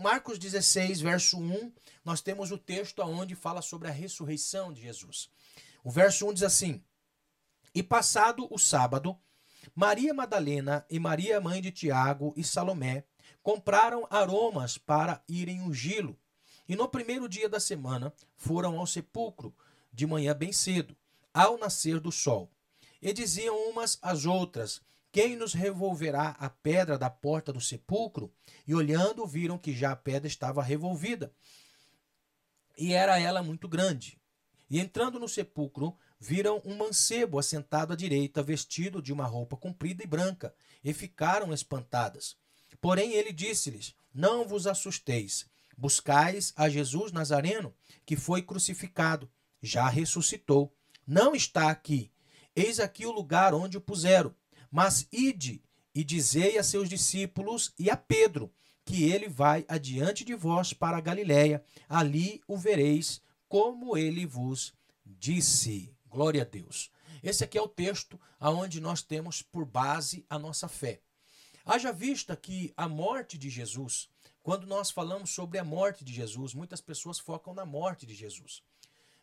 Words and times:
Marcos 0.00 0.38
16, 0.38 1.02
verso 1.02 1.38
1, 1.38 1.70
nós 2.02 2.22
temos 2.22 2.50
o 2.50 2.56
texto 2.56 3.02
onde 3.02 3.34
fala 3.34 3.60
sobre 3.60 3.86
a 3.86 3.90
ressurreição 3.90 4.72
de 4.72 4.80
Jesus. 4.80 5.30
O 5.84 5.90
verso 5.90 6.26
1 6.26 6.32
diz 6.32 6.42
assim: 6.42 6.82
E 7.74 7.82
passado 7.82 8.48
o 8.50 8.58
sábado, 8.58 9.14
Maria 9.74 10.14
Madalena 10.14 10.86
e 10.88 10.98
Maria, 10.98 11.38
mãe 11.38 11.60
de 11.60 11.70
Tiago 11.70 12.32
e 12.34 12.42
Salomé, 12.42 13.04
compraram 13.42 14.06
aromas 14.08 14.78
para 14.78 15.22
irem 15.28 15.60
ungí-lo. 15.60 16.18
E 16.66 16.74
no 16.74 16.88
primeiro 16.88 17.28
dia 17.28 17.48
da 17.48 17.60
semana 17.60 18.10
foram 18.38 18.78
ao 18.78 18.86
sepulcro, 18.86 19.54
de 19.92 20.06
manhã 20.06 20.34
bem 20.34 20.50
cedo, 20.50 20.96
ao 21.34 21.58
nascer 21.58 22.00
do 22.00 22.10
sol. 22.10 22.50
E 23.02 23.12
diziam 23.12 23.54
umas 23.68 23.98
às 24.00 24.24
outras: 24.24 24.80
Quem 25.12 25.34
nos 25.34 25.54
revolverá 25.54 26.36
a 26.38 26.48
pedra 26.48 26.96
da 26.96 27.10
porta 27.10 27.52
do 27.52 27.60
sepulcro? 27.60 28.32
E 28.66 28.74
olhando, 28.74 29.26
viram 29.26 29.58
que 29.58 29.74
já 29.74 29.90
a 29.90 29.96
pedra 29.96 30.28
estava 30.28 30.62
revolvida. 30.62 31.32
E 32.78 32.92
era 32.92 33.18
ela 33.18 33.42
muito 33.42 33.68
grande. 33.68 34.20
E 34.70 34.78
entrando 34.78 35.18
no 35.18 35.28
sepulcro, 35.28 35.96
viram 36.18 36.62
um 36.64 36.76
mancebo 36.76 37.40
assentado 37.40 37.92
à 37.92 37.96
direita, 37.96 38.40
vestido 38.40 39.02
de 39.02 39.12
uma 39.12 39.26
roupa 39.26 39.56
comprida 39.56 40.04
e 40.04 40.06
branca, 40.06 40.54
e 40.84 40.92
ficaram 40.92 41.52
espantadas. 41.52 42.36
Porém 42.80 43.12
ele 43.14 43.32
disse-lhes: 43.32 43.96
Não 44.14 44.46
vos 44.46 44.66
assusteis. 44.66 45.46
Buscais 45.76 46.52
a 46.56 46.68
Jesus 46.68 47.10
Nazareno, 47.10 47.74
que 48.06 48.14
foi 48.14 48.42
crucificado. 48.42 49.28
Já 49.60 49.88
ressuscitou. 49.88 50.72
Não 51.04 51.34
está 51.34 51.68
aqui. 51.68 52.12
Eis 52.54 52.78
aqui 52.78 53.06
o 53.06 53.12
lugar 53.12 53.54
onde 53.54 53.76
o 53.76 53.80
puseram. 53.80 54.34
Mas 54.70 55.08
ide 55.10 55.62
e 55.94 56.04
dizei 56.04 56.58
a 56.58 56.62
seus 56.62 56.88
discípulos 56.88 57.72
e 57.78 57.90
a 57.90 57.96
Pedro 57.96 58.52
que 58.84 59.04
ele 59.04 59.28
vai 59.28 59.64
adiante 59.68 60.24
de 60.24 60.34
vós 60.34 60.72
para 60.72 60.96
a 60.96 61.00
Galiléia. 61.00 61.62
Ali 61.88 62.42
o 62.46 62.56
vereis, 62.56 63.20
como 63.48 63.96
ele 63.96 64.26
vos 64.26 64.72
disse. 65.04 65.94
Glória 66.08 66.42
a 66.42 66.44
Deus. 66.44 66.90
Esse 67.22 67.44
aqui 67.44 67.58
é 67.58 67.62
o 67.62 67.68
texto 67.68 68.18
aonde 68.38 68.80
nós 68.80 69.02
temos 69.02 69.42
por 69.42 69.64
base 69.64 70.24
a 70.28 70.38
nossa 70.38 70.68
fé. 70.68 71.00
Haja 71.64 71.92
vista 71.92 72.34
que 72.34 72.72
a 72.76 72.88
morte 72.88 73.36
de 73.36 73.50
Jesus, 73.50 74.08
quando 74.42 74.66
nós 74.66 74.90
falamos 74.90 75.30
sobre 75.30 75.58
a 75.58 75.64
morte 75.64 76.04
de 76.04 76.12
Jesus, 76.12 76.54
muitas 76.54 76.80
pessoas 76.80 77.18
focam 77.18 77.52
na 77.52 77.66
morte 77.66 78.06
de 78.06 78.14
Jesus. 78.14 78.62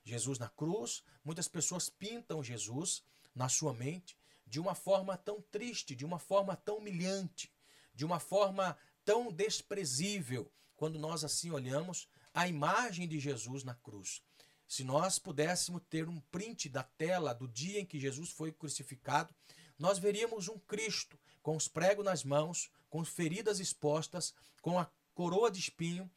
Jesus 0.03 0.39
na 0.39 0.47
cruz, 0.47 1.03
muitas 1.25 1.47
pessoas 1.47 1.89
pintam 1.89 2.43
Jesus 2.43 3.03
na 3.35 3.49
sua 3.49 3.73
mente 3.73 4.15
de 4.47 4.59
uma 4.59 4.73
forma 4.73 5.17
tão 5.17 5.41
triste, 5.41 5.95
de 5.95 6.05
uma 6.05 6.17
forma 6.17 6.55
tão 6.55 6.77
humilhante, 6.77 7.51
de 7.93 8.05
uma 8.05 8.19
forma 8.19 8.77
tão 9.03 9.31
desprezível, 9.31 10.51
quando 10.75 10.97
nós 10.97 11.23
assim 11.23 11.51
olhamos 11.51 12.07
a 12.33 12.47
imagem 12.47 13.07
de 13.07 13.19
Jesus 13.19 13.63
na 13.63 13.75
cruz. 13.75 14.21
Se 14.67 14.83
nós 14.83 15.17
pudéssemos 15.17 15.81
ter 15.89 16.07
um 16.07 16.19
print 16.19 16.69
da 16.69 16.83
tela 16.83 17.33
do 17.33 17.47
dia 17.47 17.79
em 17.79 17.85
que 17.85 17.99
Jesus 17.99 18.29
foi 18.31 18.51
crucificado, 18.51 19.33
nós 19.77 19.97
veríamos 19.97 20.47
um 20.47 20.57
Cristo 20.59 21.19
com 21.41 21.55
os 21.55 21.67
pregos 21.67 22.05
nas 22.05 22.23
mãos, 22.23 22.69
com 22.89 23.03
feridas 23.03 23.59
expostas, 23.59 24.33
com 24.61 24.79
a 24.79 24.89
coroa 25.13 25.49
de 25.49 25.59
espinho, 25.59 26.09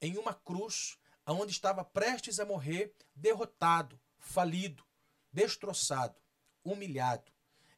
em 0.00 0.16
uma 0.18 0.34
cruz, 0.34 0.98
onde 1.26 1.52
estava 1.52 1.84
prestes 1.84 2.40
a 2.40 2.44
morrer, 2.44 2.94
derrotado, 3.14 4.00
falido, 4.18 4.84
destroçado, 5.32 6.20
humilhado. 6.64 7.31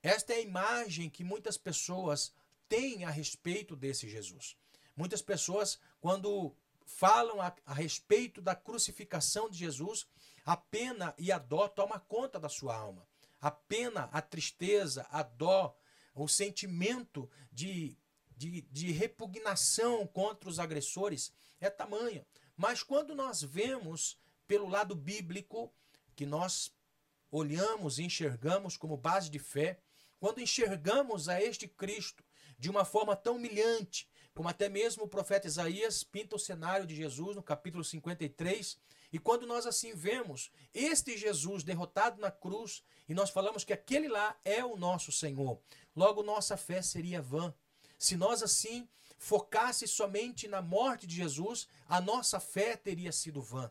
Esta 0.04 0.34
é 0.34 0.36
a 0.36 0.40
imagem 0.42 1.08
que 1.08 1.24
muitas 1.24 1.56
pessoas 1.56 2.30
têm 2.68 3.06
a 3.06 3.10
respeito 3.10 3.74
desse 3.74 4.06
Jesus. 4.06 4.54
Muitas 4.94 5.22
pessoas, 5.22 5.80
quando 5.98 6.54
falam 6.84 7.40
a, 7.40 7.56
a 7.64 7.72
respeito 7.72 8.42
da 8.42 8.54
crucificação 8.54 9.48
de 9.48 9.56
Jesus, 9.56 10.06
a 10.44 10.58
pena 10.58 11.14
e 11.16 11.32
a 11.32 11.38
dó 11.38 11.68
toma 11.68 11.98
conta 11.98 12.38
da 12.38 12.50
sua 12.50 12.76
alma. 12.76 13.08
A 13.40 13.50
pena, 13.50 14.10
a 14.12 14.20
tristeza, 14.20 15.06
a 15.08 15.22
dó, 15.22 15.74
o 16.14 16.28
sentimento 16.28 17.30
de, 17.50 17.96
de, 18.36 18.60
de 18.60 18.92
repugnação 18.92 20.06
contra 20.06 20.50
os 20.50 20.58
agressores 20.58 21.32
é 21.58 21.70
tamanha. 21.70 22.26
Mas 22.54 22.82
quando 22.82 23.14
nós 23.14 23.42
vemos 23.42 24.18
pelo 24.46 24.68
lado 24.68 24.94
bíblico, 24.94 25.72
que 26.14 26.26
nós 26.26 26.70
olhamos 27.30 27.98
e 27.98 28.04
enxergamos 28.04 28.76
como 28.76 28.98
base 28.98 29.30
de 29.30 29.38
fé, 29.38 29.80
quando 30.24 30.40
enxergamos 30.40 31.28
a 31.28 31.38
este 31.38 31.68
Cristo 31.68 32.24
de 32.58 32.70
uma 32.70 32.82
forma 32.86 33.14
tão 33.14 33.36
humilhante, 33.36 34.08
como 34.32 34.48
até 34.48 34.70
mesmo 34.70 35.04
o 35.04 35.08
profeta 35.08 35.46
Isaías 35.46 36.02
pinta 36.02 36.34
o 36.34 36.38
cenário 36.38 36.86
de 36.86 36.96
Jesus 36.96 37.36
no 37.36 37.42
capítulo 37.42 37.84
53. 37.84 38.78
E 39.12 39.18
quando 39.18 39.46
nós 39.46 39.66
assim 39.66 39.94
vemos 39.94 40.50
este 40.72 41.18
Jesus 41.18 41.62
derrotado 41.62 42.22
na 42.22 42.30
cruz, 42.30 42.82
e 43.06 43.12
nós 43.12 43.28
falamos 43.28 43.64
que 43.64 43.72
aquele 43.74 44.08
lá 44.08 44.34
é 44.46 44.64
o 44.64 44.78
nosso 44.78 45.12
Senhor, 45.12 45.60
logo 45.94 46.22
nossa 46.22 46.56
fé 46.56 46.80
seria 46.80 47.20
vã. 47.20 47.54
Se 47.98 48.16
nós 48.16 48.42
assim 48.42 48.88
focasse 49.18 49.86
somente 49.86 50.48
na 50.48 50.62
morte 50.62 51.06
de 51.06 51.16
Jesus, 51.16 51.68
a 51.86 52.00
nossa 52.00 52.40
fé 52.40 52.78
teria 52.78 53.12
sido 53.12 53.42
vã. 53.42 53.70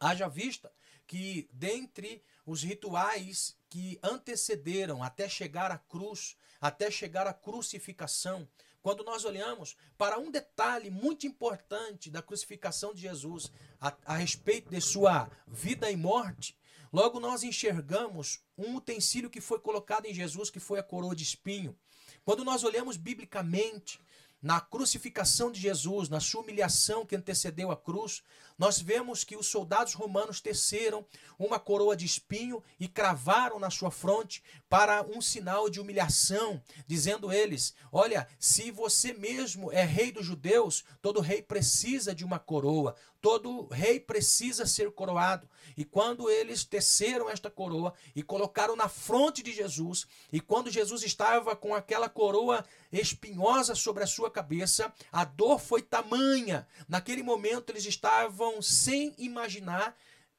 Haja 0.00 0.28
vista 0.28 0.72
que 1.06 1.46
dentre 1.52 2.22
os 2.46 2.62
rituais 2.62 3.57
que 3.68 3.98
antecederam 4.02 5.02
até 5.02 5.28
chegar 5.28 5.70
à 5.70 5.78
cruz, 5.78 6.36
até 6.60 6.90
chegar 6.90 7.26
à 7.26 7.32
crucificação, 7.32 8.48
quando 8.80 9.04
nós 9.04 9.24
olhamos 9.24 9.76
para 9.96 10.18
um 10.18 10.30
detalhe 10.30 10.90
muito 10.90 11.26
importante 11.26 12.10
da 12.10 12.22
crucificação 12.22 12.94
de 12.94 13.02
Jesus 13.02 13.50
a, 13.80 13.94
a 14.06 14.16
respeito 14.16 14.70
de 14.70 14.80
sua 14.80 15.30
vida 15.46 15.90
e 15.90 15.96
morte, 15.96 16.56
logo 16.92 17.20
nós 17.20 17.42
enxergamos 17.42 18.40
um 18.56 18.76
utensílio 18.76 19.30
que 19.30 19.40
foi 19.40 19.58
colocado 19.58 20.06
em 20.06 20.14
Jesus, 20.14 20.48
que 20.48 20.60
foi 20.60 20.78
a 20.78 20.82
coroa 20.82 21.14
de 21.14 21.22
espinho. 21.22 21.76
Quando 22.24 22.44
nós 22.44 22.64
olhamos 22.64 22.96
biblicamente 22.96 24.00
na 24.40 24.60
crucificação 24.60 25.50
de 25.50 25.60
Jesus, 25.60 26.08
na 26.08 26.20
sua 26.20 26.42
humilhação 26.42 27.04
que 27.04 27.16
antecedeu 27.16 27.70
a 27.70 27.76
cruz, 27.76 28.22
nós 28.58 28.80
vemos 28.80 29.22
que 29.22 29.36
os 29.36 29.46
soldados 29.46 29.94
romanos 29.94 30.40
teceram 30.40 31.06
uma 31.38 31.60
coroa 31.60 31.96
de 31.96 32.04
espinho 32.04 32.62
e 32.80 32.88
cravaram 32.88 33.60
na 33.60 33.70
sua 33.70 33.90
fronte 33.90 34.42
para 34.68 35.02
um 35.02 35.20
sinal 35.20 35.70
de 35.70 35.80
humilhação, 35.80 36.60
dizendo 36.86 37.32
eles: 37.32 37.74
Olha, 37.92 38.26
se 38.38 38.72
você 38.72 39.12
mesmo 39.12 39.70
é 39.70 39.84
rei 39.84 40.10
dos 40.10 40.26
judeus, 40.26 40.84
todo 41.00 41.20
rei 41.20 41.40
precisa 41.40 42.12
de 42.12 42.24
uma 42.24 42.40
coroa, 42.40 42.96
todo 43.20 43.66
rei 43.68 44.00
precisa 44.00 44.66
ser 44.66 44.90
coroado. 44.90 45.48
E 45.76 45.84
quando 45.84 46.28
eles 46.28 46.64
teceram 46.64 47.30
esta 47.30 47.50
coroa 47.50 47.94
e 48.14 48.22
colocaram 48.22 48.74
na 48.74 48.88
fronte 48.88 49.42
de 49.42 49.52
Jesus, 49.52 50.06
e 50.32 50.40
quando 50.40 50.70
Jesus 50.70 51.02
estava 51.02 51.54
com 51.54 51.74
aquela 51.74 52.08
coroa 52.08 52.64
espinhosa 52.92 53.74
sobre 53.74 54.02
a 54.02 54.06
sua 54.06 54.30
cabeça, 54.30 54.92
a 55.12 55.24
dor 55.24 55.60
foi 55.60 55.82
tamanha. 55.82 56.66
Naquele 56.88 57.22
momento 57.22 57.70
eles 57.70 57.84
estavam 57.84 58.47
sem 58.62 59.14
imaginar 59.18 59.96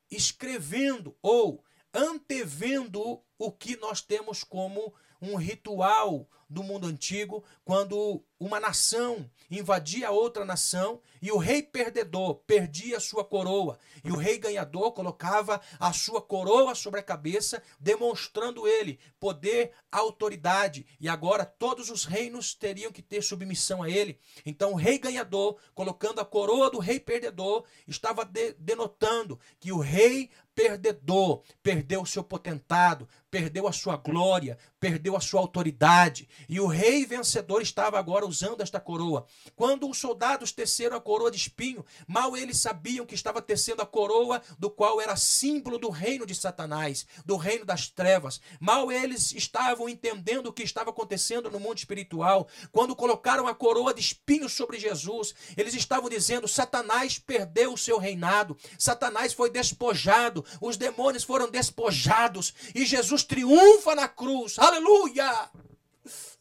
escrevendo 0.09 1.15
ou 1.21 1.63
antevendo 1.93 3.21
o 3.37 3.51
que 3.51 3.75
nós 3.77 4.01
temos 4.01 4.43
como 4.43 4.93
um 5.21 5.35
ritual 5.35 6.27
do 6.49 6.63
mundo 6.63 6.87
antigo, 6.87 7.43
quando 7.63 8.23
uma 8.39 8.59
nação 8.59 9.29
invadia 9.51 10.11
outra 10.11 10.45
nação 10.45 11.01
e 11.21 11.31
o 11.31 11.37
rei 11.37 11.61
perdedor 11.61 12.35
perdia 12.47 12.99
sua 12.99 13.25
coroa 13.25 13.77
e 14.03 14.11
o 14.11 14.15
rei 14.15 14.37
ganhador 14.37 14.91
colocava 14.93 15.59
a 15.79 15.91
sua 15.91 16.21
coroa 16.21 16.73
sobre 16.75 16.99
a 16.99 17.03
cabeça, 17.03 17.61
demonstrando 17.79 18.67
ele 18.67 18.99
poder, 19.19 19.71
autoridade, 19.91 20.85
e 20.99 21.09
agora 21.09 21.45
todos 21.45 21.89
os 21.89 22.05
reinos 22.05 22.53
teriam 22.53 22.91
que 22.91 23.01
ter 23.01 23.21
submissão 23.21 23.83
a 23.83 23.89
ele. 23.89 24.17
Então 24.45 24.73
o 24.73 24.75
rei 24.75 24.97
ganhador, 24.97 25.57
colocando 25.73 26.21
a 26.21 26.25
coroa 26.25 26.69
do 26.69 26.79
rei 26.79 26.99
perdedor, 26.99 27.65
estava 27.87 28.23
de 28.23 28.53
denotando 28.53 29.39
que 29.59 29.71
o 29.71 29.79
rei 29.79 30.29
perdedor 30.55 31.41
perdeu 31.63 32.05
seu 32.05 32.23
potentado, 32.23 33.07
perdeu 33.29 33.67
a 33.67 33.71
sua 33.71 33.95
glória, 33.95 34.57
perdeu 34.79 35.15
a 35.15 35.21
sua 35.21 35.39
autoridade, 35.39 36.27
e 36.47 36.59
o 36.59 36.67
rei 36.67 37.05
vencedor 37.05 37.61
estava 37.61 37.99
agora 37.99 38.25
usando 38.25 38.61
esta 38.61 38.79
coroa. 38.79 39.25
Quando 39.55 39.89
os 39.89 39.97
soldados 39.97 40.51
teceram 40.51 40.97
a 40.97 41.01
coroa 41.01 41.29
de 41.29 41.37
espinho, 41.37 41.85
mal 42.07 42.35
eles 42.35 42.57
sabiam 42.57 43.05
que 43.05 43.15
estava 43.15 43.41
tecendo 43.41 43.81
a 43.81 43.85
coroa 43.85 44.41
do 44.57 44.69
qual 44.69 44.99
era 44.99 45.15
símbolo 45.15 45.77
do 45.77 45.89
reino 45.89 46.25
de 46.25 46.33
Satanás, 46.33 47.05
do 47.25 47.35
reino 47.35 47.65
das 47.65 47.89
trevas. 47.89 48.41
Mal 48.59 48.91
eles 48.91 49.33
estavam 49.33 49.87
entendendo 49.87 50.47
o 50.47 50.53
que 50.53 50.63
estava 50.63 50.89
acontecendo 50.89 51.51
no 51.51 51.59
mundo 51.59 51.77
espiritual. 51.77 52.47
Quando 52.71 52.95
colocaram 52.95 53.47
a 53.47 53.55
coroa 53.55 53.93
de 53.93 54.01
espinho 54.01 54.49
sobre 54.49 54.79
Jesus, 54.79 55.35
eles 55.55 55.73
estavam 55.73 56.09
dizendo: 56.09 56.47
Satanás 56.47 57.19
perdeu 57.19 57.73
o 57.73 57.77
seu 57.77 57.97
reinado, 57.97 58.57
Satanás 58.77 59.33
foi 59.33 59.49
despojado, 59.49 60.43
os 60.61 60.77
demônios 60.77 61.23
foram 61.23 61.49
despojados 61.49 62.53
e 62.73 62.85
Jesus 62.85 63.18
triunfa 63.23 63.95
na 63.95 64.07
cruz. 64.07 64.59
Aleluia! 64.59 65.49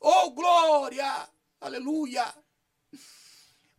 Oh, 0.00 0.30
glória! 0.30 1.28
Aleluia! 1.60 2.34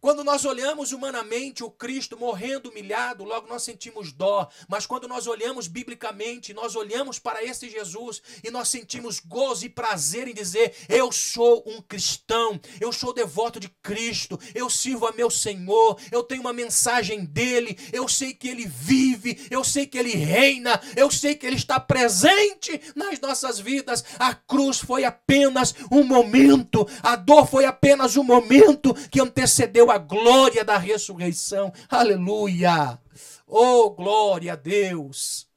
Quando 0.01 0.23
nós 0.23 0.45
olhamos 0.45 0.93
humanamente 0.93 1.63
o 1.63 1.69
Cristo 1.69 2.17
morrendo 2.17 2.69
humilhado, 2.69 3.25
logo 3.25 3.47
nós 3.47 3.63
sentimos 3.63 4.13
dó. 4.13 4.49
Mas 4.67 4.85
quando 4.85 5.07
nós 5.07 5.27
olhamos 5.27 5.67
biblicamente, 5.67 6.53
nós 6.53 6.75
olhamos 6.75 7.19
para 7.19 7.43
esse 7.43 7.69
Jesus 7.69 8.21
e 8.41 8.49
nós 8.49 8.69
sentimos 8.69 9.19
gozo 9.19 9.65
e 9.65 9.69
prazer 9.69 10.27
em 10.27 10.33
dizer: 10.33 10.73
Eu 10.87 11.11
sou 11.11 11.63
um 11.65 11.81
cristão, 11.81 12.59
eu 12.79 12.93
sou 12.93 13.13
devoto 13.13 13.59
de 13.59 13.67
Cristo, 13.83 14.39
eu 14.55 14.69
sirvo 14.69 15.05
a 15.05 15.11
meu 15.11 15.29
Senhor, 15.29 15.99
eu 16.11 16.23
tenho 16.23 16.41
uma 16.41 16.53
mensagem 16.53 17.25
dele, 17.25 17.77
eu 17.91 18.07
sei 18.07 18.33
que 18.33 18.47
ele 18.47 18.65
vive, 18.65 19.47
eu 19.51 19.65
sei 19.65 19.85
que 19.85 19.97
ele 19.97 20.15
reina, 20.15 20.79
eu 20.95 21.11
sei 21.11 21.35
que 21.35 21.45
ele 21.45 21.57
está 21.57 21.77
presente 21.77 22.79
nas 22.95 23.19
nossas 23.19 23.59
vidas. 23.59 24.05
A 24.17 24.33
cruz 24.33 24.79
foi 24.79 25.03
apenas 25.03 25.75
um 25.91 26.03
momento, 26.05 26.87
a 27.03 27.17
dor 27.17 27.47
foi 27.47 27.65
apenas 27.65 28.15
um 28.15 28.23
momento 28.23 28.93
que 29.09 29.19
antecedeu 29.19 29.88
a 29.91 29.97
glória 29.97 30.63
da 30.63 30.77
ressurreição. 30.77 31.73
Aleluia! 31.89 32.99
Oh, 33.47 33.89
glória 33.89 34.53
a 34.53 34.55
Deus! 34.55 35.48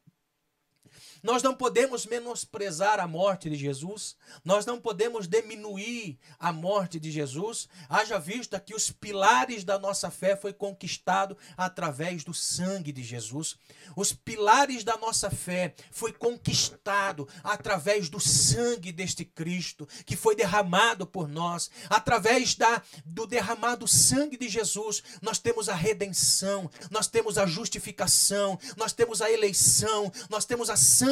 Nós 1.23 1.41
não 1.41 1.55
podemos 1.55 2.05
menosprezar 2.05 2.99
a 2.99 3.07
morte 3.07 3.49
de 3.49 3.55
Jesus, 3.55 4.17
nós 4.45 4.67
não 4.67 4.81
podemos 4.81 5.29
diminuir 5.29 6.19
a 6.37 6.53
morte 6.53 6.99
de 6.99 7.13
Jesus, 7.13 7.69
haja 7.89 8.19
vista 8.19 8.59
que 8.59 8.75
os 8.75 8.91
pilares 8.91 9.63
da 9.63 9.79
nossa 9.79 10.11
fé 10.11 10.37
foi 10.37 10.53
conquistado 10.53 11.39
através 11.57 12.25
do 12.25 12.35
sangue 12.35 12.91
de 12.91 13.05
Jesus. 13.05 13.57
Os 13.95 14.13
pilares 14.13 14.83
da 14.83 14.97
nossa 14.97 15.31
fé 15.31 15.77
foi 15.93 16.13
conquistado 16.13 17.29
através 17.45 18.09
do 18.09 18.19
sangue 18.19 18.91
deste 18.91 19.25
Cristo 19.25 19.87
que 20.05 20.17
foi 20.17 20.35
derramado 20.35 21.07
por 21.07 21.29
nós. 21.29 21.71
Através 21.89 22.57
da 22.57 22.83
do 23.05 23.29
derramado 23.29 23.87
sangue 23.87 24.37
de 24.37 24.49
Jesus, 24.49 25.05
nós 25.23 25.39
temos 25.39 25.69
a 25.69 25.75
redenção, 25.75 26.69
nós 26.91 27.07
temos 27.07 27.39
a 27.39 27.47
justificação, 27.47 28.59
nós 28.77 28.93
temos 28.93 29.23
a 29.23 29.31
eleição, 29.31 30.11
nós 30.29 30.45
temos 30.45 30.69
a 30.69 30.75
santificação 30.75 31.12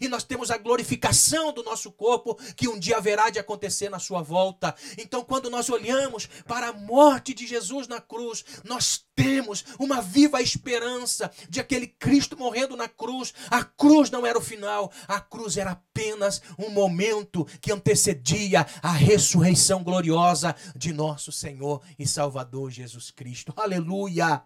e 0.00 0.08
nós 0.08 0.24
temos 0.24 0.50
a 0.50 0.58
glorificação 0.58 1.52
do 1.52 1.62
nosso 1.62 1.90
corpo 1.92 2.34
que 2.54 2.68
um 2.68 2.78
dia 2.78 2.96
haverá 2.96 3.30
de 3.30 3.38
acontecer 3.38 3.88
na 3.88 3.98
sua 3.98 4.22
volta. 4.22 4.74
Então, 4.98 5.24
quando 5.24 5.50
nós 5.50 5.68
olhamos 5.68 6.26
para 6.46 6.68
a 6.68 6.72
morte 6.72 7.34
de 7.34 7.46
Jesus 7.46 7.86
na 7.88 8.00
cruz, 8.00 8.44
nós 8.64 9.04
temos 9.14 9.64
uma 9.78 10.00
viva 10.00 10.40
esperança 10.40 11.30
de 11.48 11.60
aquele 11.60 11.86
Cristo 11.86 12.36
morrendo 12.36 12.76
na 12.76 12.88
cruz. 12.88 13.34
A 13.50 13.62
cruz 13.62 14.10
não 14.10 14.26
era 14.26 14.38
o 14.38 14.42
final, 14.42 14.90
a 15.06 15.20
cruz 15.20 15.56
era 15.56 15.72
apenas 15.72 16.40
um 16.58 16.70
momento 16.70 17.44
que 17.60 17.72
antecedia 17.72 18.66
a 18.82 18.92
ressurreição 18.92 19.84
gloriosa 19.84 20.54
de 20.74 20.92
nosso 20.92 21.30
Senhor 21.30 21.82
e 21.98 22.06
Salvador 22.06 22.70
Jesus 22.70 23.10
Cristo. 23.10 23.52
Aleluia! 23.56 24.42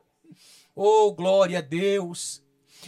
Oh, 0.74 1.12
glória 1.12 1.58
a 1.58 1.62
Deus! 1.62 2.43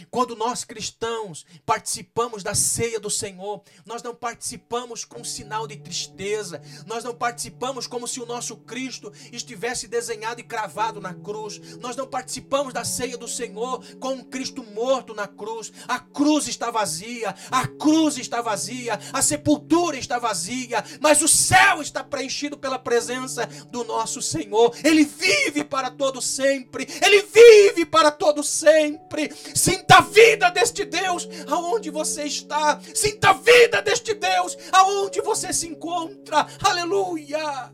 Quando 0.09 0.35
nós 0.35 0.63
cristãos 0.63 1.45
participamos 1.65 2.43
da 2.43 2.55
ceia 2.55 2.99
do 2.99 3.09
Senhor, 3.09 3.61
nós 3.85 4.03
não 4.03 4.15
participamos 4.15 5.05
com 5.05 5.23
sinal 5.23 5.67
de 5.67 5.77
tristeza, 5.77 6.61
nós 6.85 7.03
não 7.03 7.13
participamos 7.13 7.87
como 7.87 8.07
se 8.07 8.19
o 8.19 8.25
nosso 8.25 8.57
Cristo 8.57 9.11
estivesse 9.31 9.87
desenhado 9.87 10.41
e 10.41 10.43
cravado 10.43 10.99
na 10.99 11.13
cruz, 11.13 11.59
nós 11.77 11.95
não 11.95 12.07
participamos 12.07 12.73
da 12.73 12.83
ceia 12.83 13.17
do 13.17 13.27
Senhor 13.27 13.83
com 13.99 14.13
um 14.13 14.23
Cristo 14.23 14.63
morto 14.63 15.13
na 15.13 15.27
cruz. 15.27 15.71
A 15.87 15.99
cruz 15.99 16.47
está 16.47 16.71
vazia, 16.71 17.35
a 17.51 17.67
cruz 17.67 18.17
está 18.17 18.41
vazia, 18.41 18.99
a 19.13 19.21
sepultura 19.21 19.97
está 19.97 20.19
vazia, 20.19 20.83
mas 20.99 21.21
o 21.21 21.27
céu 21.27 21.81
está 21.81 22.03
preenchido 22.03 22.57
pela 22.57 22.79
presença 22.79 23.45
do 23.69 23.83
nosso 23.83 24.21
Senhor. 24.21 24.75
Ele 24.83 25.03
vive 25.03 25.63
para 25.63 25.89
todo 25.89 26.21
sempre, 26.21 26.87
ele 27.05 27.21
vive 27.21 27.85
para 27.85 28.11
todo 28.11 28.43
sempre. 28.43 29.33
Sim, 29.55 29.83
Sinta 29.87 29.99
a 29.99 30.01
vida 30.01 30.49
deste 30.49 30.83
Deus 30.83 31.29
aonde 31.47 31.89
você 31.89 32.23
está. 32.23 32.77
Sinta 32.93 33.29
a 33.29 33.33
vida 33.33 33.81
deste 33.81 34.13
Deus 34.13 34.57
aonde 34.73 35.21
você 35.21 35.53
se 35.53 35.65
encontra. 35.65 36.45
Aleluia! 36.61 37.73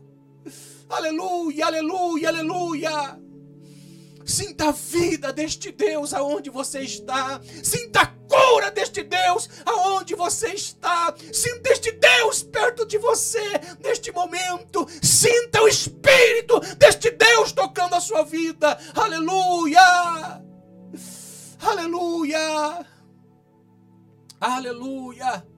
Aleluia, 0.88 1.66
aleluia, 1.66 2.28
aleluia. 2.28 3.20
Sinta 4.24 4.68
a 4.68 4.70
vida 4.70 5.32
deste 5.32 5.72
Deus 5.72 6.14
aonde 6.14 6.50
você 6.50 6.82
está. 6.82 7.40
Sinta 7.64 8.02
a 8.02 8.06
cura 8.06 8.70
deste 8.70 9.02
Deus 9.02 9.50
aonde 9.66 10.14
você 10.14 10.50
está. 10.50 11.12
Sinta 11.32 11.72
este 11.72 11.90
Deus 11.90 12.44
perto 12.44 12.86
de 12.86 12.96
você 12.96 13.42
neste 13.82 14.12
momento. 14.12 14.86
Sinta 15.02 15.62
o 15.62 15.68
Espírito 15.68 16.60
deste 16.76 17.10
Deus 17.10 17.50
tocando 17.50 17.96
a 17.96 18.00
sua 18.00 18.22
vida. 18.22 18.78
Aleluia. 18.94 20.53
Aleluia! 21.66 22.84
Aleluia! 24.40 25.53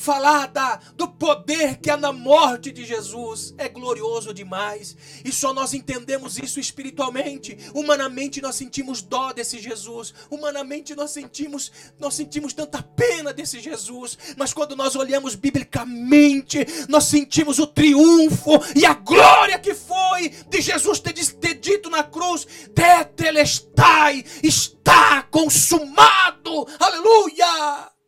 Falada 0.00 0.80
do 0.96 1.06
poder 1.06 1.76
que 1.76 1.90
há 1.90 1.96
na 1.96 2.10
morte 2.10 2.72
de 2.72 2.86
Jesus 2.86 3.54
é 3.58 3.68
glorioso 3.68 4.32
demais. 4.32 4.96
E 5.22 5.30
só 5.30 5.52
nós 5.52 5.74
entendemos 5.74 6.38
isso 6.38 6.58
espiritualmente. 6.58 7.58
Humanamente 7.74 8.40
nós 8.40 8.56
sentimos 8.56 9.02
dó 9.02 9.30
desse 9.32 9.58
Jesus. 9.58 10.14
Humanamente 10.30 10.94
nós 10.94 11.10
sentimos, 11.10 11.70
nós 11.98 12.14
sentimos 12.14 12.54
tanta 12.54 12.82
pena 12.82 13.30
desse 13.30 13.60
Jesus. 13.60 14.16
Mas 14.38 14.54
quando 14.54 14.74
nós 14.74 14.96
olhamos 14.96 15.34
biblicamente, 15.34 16.66
nós 16.88 17.04
sentimos 17.04 17.58
o 17.58 17.66
triunfo 17.66 18.52
e 18.74 18.86
a 18.86 18.94
glória 18.94 19.58
que 19.58 19.74
foi 19.74 20.30
de 20.48 20.62
Jesus 20.62 20.98
ter, 20.98 21.12
ter 21.12 21.54
dito 21.56 21.90
na 21.90 22.02
cruz: 22.02 22.46
Tetelestai, 22.74 24.24
está 24.42 25.22
consumado. 25.24 26.66
Aleluia! 26.78 27.99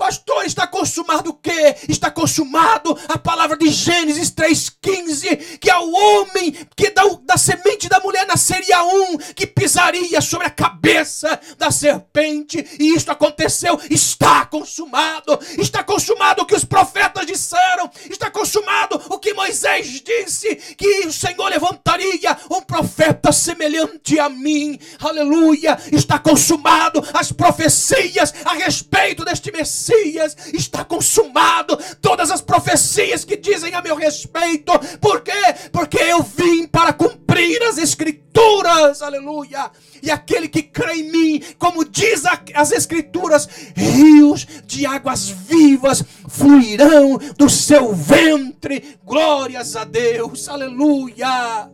Pastor, 0.00 0.46
está 0.46 0.66
consumado 0.66 1.28
o 1.28 1.34
quê? 1.34 1.76
Está 1.86 2.10
consumado 2.10 2.98
a 3.06 3.18
palavra 3.18 3.54
de 3.54 3.68
Gênesis 3.68 4.30
3,15, 4.30 5.58
que 5.58 5.68
ao 5.68 5.86
homem 5.92 6.52
que 6.74 6.88
da, 6.88 7.02
da 7.22 7.36
semente 7.36 7.86
da 7.86 8.00
mulher 8.00 8.26
nasceria 8.26 8.82
um 8.82 9.18
que 9.18 9.46
pisaria 9.46 10.22
sobre 10.22 10.46
a 10.46 10.50
cabeça 10.50 11.38
da 11.58 11.70
serpente. 11.70 12.66
E 12.80 12.94
isto 12.94 13.12
aconteceu. 13.12 13.78
Está 13.90 14.46
consumado. 14.46 15.38
Está 15.58 15.84
consumado 15.84 16.44
o 16.44 16.46
que 16.46 16.54
os 16.54 16.64
profetas 16.64 17.26
disseram. 17.26 17.90
Está 18.08 18.30
consumado 18.30 18.98
o 19.10 19.18
que 19.18 19.34
Moisés 19.34 20.00
disse: 20.00 20.56
que 20.78 21.06
o 21.08 21.12
Senhor 21.12 21.46
levantaria 21.50 22.38
um 22.50 22.62
profeta 22.62 23.32
semelhante 23.32 24.18
a 24.18 24.30
mim. 24.30 24.80
Aleluia. 24.98 25.78
Está 25.92 26.18
consumado 26.18 27.06
as 27.12 27.30
profecias 27.30 28.32
a 28.46 28.54
respeito 28.54 29.26
deste 29.26 29.52
Messias 29.52 29.89
profecias, 29.90 30.36
está 30.54 30.84
consumado 30.84 31.76
todas 32.00 32.30
as 32.30 32.40
profecias 32.40 33.24
que 33.24 33.36
dizem 33.36 33.74
a 33.74 33.82
meu 33.82 33.96
respeito. 33.96 34.72
Por 35.00 35.22
quê? 35.22 35.32
Porque 35.72 35.98
eu 35.98 36.22
vim 36.22 36.66
para 36.66 36.92
cumprir 36.92 37.62
as 37.64 37.78
escrituras. 37.78 39.02
Aleluia. 39.02 39.70
E 40.02 40.10
aquele 40.10 40.48
que 40.48 40.62
crê 40.62 41.00
em 41.00 41.10
mim, 41.10 41.42
como 41.58 41.84
diz 41.84 42.22
as 42.54 42.72
escrituras, 42.72 43.48
rios 43.76 44.46
de 44.64 44.86
águas 44.86 45.28
vivas 45.28 46.02
fluirão 46.28 47.18
do 47.36 47.50
seu 47.50 47.92
ventre. 47.92 48.98
Glórias 49.04 49.76
a 49.76 49.84
Deus. 49.84 50.48
Aleluia. 50.48 51.70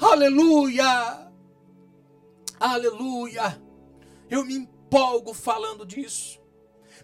Aleluia. 0.00 1.28
Aleluia. 2.58 3.62
Eu 4.28 4.44
me 4.44 4.54
empolgo 4.54 5.32
falando 5.32 5.86
disso. 5.86 6.45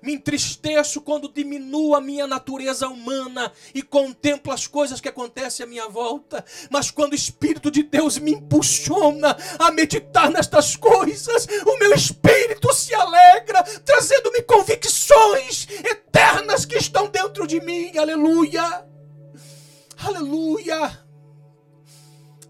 Me 0.02 0.14
entristeço 0.14 1.00
quando 1.00 1.32
diminuo 1.32 1.94
a 1.94 2.00
minha 2.00 2.26
natureza 2.26 2.88
humana 2.88 3.52
e 3.73 3.82
contemplo 3.82 4.52
as 4.52 4.66
coisas 4.66 5.00
que 5.00 5.09
acontecem 5.09 5.64
à 5.64 5.68
minha 5.68 5.88
volta. 5.88 6.44
Mas 6.71 6.90
quando 6.90 7.12
o 7.12 7.16
Espírito 7.16 7.71
de 7.71 7.85
Deus 7.85 8.18
me 8.18 8.32
impulsiona 8.32 9.37
a 9.59 9.71
meditar 9.71 10.28
nestas 10.28 10.75
coisas, 10.75 11.47
o 11.64 11.78
meu 11.78 11.94
espírito 11.94 12.73
se 12.75 12.92
alegra, 12.94 13.62
trazendo-me 13.85 14.42
convicções 14.42 15.68
eternas 15.85 16.64
que 16.64 16.76
estão 16.76 17.06
dentro 17.09 17.47
de 17.47 17.61
mim. 17.61 17.97
Aleluia! 17.97 18.85
Aleluia! 20.04 21.12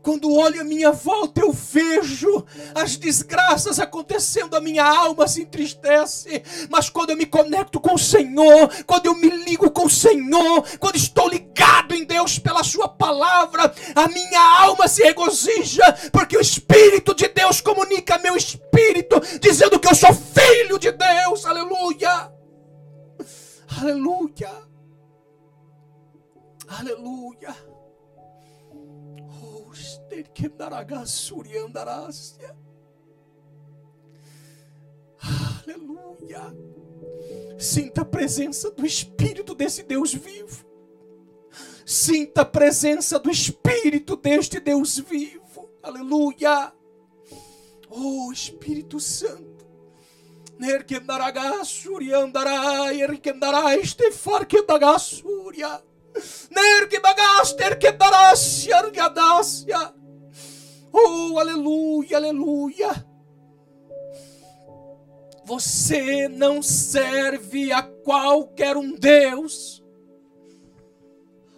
Quando 0.02 0.34
olho 0.34 0.60
à 0.60 0.64
minha 0.64 0.90
volta, 0.90 1.40
eu 1.40 1.52
vejo 1.52 2.44
as 2.74 2.96
desgraças 2.96 3.78
acontecendo, 3.78 4.56
a 4.56 4.60
minha 4.60 4.84
alma 4.84 5.28
se 5.28 5.42
entristece. 5.42 6.42
Mas 6.68 6.90
quando 6.90 7.10
eu 7.10 7.16
me 7.16 7.24
conecto 7.24 7.78
com 7.78 7.94
o 7.94 7.98
Senhor, 7.98 8.68
quando 8.84 9.06
eu 9.06 9.14
me 9.14 9.30
ligo 9.30 9.70
com 9.70 9.86
o 9.86 9.90
Senhor, 9.90 10.64
quando 10.80 10.96
estou 10.96 11.28
ligado 11.28 11.94
em 11.94 12.04
Deus 12.04 12.38
pela 12.38 12.64
Sua 12.64 12.88
palavra, 12.88 13.72
a 13.94 14.08
minha 14.08 14.60
alma 14.62 14.88
se 14.88 15.02
regozija, 15.04 15.84
porque 16.10 16.36
o 16.36 16.40
Espírito 16.40 17.14
de 17.14 17.28
Deus 17.28 17.60
comunica 17.60 18.18
meu 18.18 18.36
espírito, 18.36 19.20
dizendo 19.40 19.78
que 19.78 19.88
eu 19.88 19.94
sou 19.94 20.12
filho 20.12 20.78
de 20.78 20.90
Deus. 20.90 21.46
Aleluia! 21.46 22.32
Aleluia! 23.80 24.50
Aleluia! 26.68 27.71
Que. 30.12 30.50
Aleluia. 35.64 36.54
Sinta 37.58 38.02
a 38.02 38.04
presença 38.04 38.70
do 38.70 38.84
Espírito 38.84 39.54
desse 39.54 39.82
Deus 39.82 40.12
vivo. 40.12 40.66
Sinta 41.86 42.42
a 42.42 42.44
presença 42.44 43.18
do 43.18 43.30
Espírito 43.30 44.16
deste 44.16 44.60
Deus 44.60 44.98
vivo. 44.98 45.70
Aleluia. 45.82 46.72
Oh 47.88 48.30
Espírito 48.32 49.00
Santo. 49.00 49.64
Nerkendaragassuri 50.58 52.12
andarai, 52.12 53.00
erkendarai, 53.02 53.80
estefarkendagassuria. 53.80 55.82
Nerkedagaster, 56.50 57.78
kedarassia, 57.78 58.76
argadassia. 58.76 59.94
Oh, 60.92 61.38
aleluia, 61.38 62.18
aleluia. 62.18 63.12
Você 65.44 66.28
não 66.28 66.62
serve 66.62 67.72
a 67.72 67.82
qualquer 67.82 68.76
um 68.76 68.94
Deus. 68.94 69.82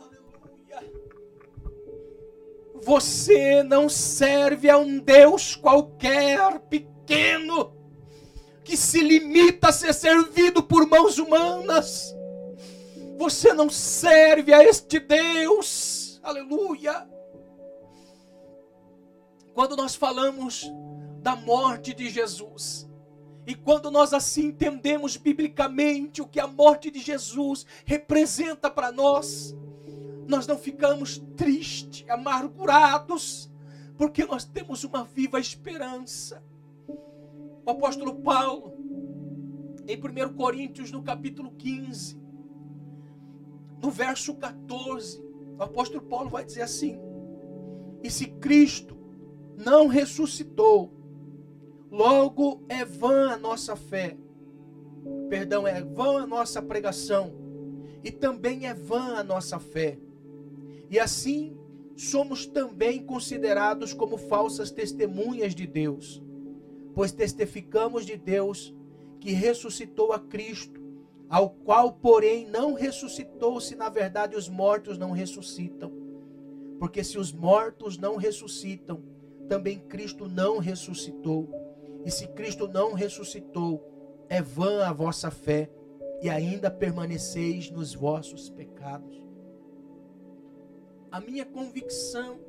Aleluia. 0.00 0.92
Você 2.82 3.62
não 3.62 3.88
serve 3.88 4.70
a 4.70 4.78
um 4.78 4.98
Deus 4.98 5.56
qualquer, 5.56 6.60
pequeno, 6.60 7.74
que 8.62 8.76
se 8.76 9.00
limita 9.00 9.68
a 9.68 9.72
ser 9.72 9.92
servido 9.92 10.62
por 10.62 10.86
mãos 10.88 11.18
humanas. 11.18 12.14
Você 13.18 13.52
não 13.52 13.68
serve 13.68 14.52
a 14.54 14.64
este 14.64 14.98
Deus. 14.98 16.20
Aleluia. 16.22 17.13
Quando 19.54 19.76
nós 19.76 19.94
falamos 19.94 20.68
da 21.23 21.37
morte 21.37 21.94
de 21.94 22.11
Jesus, 22.11 22.90
e 23.46 23.54
quando 23.54 23.90
nós 23.90 24.12
assim 24.12 24.46
entendemos 24.46 25.16
biblicamente 25.16 26.20
o 26.20 26.26
que 26.26 26.40
a 26.40 26.46
morte 26.46 26.90
de 26.90 27.00
Jesus 27.00 27.64
representa 27.84 28.68
para 28.68 28.90
nós, 28.90 29.56
nós 30.26 30.46
não 30.46 30.58
ficamos 30.58 31.18
tristes, 31.37 32.04
amargurados, 32.08 33.50
porque 33.96 34.25
nós 34.25 34.44
temos 34.44 34.82
uma 34.82 35.04
viva 35.04 35.38
esperança. 35.38 36.42
O 37.64 37.70
apóstolo 37.70 38.14
Paulo, 38.16 38.75
em 39.87 39.96
1 39.96 40.34
Coríntios, 40.34 40.90
no 40.90 41.02
capítulo 41.02 41.52
15, 41.52 42.18
no 43.80 43.90
verso 43.90 44.34
14, 44.34 45.23
o 45.58 45.62
apóstolo 45.62 46.02
Paulo 46.02 46.28
vai 46.28 46.44
dizer 46.44 46.62
assim: 46.62 46.99
E 48.02 48.11
se 48.11 48.26
Cristo 48.26 48.93
não 49.56 49.87
ressuscitou, 49.87 50.90
Logo 51.94 52.61
é 52.68 52.84
vã 52.84 53.30
a 53.30 53.37
nossa 53.37 53.76
fé, 53.76 54.16
perdão, 55.28 55.64
é 55.64 55.80
vã 55.80 56.23
a 56.23 56.26
nossa 56.26 56.61
pregação, 56.61 57.32
e 58.02 58.11
também 58.11 58.66
é 58.66 58.75
vã 58.75 59.14
a 59.14 59.23
nossa 59.23 59.61
fé. 59.61 59.96
E 60.90 60.99
assim 60.99 61.56
somos 61.94 62.46
também 62.46 63.04
considerados 63.04 63.94
como 63.94 64.18
falsas 64.18 64.73
testemunhas 64.73 65.54
de 65.54 65.68
Deus, 65.68 66.20
pois 66.96 67.12
testificamos 67.12 68.04
de 68.04 68.16
Deus 68.16 68.75
que 69.20 69.30
ressuscitou 69.30 70.12
a 70.12 70.18
Cristo, 70.18 70.82
ao 71.28 71.49
qual, 71.49 71.92
porém, 71.92 72.44
não 72.44 72.75
ressuscitou, 72.75 73.61
se 73.61 73.76
na 73.76 73.88
verdade 73.88 74.34
os 74.34 74.49
mortos 74.49 74.99
não 74.99 75.12
ressuscitam. 75.12 75.92
Porque 76.80 77.04
se 77.04 77.18
os 77.18 77.32
mortos 77.32 77.96
não 77.96 78.16
ressuscitam, 78.16 79.13
também 79.48 79.78
Cristo 79.78 80.28
não 80.28 80.58
ressuscitou. 80.58 81.48
E 82.04 82.10
se 82.10 82.28
Cristo 82.28 82.68
não 82.68 82.92
ressuscitou, 82.92 83.82
é 84.28 84.42
vã 84.42 84.84
a 84.84 84.92
vossa 84.92 85.30
fé 85.30 85.70
e 86.20 86.28
ainda 86.28 86.70
permaneceis 86.70 87.70
nos 87.70 87.94
vossos 87.94 88.50
pecados. 88.50 89.22
A 91.10 91.20
minha 91.20 91.44
convicção 91.44 92.40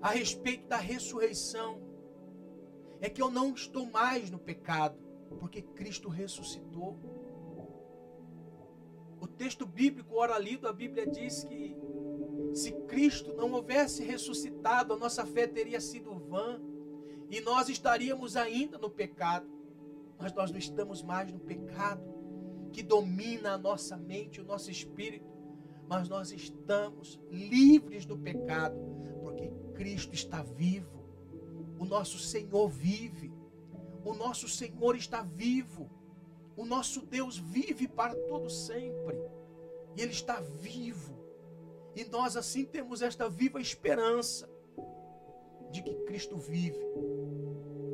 a 0.00 0.10
respeito 0.10 0.68
da 0.68 0.76
ressurreição 0.76 1.80
é 3.00 3.08
que 3.08 3.22
eu 3.22 3.30
não 3.30 3.54
estou 3.54 3.86
mais 3.86 4.30
no 4.30 4.38
pecado, 4.38 4.98
porque 5.40 5.62
Cristo 5.62 6.08
ressuscitou. 6.08 6.96
O 9.20 9.26
texto 9.26 9.66
bíblico, 9.66 10.16
ora 10.16 10.38
lido, 10.38 10.68
a 10.68 10.72
Bíblia 10.72 11.06
diz 11.06 11.44
que 11.44 11.76
se 12.54 12.72
Cristo 12.86 13.34
não 13.34 13.52
houvesse 13.52 14.02
ressuscitado, 14.02 14.92
a 14.92 14.96
nossa 14.96 15.24
fé 15.24 15.46
teria 15.46 15.80
sido 15.80 16.14
vã 16.14 16.60
e 17.30 17.40
nós 17.40 17.68
estaríamos 17.68 18.36
ainda 18.36 18.78
no 18.78 18.90
pecado, 18.90 19.46
mas 20.18 20.32
nós 20.32 20.50
não 20.50 20.58
estamos 20.58 21.02
mais 21.02 21.30
no 21.30 21.38
pecado 21.38 22.02
que 22.72 22.82
domina 22.82 23.52
a 23.52 23.58
nossa 23.58 23.96
mente, 23.96 24.40
o 24.40 24.44
nosso 24.44 24.70
espírito, 24.70 25.26
mas 25.88 26.08
nós 26.08 26.32
estamos 26.32 27.18
livres 27.30 28.04
do 28.04 28.16
pecado, 28.16 28.76
porque 29.22 29.50
Cristo 29.74 30.14
está 30.14 30.42
vivo, 30.42 31.02
o 31.78 31.84
nosso 31.84 32.18
Senhor 32.18 32.68
vive, 32.68 33.32
o 34.04 34.14
nosso 34.14 34.48
Senhor 34.48 34.96
está 34.96 35.22
vivo, 35.22 35.90
o 36.56 36.64
nosso 36.64 37.04
Deus 37.06 37.38
vive 37.38 37.88
para 37.88 38.14
todo 38.14 38.50
sempre, 38.50 39.16
e 39.96 40.02
Ele 40.02 40.12
está 40.12 40.40
vivo, 40.40 41.17
e 41.98 42.04
nós 42.04 42.36
assim 42.36 42.64
temos 42.64 43.02
esta 43.02 43.28
viva 43.28 43.60
esperança 43.60 44.48
de 45.72 45.82
que 45.82 45.96
Cristo 46.04 46.36
vive. 46.36 46.78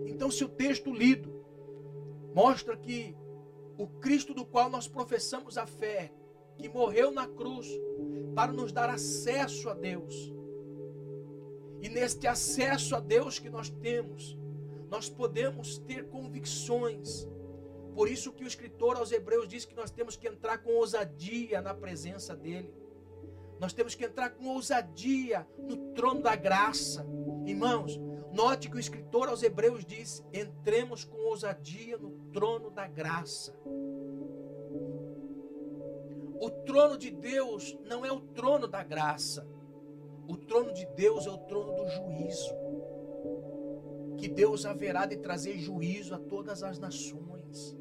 Então, 0.04 0.30
se 0.30 0.44
o 0.44 0.48
texto 0.48 0.92
lido 0.92 1.32
mostra 2.34 2.76
que 2.76 3.16
o 3.78 3.86
Cristo 3.86 4.34
do 4.34 4.44
qual 4.44 4.68
nós 4.68 4.86
professamos 4.86 5.56
a 5.56 5.66
fé, 5.66 6.12
que 6.58 6.68
morreu 6.68 7.10
na 7.10 7.26
cruz 7.26 7.66
para 8.34 8.52
nos 8.52 8.72
dar 8.72 8.90
acesso 8.90 9.70
a 9.70 9.74
Deus, 9.74 10.30
e 11.80 11.88
neste 11.88 12.26
acesso 12.26 12.94
a 12.94 13.00
Deus 13.00 13.38
que 13.38 13.48
nós 13.48 13.70
temos, 13.70 14.36
nós 14.90 15.08
podemos 15.08 15.78
ter 15.78 16.08
convicções. 16.08 17.26
Por 17.94 18.06
isso 18.06 18.32
que 18.32 18.44
o 18.44 18.46
escritor 18.46 18.98
aos 18.98 19.12
Hebreus 19.12 19.48
diz 19.48 19.64
que 19.64 19.74
nós 19.74 19.90
temos 19.90 20.14
que 20.14 20.28
entrar 20.28 20.58
com 20.58 20.72
ousadia 20.72 21.62
na 21.62 21.72
presença 21.72 22.36
dele. 22.36 22.83
Nós 23.60 23.72
temos 23.72 23.94
que 23.94 24.04
entrar 24.04 24.30
com 24.30 24.48
ousadia 24.48 25.46
no 25.58 25.76
trono 25.94 26.22
da 26.22 26.34
graça. 26.34 27.06
Irmãos, 27.46 27.98
note 28.32 28.68
que 28.68 28.76
o 28.76 28.80
escritor 28.80 29.28
aos 29.28 29.42
Hebreus 29.42 29.84
diz: 29.84 30.24
entremos 30.32 31.04
com 31.04 31.16
ousadia 31.28 31.96
no 31.96 32.10
trono 32.32 32.70
da 32.70 32.86
graça. 32.86 33.54
O 36.40 36.50
trono 36.50 36.98
de 36.98 37.10
Deus 37.10 37.78
não 37.84 38.04
é 38.04 38.12
o 38.12 38.20
trono 38.20 38.66
da 38.66 38.82
graça. 38.82 39.46
O 40.28 40.36
trono 40.36 40.72
de 40.72 40.84
Deus 40.86 41.26
é 41.26 41.30
o 41.30 41.38
trono 41.38 41.74
do 41.74 41.88
juízo. 41.88 42.54
Que 44.16 44.28
Deus 44.28 44.64
haverá 44.64 45.06
de 45.06 45.16
trazer 45.16 45.58
juízo 45.58 46.14
a 46.14 46.18
todas 46.18 46.62
as 46.62 46.78
nações. 46.78 47.76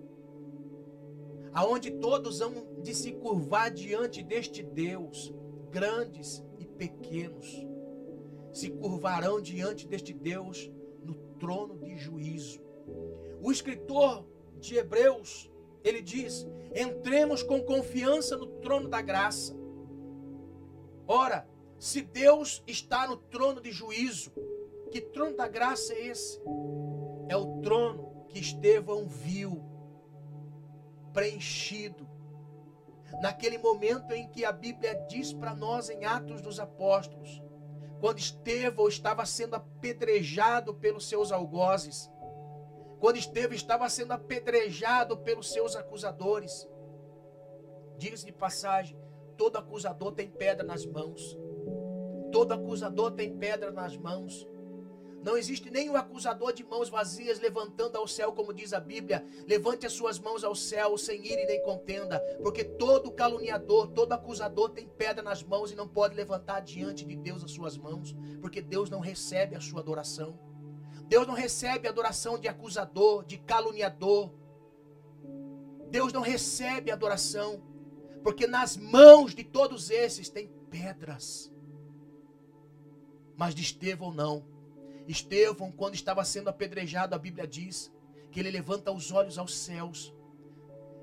Aonde 1.54 1.92
todos 1.92 2.40
vão 2.40 2.82
de 2.82 2.94
se 2.94 3.12
curvar 3.12 3.70
diante 3.72 4.24
deste 4.24 4.64
Deus, 4.64 5.34
grandes 5.74 6.46
e 6.60 6.66
pequenos 6.66 7.66
se 8.54 8.70
curvarão 8.70 9.42
diante 9.42 9.88
deste 9.88 10.14
Deus 10.14 10.72
no 11.04 11.16
trono 11.40 11.80
de 11.80 11.98
juízo. 11.98 12.62
O 13.42 13.52
escritor 13.52 14.24
de 14.60 14.78
Hebreus, 14.78 15.52
ele 15.84 16.02
diz: 16.02 16.48
entremos 16.76 17.42
com 17.42 17.60
confiança 17.64 18.38
no 18.38 18.46
trono 18.62 18.88
da 18.88 19.02
graça. 19.02 19.58
Ora, 21.08 21.50
se 21.80 22.02
Deus 22.02 22.64
está 22.68 23.08
no 23.08 23.18
trono 23.18 23.60
de 23.60 23.72
juízo, 23.72 24.32
que 24.92 25.02
trono 25.02 25.36
da 25.36 25.48
graça 25.48 25.94
é 25.94 26.08
esse? 26.08 26.40
É 27.28 27.36
o 27.36 27.60
trono 27.62 28.28
que 28.30 28.40
Estevão 28.40 29.08
viu 29.08 29.62
preenchido. 31.12 32.08
Naquele 33.22 33.58
momento 33.58 34.14
em 34.14 34.28
que 34.30 34.44
a 34.44 34.52
Bíblia 34.52 34.96
diz 35.08 35.34
para 35.34 35.56
nós 35.56 35.90
em 35.90 36.06
Atos 36.06 36.42
dos 36.42 36.60
Apóstolos 36.60 37.42
quando 38.04 38.20
Estevão 38.20 38.90
estava 38.90 39.26
sendo 39.26 39.56
apedrejado 39.56 40.74
pelos 40.74 41.08
seus 41.08 41.32
algozes, 41.32 42.12
quando 43.00 43.16
Estevão 43.16 43.56
estava 43.56 43.88
sendo 43.88 44.12
apedrejado 44.12 45.16
pelos 45.20 45.50
seus 45.50 45.74
acusadores. 45.74 46.68
Diz 47.98 48.26
de 48.26 48.34
passagem: 48.34 49.00
todo 49.38 49.56
acusador 49.56 50.12
tem 50.12 50.30
pedra 50.30 50.68
nas 50.68 50.86
mãos. 50.86 51.40
Todo 52.30 52.52
acusador 52.52 53.12
tem 53.12 53.38
pedra 53.38 53.72
nas 53.72 53.96
mãos. 53.96 54.46
Não 55.24 55.38
existe 55.38 55.70
nenhum 55.70 55.96
acusador 55.96 56.52
de 56.52 56.66
mãos 56.66 56.90
vazias 56.90 57.40
levantando 57.40 57.98
ao 57.98 58.06
céu, 58.06 58.34
como 58.34 58.54
diz 58.54 58.74
a 58.74 58.80
Bíblia. 58.80 59.26
Levante 59.48 59.86
as 59.86 59.94
suas 59.94 60.20
mãos 60.20 60.44
ao 60.44 60.54
céu, 60.54 60.98
sem 60.98 61.26
ira 61.26 61.42
e 61.42 61.46
nem 61.46 61.64
contenda, 61.64 62.20
porque 62.44 62.66
todo 62.66 63.10
caluniador, 63.10 63.88
todo 63.88 64.12
acusador 64.12 64.70
tem 64.72 64.86
pedra 64.86 65.24
nas 65.24 65.42
mãos 65.42 65.72
e 65.72 65.76
não 65.76 65.88
pode 65.88 66.14
levantar 66.14 66.60
diante 66.60 67.06
de 67.06 67.16
Deus 67.16 67.42
as 67.42 67.52
suas 67.52 67.78
mãos, 67.78 68.14
porque 68.42 68.62
Deus 68.62 68.90
não 68.90 69.00
recebe 69.00 69.56
a 69.56 69.62
sua 69.62 69.80
adoração. 69.80 70.38
Deus 71.08 71.26
não 71.26 71.34
recebe 71.34 71.88
a 71.88 71.92
adoração 71.92 72.38
de 72.38 72.50
acusador, 72.50 73.24
de 73.24 73.38
caluniador. 73.38 74.30
Deus 75.90 76.12
não 76.12 76.22
recebe 76.22 76.92
a 76.92 76.96
adoração, 76.96 77.64
porque 78.24 78.46
nas 78.46 78.76
mãos 78.76 79.34
de 79.34 79.46
todos 79.46 79.90
esses 79.90 80.28
tem 80.28 80.50
pedras. 80.70 81.50
Mas 83.38 83.56
de 83.56 83.62
Estevão 83.62 84.14
não 84.14 84.53
Estevão, 85.08 85.72
quando 85.72 85.96
estava 85.96 86.24
sendo 86.24 86.50
apedrejado, 86.50 87.16
a 87.16 87.20
Bíblia 87.20 87.48
diz 87.48 87.92
que 88.32 88.40
ele 88.40 88.52
levanta 88.52 88.92
os 88.92 89.12
olhos 89.12 89.38
aos 89.38 89.56
céus 89.56 90.14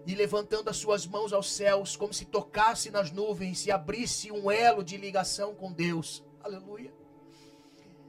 e 0.06 0.14
levantando 0.14 0.68
as 0.68 0.76
suas 0.76 1.06
mãos 1.06 1.32
aos 1.32 1.50
céus, 1.50 1.96
como 1.96 2.12
se 2.12 2.24
tocasse 2.24 2.90
nas 2.90 3.10
nuvens 3.10 3.66
e 3.66 3.70
abrisse 3.70 4.32
um 4.32 4.50
elo 4.50 4.82
de 4.82 4.96
ligação 4.96 5.54
com 5.54 5.72
Deus. 5.72 6.24
Aleluia. 6.42 6.92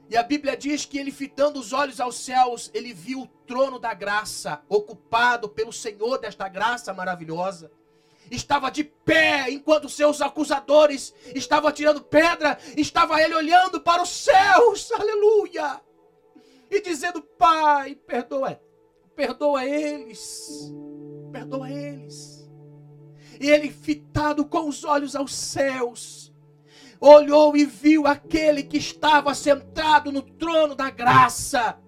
E 0.08 0.16
a 0.16 0.22
Bíblia 0.22 0.56
diz 0.56 0.84
que 0.84 0.98
ele, 0.98 1.10
fitando 1.10 1.58
os 1.58 1.72
olhos 1.72 2.00
aos 2.00 2.16
céus, 2.16 2.70
ele 2.74 2.92
viu 2.92 3.22
o 3.22 3.26
trono 3.26 3.78
da 3.78 3.94
graça 3.94 4.62
ocupado 4.68 5.48
pelo 5.48 5.72
Senhor 5.72 6.18
desta 6.18 6.48
graça 6.48 6.92
maravilhosa. 6.92 7.70
Estava 8.30 8.70
de 8.70 8.84
pé 8.84 9.50
enquanto 9.50 9.88
seus 9.88 10.22
acusadores 10.22 11.14
estavam 11.34 11.70
tirando 11.70 12.02
pedra, 12.02 12.58
estava 12.76 13.20
ele 13.20 13.34
olhando 13.34 13.80
para 13.80 14.02
os 14.02 14.08
céus. 14.08 14.90
Aleluia 14.92 15.80
e 16.72 16.80
dizendo: 16.80 17.22
Pai, 17.22 17.94
perdoa, 17.94 18.60
perdoa 19.14 19.64
eles, 19.64 20.72
perdoa 21.30 21.70
eles. 21.70 22.50
E 23.38 23.50
ele, 23.50 23.70
fitado 23.70 24.46
com 24.46 24.68
os 24.68 24.84
olhos 24.84 25.14
aos 25.14 25.34
céus, 25.34 26.32
olhou 27.00 27.56
e 27.56 27.64
viu 27.64 28.06
aquele 28.06 28.62
que 28.62 28.78
estava 28.78 29.34
sentado 29.34 30.10
no 30.10 30.22
trono 30.22 30.74
da 30.74 30.90
graça. 30.90 31.78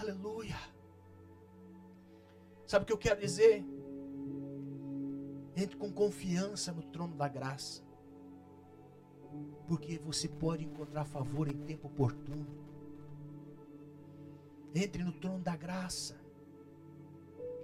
Aleluia. 0.00 0.56
Sabe 2.66 2.84
o 2.84 2.86
que 2.86 2.92
eu 2.92 2.98
quero 2.98 3.20
dizer? 3.20 3.64
Entre 5.60 5.76
com 5.76 5.90
confiança 5.90 6.72
no 6.72 6.84
trono 6.84 7.16
da 7.16 7.26
graça. 7.26 7.82
Porque 9.66 9.98
você 9.98 10.28
pode 10.28 10.64
encontrar 10.64 11.04
favor 11.04 11.48
em 11.48 11.64
tempo 11.64 11.88
oportuno. 11.88 12.46
Entre 14.72 15.02
no 15.02 15.10
trono 15.10 15.40
da 15.40 15.56
graça. 15.56 16.16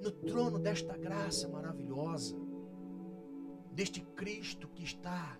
No 0.02 0.10
trono 0.10 0.58
desta 0.58 0.96
graça 0.96 1.46
maravilhosa. 1.46 2.36
Deste 3.70 4.00
Cristo 4.00 4.66
que 4.66 4.82
está. 4.82 5.38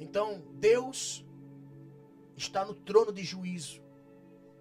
Então, 0.00 0.42
Deus 0.58 1.24
está 2.36 2.64
no 2.64 2.74
trono 2.74 3.12
de 3.12 3.22
juízo. 3.22 3.80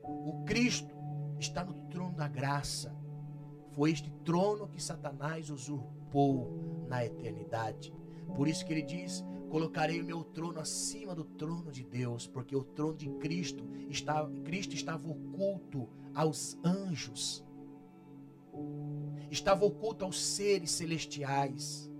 O 0.04 0.44
Cristo 0.46 0.94
está 1.40 1.66
no 1.66 1.74
trono 1.90 2.16
da 2.16 2.28
graça. 2.28 2.96
Foi 3.72 3.90
este 3.90 4.12
trono 4.24 4.68
que 4.68 4.80
Satanás 4.80 5.50
usurpou 5.50 6.03
na 6.88 7.06
eternidade. 7.06 7.94
Por 8.36 8.48
isso 8.48 8.66
que 8.66 8.74
ele 8.74 8.82
diz: 8.82 9.24
Colocarei 9.50 10.02
o 10.02 10.06
meu 10.06 10.24
trono 10.24 10.60
acima 10.60 11.14
do 11.14 11.24
trono 11.24 11.72
de 11.72 11.84
Deus, 11.84 12.26
porque 12.26 12.56
o 12.56 12.64
trono 12.64 12.96
de 12.96 13.10
Cristo 13.10 13.64
estava, 13.90 14.32
Cristo 14.42 14.74
estava 14.74 15.08
oculto 15.08 15.88
aos 16.14 16.58
anjos, 16.64 17.46
estava 19.30 19.64
oculto 19.64 20.06
aos 20.06 20.20
seres 20.20 20.72
celestiais, 20.72 21.92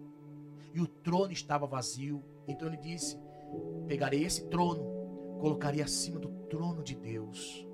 e 0.74 0.82
o 0.82 0.88
trono 0.88 1.32
estava 1.32 1.68
vazio. 1.68 2.24
Então 2.48 2.68
ele 2.68 2.78
disse: 2.78 3.20
Pegarei 3.88 4.24
esse 4.24 4.46
trono, 4.46 5.38
colocarei 5.40 5.82
acima 5.84 6.20
do 6.20 6.30
trono 6.50 6.82
de 6.82 6.96
Deus, 6.96 7.68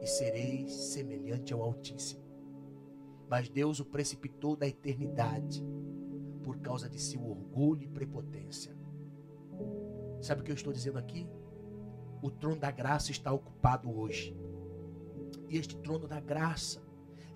e 0.00 0.06
serei 0.06 0.66
semelhante 0.66 1.52
ao 1.52 1.62
Altíssimo. 1.62 2.23
Mas 3.28 3.48
Deus 3.48 3.80
o 3.80 3.84
precipitou 3.84 4.56
da 4.56 4.66
eternidade 4.66 5.64
por 6.42 6.58
causa 6.58 6.88
de 6.88 7.00
seu 7.00 7.24
orgulho 7.26 7.82
e 7.82 7.88
prepotência. 7.88 8.76
Sabe 10.20 10.40
o 10.40 10.44
que 10.44 10.50
eu 10.50 10.54
estou 10.54 10.72
dizendo 10.72 10.98
aqui? 10.98 11.26
O 12.22 12.30
trono 12.30 12.56
da 12.56 12.70
graça 12.70 13.10
está 13.10 13.32
ocupado 13.32 13.90
hoje. 13.94 14.36
E 15.48 15.56
este 15.56 15.76
trono 15.76 16.06
da 16.06 16.20
graça 16.20 16.82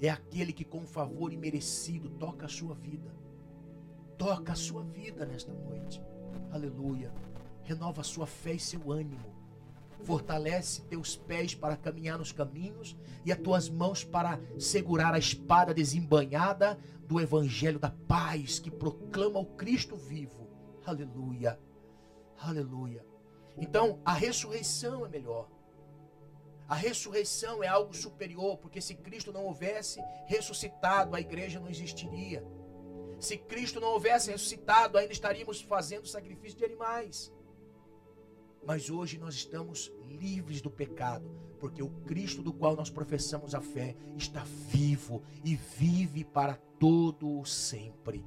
é 0.00 0.08
aquele 0.08 0.52
que, 0.52 0.64
com 0.64 0.86
favor 0.86 1.32
imerecido, 1.32 2.08
toca 2.10 2.46
a 2.46 2.48
sua 2.48 2.74
vida. 2.74 3.14
Toca 4.16 4.52
a 4.52 4.56
sua 4.56 4.82
vida 4.82 5.26
nesta 5.26 5.52
noite. 5.52 6.02
Aleluia. 6.50 7.12
Renova 7.62 8.00
a 8.00 8.04
sua 8.04 8.26
fé 8.26 8.54
e 8.54 8.60
seu 8.60 8.90
ânimo. 8.90 9.37
Fortalece 10.02 10.82
teus 10.82 11.16
pés 11.16 11.54
para 11.54 11.76
caminhar 11.76 12.18
nos 12.18 12.32
caminhos 12.32 12.96
e 13.24 13.32
as 13.32 13.38
tuas 13.38 13.68
mãos 13.68 14.04
para 14.04 14.40
segurar 14.58 15.14
a 15.14 15.18
espada 15.18 15.74
desembanhada 15.74 16.78
do 17.06 17.20
evangelho 17.20 17.78
da 17.78 17.90
paz 17.90 18.58
que 18.58 18.70
proclama 18.70 19.38
o 19.38 19.46
Cristo 19.46 19.96
vivo. 19.96 20.48
Aleluia. 20.84 21.58
Aleluia. 22.38 23.04
Então, 23.56 24.00
a 24.04 24.12
ressurreição 24.12 25.04
é 25.04 25.08
melhor. 25.08 25.48
A 26.68 26.74
ressurreição 26.74 27.64
é 27.64 27.66
algo 27.66 27.94
superior, 27.94 28.58
porque 28.58 28.80
se 28.80 28.94
Cristo 28.94 29.32
não 29.32 29.46
houvesse 29.46 30.00
ressuscitado, 30.26 31.16
a 31.16 31.20
igreja 31.20 31.58
não 31.58 31.68
existiria. 31.68 32.44
Se 33.18 33.36
Cristo 33.36 33.80
não 33.80 33.88
houvesse 33.88 34.30
ressuscitado, 34.30 34.98
ainda 34.98 35.12
estaríamos 35.12 35.62
fazendo 35.62 36.06
sacrifício 36.06 36.58
de 36.58 36.64
animais. 36.64 37.32
Mas 38.64 38.90
hoje 38.90 39.18
nós 39.18 39.34
estamos 39.34 39.92
livres 40.06 40.60
do 40.60 40.70
pecado, 40.70 41.30
porque 41.58 41.82
o 41.82 41.90
Cristo 42.06 42.42
do 42.42 42.52
qual 42.52 42.76
nós 42.76 42.90
professamos 42.90 43.54
a 43.54 43.60
fé 43.60 43.96
está 44.16 44.44
vivo 44.68 45.22
e 45.44 45.56
vive 45.56 46.24
para 46.24 46.54
todo 46.78 47.40
o 47.40 47.44
sempre. 47.44 48.24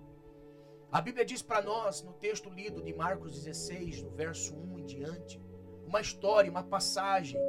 A 0.92 1.00
Bíblia 1.00 1.24
diz 1.24 1.42
para 1.42 1.62
nós, 1.62 2.04
no 2.04 2.12
texto 2.14 2.50
lido 2.50 2.82
de 2.82 2.94
Marcos 2.94 3.34
16, 3.36 4.04
no 4.04 4.10
verso 4.10 4.54
1 4.54 4.80
em 4.80 4.86
diante, 4.86 5.42
uma 5.86 6.02
história, 6.02 6.52
uma 6.52 6.64
passagem 6.64 7.40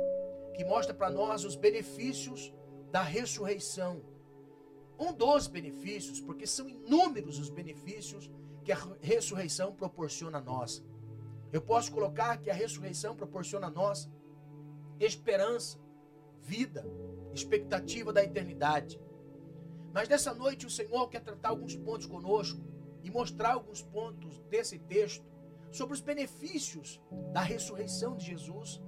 que 0.54 0.64
mostra 0.64 0.94
para 0.94 1.10
nós 1.10 1.44
os 1.44 1.56
benefícios 1.56 2.52
da 2.90 3.02
ressurreição. 3.02 4.02
Um 4.98 5.12
dos 5.12 5.48
benefícios, 5.48 6.20
porque 6.20 6.46
são 6.46 6.68
inúmeros 6.68 7.38
os 7.38 7.48
benefícios 7.48 8.30
que 8.62 8.70
a 8.70 8.78
ressurreição 9.00 9.72
proporciona 9.74 10.38
a 10.38 10.40
nós. 10.40 10.84
Eu 11.52 11.60
posso 11.60 11.92
colocar 11.92 12.38
que 12.38 12.50
a 12.50 12.54
ressurreição 12.54 13.14
proporciona 13.14 13.66
a 13.66 13.70
nós 13.70 14.10
esperança, 14.98 15.78
vida, 16.40 16.84
expectativa 17.32 18.12
da 18.12 18.24
eternidade. 18.24 19.00
Mas 19.92 20.08
nessa 20.08 20.32
noite 20.32 20.66
o 20.66 20.70
Senhor 20.70 21.08
quer 21.08 21.20
tratar 21.20 21.50
alguns 21.50 21.76
pontos 21.76 22.06
conosco 22.06 22.60
e 23.02 23.10
mostrar 23.10 23.52
alguns 23.52 23.82
pontos 23.82 24.38
desse 24.48 24.78
texto 24.78 25.24
sobre 25.70 25.94
os 25.94 26.00
benefícios 26.00 27.00
da 27.32 27.42
ressurreição 27.42 28.16
de 28.16 28.26
Jesus 28.26 28.80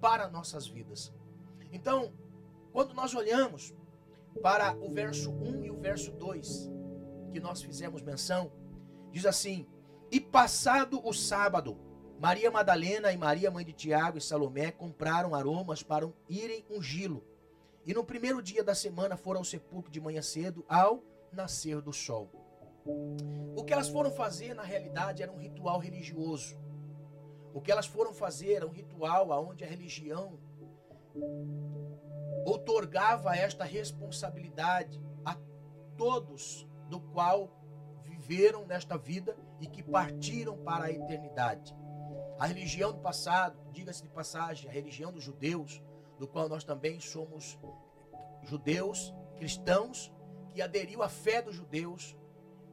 para 0.00 0.28
nossas 0.28 0.66
vidas. 0.66 1.12
Então, 1.72 2.12
quando 2.72 2.94
nós 2.94 3.14
olhamos 3.14 3.74
para 4.42 4.76
o 4.76 4.88
verso 4.90 5.32
1 5.32 5.64
e 5.64 5.70
o 5.70 5.76
verso 5.78 6.12
2, 6.12 6.70
que 7.32 7.40
nós 7.40 7.62
fizemos 7.62 8.02
menção, 8.02 8.52
diz 9.10 9.24
assim: 9.24 9.66
E 10.10 10.20
passado 10.20 11.00
o 11.04 11.12
sábado, 11.12 11.78
Maria 12.18 12.50
Madalena 12.50 13.12
e 13.12 13.16
Maria, 13.16 13.50
mãe 13.50 13.64
de 13.64 13.72
Tiago 13.72 14.16
e 14.16 14.20
Salomé, 14.22 14.70
compraram 14.70 15.34
aromas 15.34 15.82
para 15.82 16.10
irem 16.28 16.64
ungí-lo. 16.70 17.22
E 17.84 17.92
no 17.92 18.02
primeiro 18.02 18.42
dia 18.42 18.64
da 18.64 18.74
semana 18.74 19.16
foram 19.16 19.40
ao 19.40 19.44
sepulcro 19.44 19.92
de 19.92 20.00
manhã 20.00 20.22
cedo, 20.22 20.64
ao 20.68 21.02
nascer 21.30 21.80
do 21.80 21.92
sol. 21.92 22.30
O 23.56 23.62
que 23.64 23.72
elas 23.72 23.88
foram 23.88 24.10
fazer, 24.10 24.54
na 24.54 24.62
realidade, 24.62 25.22
era 25.22 25.30
um 25.30 25.38
ritual 25.38 25.78
religioso. 25.78 26.56
O 27.52 27.60
que 27.60 27.70
elas 27.70 27.86
foram 27.86 28.12
fazer 28.12 28.54
era 28.54 28.66
um 28.66 28.70
ritual 28.70 29.30
onde 29.46 29.64
a 29.64 29.66
religião 29.66 30.38
outorgava 32.44 33.36
esta 33.36 33.64
responsabilidade 33.64 35.00
a 35.24 35.36
todos 35.96 36.66
do 36.88 37.00
qual 37.00 37.50
viveram 38.02 38.66
nesta 38.66 38.96
vida 38.96 39.36
e 39.60 39.66
que 39.66 39.82
partiram 39.82 40.56
para 40.58 40.86
a 40.86 40.90
eternidade. 40.90 41.74
A 42.38 42.46
religião 42.46 42.92
do 42.92 42.98
passado, 42.98 43.58
diga-se 43.72 44.02
de 44.02 44.08
passagem, 44.08 44.68
a 44.68 44.72
religião 44.72 45.10
dos 45.10 45.24
judeus, 45.24 45.82
do 46.18 46.28
qual 46.28 46.48
nós 46.48 46.64
também 46.64 47.00
somos 47.00 47.58
judeus, 48.42 49.14
cristãos, 49.36 50.12
que 50.50 50.60
aderiu 50.60 51.02
à 51.02 51.08
fé 51.08 51.40
dos 51.40 51.54
judeus, 51.54 52.16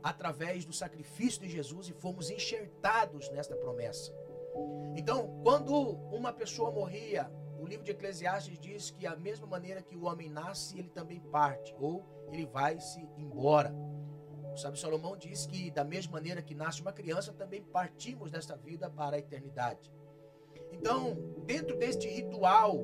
através 0.03 0.65
do 0.65 0.73
sacrifício 0.73 1.41
de 1.41 1.49
Jesus 1.49 1.87
e 1.87 1.93
fomos 1.93 2.29
enxertados 2.29 3.29
nesta 3.31 3.55
promessa. 3.55 4.13
Então, 4.95 5.39
quando 5.43 5.73
uma 6.11 6.33
pessoa 6.33 6.69
morria, 6.69 7.31
o 7.57 7.65
livro 7.65 7.85
de 7.85 7.91
Eclesiastes 7.91 8.59
diz 8.59 8.91
que 8.91 9.07
a 9.07 9.15
mesma 9.15 9.47
maneira 9.47 9.81
que 9.81 9.95
o 9.95 10.03
homem 10.03 10.29
nasce, 10.29 10.77
ele 10.77 10.89
também 10.89 11.21
parte, 11.21 11.73
ou 11.79 12.05
ele 12.31 12.45
vai 12.45 12.79
se 12.81 12.99
embora. 13.17 13.73
O 14.53 14.57
sábio 14.57 14.79
Salomão 14.79 15.17
diz 15.17 15.47
que 15.47 15.71
da 15.71 15.83
mesma 15.83 16.13
maneira 16.13 16.41
que 16.41 16.53
nasce 16.53 16.81
uma 16.81 16.93
criança, 16.93 17.33
também 17.33 17.63
partimos 17.63 18.29
desta 18.29 18.55
vida 18.55 18.87
para 18.89 19.15
a 19.15 19.19
eternidade. 19.19 19.91
Então, 20.71 21.15
dentro 21.45 21.75
deste 21.75 22.07
ritual, 22.07 22.77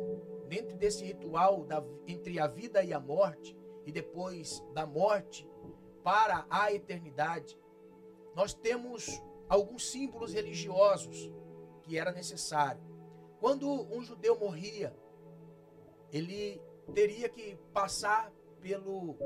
dentro 0.48 0.76
desse 0.78 1.06
ritual 1.06 1.64
da, 1.66 1.84
entre 2.08 2.40
a 2.40 2.48
vida 2.48 2.84
e 2.84 2.92
a 2.92 3.00
morte, 3.00 3.56
e 3.86 3.92
depois 3.92 4.64
da 4.74 4.86
morte 4.86 5.48
para 6.04 6.46
a 6.50 6.74
eternidade, 6.74 7.58
nós 8.36 8.54
temos 8.54 9.22
alguns 9.48 9.92
símbolos 9.92 10.34
religiosos 10.34 11.32
que 11.84 11.98
era 11.98 12.12
necessário. 12.12 12.82
Quando 13.40 13.68
um 13.94 14.02
judeu 14.02 14.40
morria, 14.40 14.96
ele 16.12 16.62
teria 16.94 17.30
que 17.30 17.56
passar 17.72 18.32
pelo, 18.62 19.18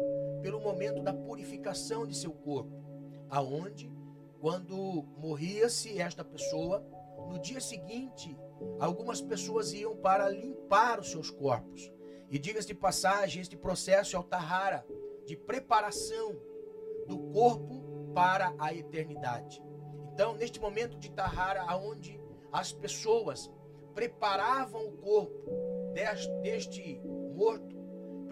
pelo 0.41 0.59
momento 0.59 1.01
da 1.01 1.13
purificação 1.13 2.05
de 2.05 2.15
seu 2.15 2.31
corpo, 2.31 2.83
aonde 3.29 3.91
quando 4.39 4.75
morria-se 5.17 5.99
esta 5.99 6.23
pessoa, 6.23 6.85
no 7.29 7.39
dia 7.39 7.61
seguinte, 7.61 8.37
algumas 8.79 9.21
pessoas 9.21 9.71
iam 9.73 9.95
para 9.95 10.29
limpar 10.29 10.99
os 10.99 11.11
seus 11.11 11.29
corpos. 11.29 11.91
E 12.29 12.37
diga-se 12.37 12.67
de 12.67 12.73
passagem, 12.73 13.41
este 13.41 13.55
processo 13.55 14.15
é 14.15 14.19
o 14.19 14.23
tahara, 14.23 14.85
de 15.25 15.37
preparação 15.37 16.35
do 17.07 17.17
corpo 17.31 18.11
para 18.13 18.53
a 18.59 18.73
eternidade. 18.73 19.63
Então, 20.13 20.35
neste 20.35 20.59
momento 20.59 20.97
de 20.97 21.11
tahara, 21.11 21.61
aonde 21.61 22.19
as 22.51 22.71
pessoas 22.71 23.49
preparavam 23.93 24.85
o 24.87 24.97
corpo 24.97 25.49
deste 26.41 27.01
morto, 27.35 27.82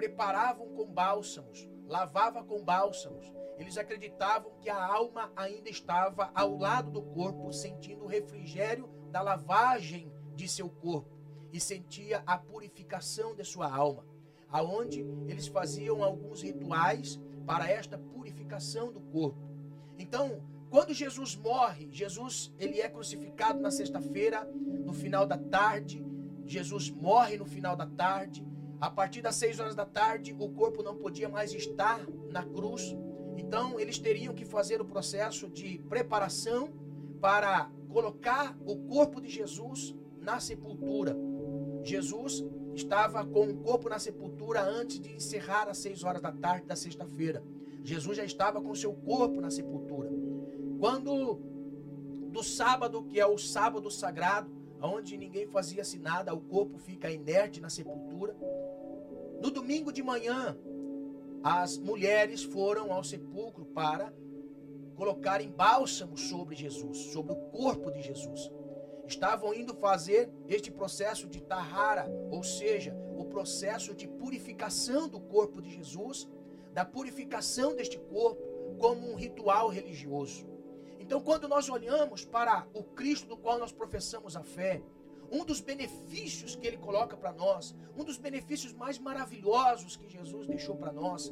preparavam 0.02 0.68
com 0.70 0.88
bálsamos, 0.88 1.70
lavavam 1.88 2.44
com 2.44 2.64
bálsamos. 2.64 3.32
Eles 3.60 3.78
acreditavam 3.78 4.52
que 4.60 4.68
a 4.68 4.84
alma 4.84 5.32
ainda 5.36 5.70
estava 5.70 6.32
ao 6.34 6.58
lado 6.58 6.90
do 6.90 7.04
corpo, 7.04 7.54
sentindo 7.54 8.06
o 8.06 8.08
refrigério 8.08 8.90
da 9.12 9.22
lavagem 9.22 10.12
de 10.34 10.48
seu 10.48 10.68
corpo 10.68 11.16
e 11.54 11.60
sentia 11.60 12.24
a 12.26 12.36
purificação 12.36 13.36
de 13.36 13.44
sua 13.44 13.72
alma, 13.72 14.04
aonde 14.50 15.06
eles 15.28 15.46
faziam 15.46 16.04
alguns 16.04 16.42
rituais 16.42 17.22
para 17.46 17.70
esta 17.70 18.00
purificação 18.00 18.92
do 18.92 19.02
corpo. 19.02 19.52
Então, 20.00 20.42
quando 20.72 20.96
Jesus 20.96 21.36
morre, 21.36 21.90
Jesus 21.92 22.52
ele 22.58 22.82
é 22.82 22.90
crucificado 22.90 23.60
na 23.60 23.70
sexta-feira, 23.70 24.50
no 24.84 24.94
final 24.94 25.28
da 25.28 25.38
tarde. 25.38 26.04
Jesus 26.44 26.90
morre 26.90 27.38
no 27.38 27.46
final 27.46 27.76
da 27.76 27.86
tarde. 27.86 28.44
A 28.82 28.90
partir 28.90 29.22
das 29.22 29.36
seis 29.36 29.60
horas 29.60 29.76
da 29.76 29.86
tarde, 29.86 30.36
o 30.38 30.50
corpo 30.50 30.82
não 30.82 30.96
podia 30.96 31.30
mais 31.30 31.54
estar 31.54 32.04
na 32.32 32.44
cruz. 32.44 32.98
Então, 33.38 33.80
eles 33.80 34.00
teriam 34.00 34.34
que 34.34 34.44
fazer 34.44 34.82
o 34.82 34.86
processo 34.86 35.48
de 35.48 35.78
preparação 35.88 36.68
para 37.22 37.70
colocar 37.88 38.58
o 38.66 38.76
corpo 38.88 39.22
de 39.22 39.30
Jesus 39.30 39.96
na 40.20 40.40
sepultura. 40.40 41.16
Jesus 41.84 42.44
estava 42.74 43.24
com 43.24 43.50
o 43.50 43.58
corpo 43.58 43.88
na 43.88 44.00
sepultura 44.00 44.64
antes 44.64 45.00
de 45.00 45.14
encerrar 45.14 45.70
às 45.70 45.78
seis 45.78 46.04
horas 46.04 46.22
da 46.22 46.32
tarde 46.32 46.66
da 46.66 46.76
sexta-feira. 46.76 47.44
Jesus 47.84 48.18
já 48.18 48.26
estava 48.26 48.60
com 48.60 48.74
seu 48.74 48.94
corpo 48.94 49.40
na 49.40 49.52
sepultura. 49.52 50.10
Quando 50.80 51.40
do 52.32 52.44
sábado, 52.44 53.04
que 53.04 53.20
é 53.20 53.28
o 53.28 53.38
sábado 53.38 53.92
sagrado, 53.92 54.50
onde 54.82 55.18
ninguém 55.18 55.46
fazia-se 55.46 56.00
nada, 56.00 56.34
o 56.34 56.42
corpo 56.42 56.80
fica 56.80 57.12
inerte 57.12 57.62
na 57.62 57.70
sepultura. 57.70 58.36
No 59.42 59.52
domingo 59.52 59.92
de 59.92 60.04
manhã, 60.04 60.58
as 61.44 61.78
mulheres 61.78 62.44
foram 62.44 62.94
ao 62.94 63.04
sepulcro 63.04 63.66
para 63.66 64.14
colocarem 64.96 65.50
bálsamo 65.50 66.16
sobre 66.18 66.56
Jesus, 66.56 66.98
sobre 67.12 67.34
o 67.34 67.38
corpo 67.50 67.92
de 67.92 68.02
Jesus 68.02 68.52
estavam 69.12 69.54
indo 69.54 69.74
fazer 69.74 70.32
este 70.48 70.72
processo 70.72 71.28
de 71.28 71.42
tahara, 71.42 72.10
ou 72.32 72.44
seja, 72.44 72.96
o 73.18 73.26
processo 73.26 73.94
de 73.94 74.08
purificação 74.08 75.08
do 75.08 75.20
corpo 75.20 75.62
de 75.62 75.70
Jesus, 75.70 76.28
da 76.74 76.86
purificação 76.86 77.76
deste 77.76 78.00
corpo 78.00 78.42
como 78.80 79.12
um 79.12 79.16
ritual 79.16 79.70
religioso. 79.70 80.48
Então, 81.00 81.22
quando 81.22 81.48
nós 81.48 81.70
olhamos 81.70 82.24
para 82.24 82.66
o 82.74 82.84
Cristo 82.84 83.28
do 83.28 83.38
qual 83.38 83.60
nós 83.60 83.72
professamos 83.72 84.36
a 84.36 84.44
fé, 84.44 84.82
um 85.32 85.46
dos 85.46 85.62
benefícios 85.62 86.56
que 86.56 86.68
ele 86.68 86.78
coloca 86.78 87.16
para 87.16 87.32
nós, 87.32 87.76
um 87.96 88.04
dos 88.04 88.18
benefícios 88.18 88.74
mais 88.74 89.00
maravilhosos 89.00 89.96
que 89.96 90.10
Jesus 90.10 90.46
deixou 90.46 90.76
para 90.76 90.92
nós, 90.92 91.32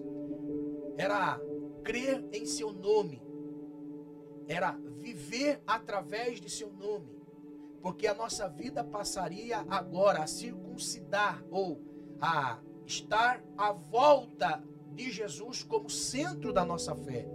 era 0.98 1.40
crer 1.84 2.26
em 2.32 2.46
seu 2.46 2.72
nome, 2.72 3.22
era 4.48 4.72
viver 4.98 5.62
através 5.68 6.40
de 6.40 6.50
seu 6.50 6.72
nome 6.72 7.20
porque 7.82 8.08
a 8.08 8.14
nossa 8.14 8.48
vida 8.48 8.84
passaria 8.84 9.66
agora 9.70 10.24
a 10.24 10.28
circuncidar 10.28 11.44
ou 11.50 11.82
a 12.22 12.60
estar 12.86 13.44
à 13.58 13.72
volta 13.72 14.64
de 14.94 15.12
Jesus 15.12 15.64
como 15.64 15.90
centro 15.90 16.52
da 16.52 16.66
nossa 16.66 16.96
fé. 16.96 17.28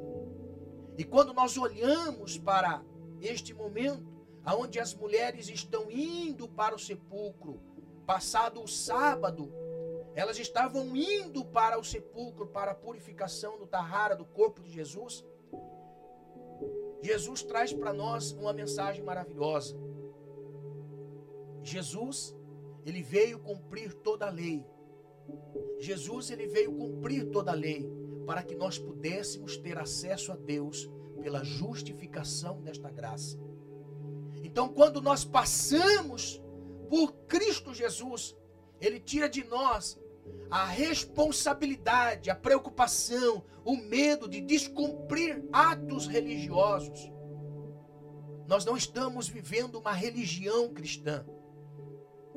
E 0.98 1.05
quando 1.05 1.33
nós 1.33 1.57
olhamos 1.57 2.38
para 2.38 2.83
este 3.20 3.55
momento, 3.55 4.12
aonde 4.45 4.79
as 4.79 4.95
mulheres 4.95 5.49
estão 5.49 5.91
indo 5.91 6.47
para 6.47 6.75
o 6.75 6.79
sepulcro, 6.79 7.61
passado 8.07 8.63
o 8.63 8.69
sábado, 8.69 9.51
elas 10.15 10.39
estavam 10.39 10.95
indo 10.95 11.45
para 11.45 11.79
o 11.79 11.85
sepulcro 11.85 12.47
para 12.47 12.73
a 12.73 12.75
purificação 12.75 13.59
do 13.59 13.67
tahara 13.67 14.15
do 14.15 14.25
corpo 14.25 14.63
de 14.63 14.71
Jesus. 14.71 15.25
Jesus 17.03 17.43
traz 17.43 17.73
para 17.73 17.93
nós 17.93 18.33
uma 18.33 18.53
mensagem 18.53 19.03
maravilhosa. 19.03 19.77
Jesus, 21.63 22.37
ele 22.85 23.03
veio 23.03 23.41
cumprir 23.41 23.93
toda 23.93 24.27
a 24.27 24.31
lei. 24.31 24.65
Jesus, 25.79 26.31
ele 26.31 26.47
veio 26.47 26.73
cumprir 26.73 27.31
toda 27.31 27.51
a 27.51 27.55
lei 27.55 27.91
para 28.27 28.43
que 28.43 28.55
nós 28.55 28.79
pudéssemos 28.79 29.57
ter 29.57 29.79
acesso 29.79 30.33
a 30.33 30.37
Deus 30.37 30.89
pela 31.21 31.43
justificação 31.43 32.63
desta 32.63 32.91
graça. 32.91 33.39
Então, 34.45 34.69
quando 34.69 35.01
nós 35.01 35.25
passamos 35.25 36.41
por 36.89 37.13
Cristo 37.27 37.73
Jesus, 37.73 38.37
ele 38.79 39.01
tira 39.01 39.29
de 39.29 39.43
nós 39.43 39.99
a 40.51 40.67
responsabilidade, 40.67 42.31
a 42.31 42.35
preocupação, 42.35 43.43
o 43.65 43.75
medo 43.75 44.29
de 44.29 44.43
descumprir 44.43 45.43
atos 45.51 46.07
religiosos. 46.07 47.11
Nós 48.47 48.67
não 48.67 48.77
estamos 48.77 49.29
vivendo 49.29 49.77
uma 49.77 49.93
religião 49.93 50.69
cristã. 50.73 51.25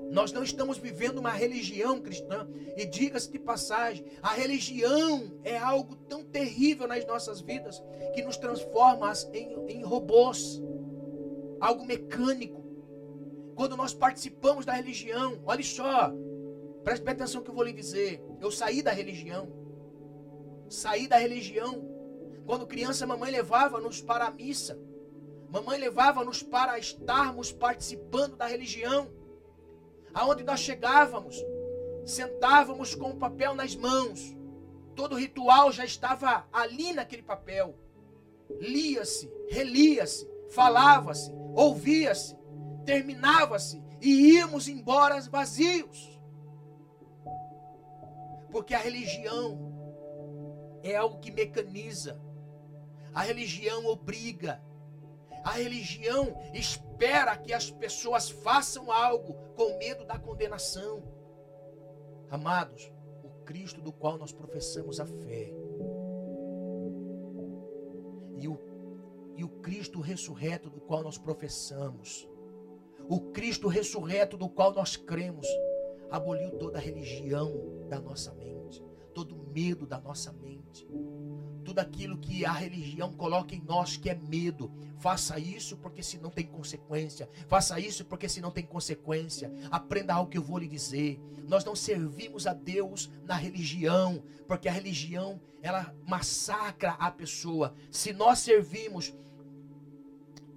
Nós 0.09 0.31
não 0.31 0.43
estamos 0.43 0.77
vivendo 0.77 1.17
uma 1.17 1.31
religião 1.31 1.99
cristã. 1.99 2.47
E 2.77 2.85
diga-se 2.85 3.29
de 3.29 3.39
passagem, 3.39 4.05
a 4.21 4.31
religião 4.31 5.37
é 5.43 5.57
algo 5.57 5.95
tão 5.95 6.23
terrível 6.23 6.87
nas 6.87 7.05
nossas 7.05 7.41
vidas 7.41 7.83
que 8.13 8.23
nos 8.23 8.37
transforma 8.37 9.11
em, 9.33 9.67
em 9.67 9.83
robôs, 9.83 10.61
algo 11.59 11.85
mecânico. 11.85 12.63
Quando 13.55 13.75
nós 13.75 13.93
participamos 13.93 14.65
da 14.65 14.73
religião, 14.73 15.41
olha 15.45 15.63
só, 15.63 16.13
preste 16.83 17.03
bem 17.03 17.13
atenção 17.13 17.41
que 17.41 17.49
eu 17.49 17.55
vou 17.55 17.63
lhe 17.63 17.73
dizer. 17.73 18.23
Eu 18.39 18.51
saí 18.51 18.81
da 18.81 18.91
religião. 18.91 19.51
Saí 20.69 21.07
da 21.07 21.17
religião. 21.17 21.87
Quando 22.45 22.67
criança, 22.67 23.07
mamãe 23.07 23.31
levava-nos 23.31 24.01
para 24.01 24.25
a 24.25 24.31
missa. 24.31 24.79
Mamãe 25.49 25.79
levava-nos 25.79 26.43
para 26.43 26.77
estarmos 26.77 27.51
participando 27.51 28.35
da 28.35 28.45
religião 28.45 29.09
aonde 30.17 30.43
nós 30.43 30.59
chegávamos, 30.59 31.45
sentávamos 32.03 32.95
com 32.95 33.11
o 33.11 33.17
papel 33.17 33.53
nas 33.53 33.75
mãos. 33.75 34.35
Todo 34.95 35.13
o 35.13 35.17
ritual 35.17 35.71
já 35.71 35.85
estava 35.85 36.47
ali 36.51 36.91
naquele 36.91 37.21
papel. 37.21 37.77
Lia-se, 38.59 39.31
relia-se, 39.47 40.27
falava-se, 40.49 41.31
ouvia-se, 41.55 42.35
terminava-se 42.85 43.81
e 44.01 44.35
íamos 44.35 44.67
embora 44.67 45.19
vazios. 45.21 46.19
Porque 48.51 48.73
a 48.73 48.79
religião 48.79 49.67
é 50.83 50.95
algo 50.95 51.19
que 51.19 51.31
mecaniza. 51.31 52.19
A 53.13 53.21
religião 53.21 53.85
obriga. 53.85 54.61
A 55.43 55.51
religião 55.51 56.35
espera 56.53 57.37
que 57.37 57.53
as 57.53 57.71
pessoas 57.71 58.29
façam 58.29 58.91
algo 58.91 59.33
com 59.55 59.77
medo 59.77 60.05
da 60.05 60.19
condenação. 60.19 61.03
Amados, 62.29 62.91
o 63.23 63.29
Cristo 63.43 63.81
do 63.81 63.91
qual 63.91 64.17
nós 64.17 64.33
professamos 64.33 64.99
a 64.99 65.05
fé 65.05 65.53
e 68.37 68.47
o, 68.47 68.59
e 69.37 69.43
o 69.43 69.49
Cristo 69.49 70.01
ressurreto 70.01 70.69
do 70.69 70.81
qual 70.81 71.03
nós 71.03 71.17
professamos, 71.17 72.27
o 73.07 73.21
Cristo 73.31 73.67
ressurreto 73.67 74.35
do 74.35 74.49
qual 74.49 74.73
nós 74.73 74.97
cremos, 74.97 75.47
aboliu 76.09 76.51
toda 76.57 76.77
a 76.77 76.81
religião 76.81 77.85
da 77.87 77.99
nossa 77.99 78.33
mente, 78.33 78.83
todo 79.13 79.37
medo 79.53 79.85
da 79.85 79.99
nossa 79.99 80.33
mente. 80.33 80.87
Tudo 81.63 81.79
aquilo 81.79 82.17
que 82.17 82.45
a 82.45 82.51
religião 82.53 83.11
coloca 83.11 83.53
em 83.53 83.61
nós 83.61 83.97
que 83.97 84.09
é 84.09 84.15
medo. 84.15 84.71
Faça 84.99 85.37
isso 85.37 85.75
porque 85.77 86.01
senão 86.01 86.29
tem 86.29 86.45
consequência. 86.45 87.29
Faça 87.47 87.77
isso 87.77 88.05
porque 88.05 88.29
senão 88.29 88.49
tem 88.51 88.65
consequência. 88.65 89.51
Aprenda 89.69 90.13
algo 90.13 90.31
que 90.31 90.37
eu 90.37 90.43
vou 90.43 90.59
lhe 90.59 90.67
dizer. 90.67 91.19
Nós 91.45 91.65
não 91.65 91.75
servimos 91.75 92.47
a 92.47 92.53
Deus 92.53 93.11
na 93.25 93.35
religião, 93.35 94.23
porque 94.47 94.69
a 94.69 94.71
religião 94.71 95.41
ela 95.61 95.93
massacra 96.05 96.91
a 96.91 97.11
pessoa. 97.11 97.73
Se 97.91 98.13
nós 98.13 98.39
servimos 98.39 99.13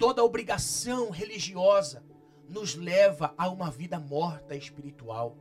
toda 0.00 0.24
obrigação 0.24 1.10
religiosa 1.10 2.02
nos 2.48 2.74
leva 2.74 3.34
a 3.36 3.50
uma 3.50 3.70
vida 3.70 4.00
morta 4.00 4.56
espiritual. 4.56 5.36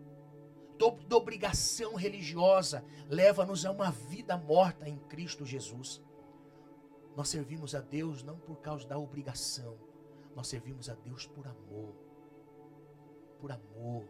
Toda 0.78 1.15
obrigação 1.15 1.95
religiosa 1.95 2.84
leva-nos 3.08 3.65
a 3.65 3.72
uma 3.72 3.89
vida 3.89 4.38
morta 4.38 4.88
em 4.88 4.98
Cristo 5.08 5.45
Jesus. 5.45 6.02
Nós 7.15 7.30
servimos 7.30 7.74
a 7.74 7.80
Deus 7.80 8.22
não 8.22 8.38
por 8.38 8.58
causa 8.58 8.86
da 8.86 8.98
obrigação, 8.98 9.80
nós 10.36 10.50
servimos 10.50 10.89
a 10.89 10.93
Deus 10.93 11.26
por 11.26 11.48
amor. 11.48 11.95
Por 13.39 13.54
amor. 13.54 14.10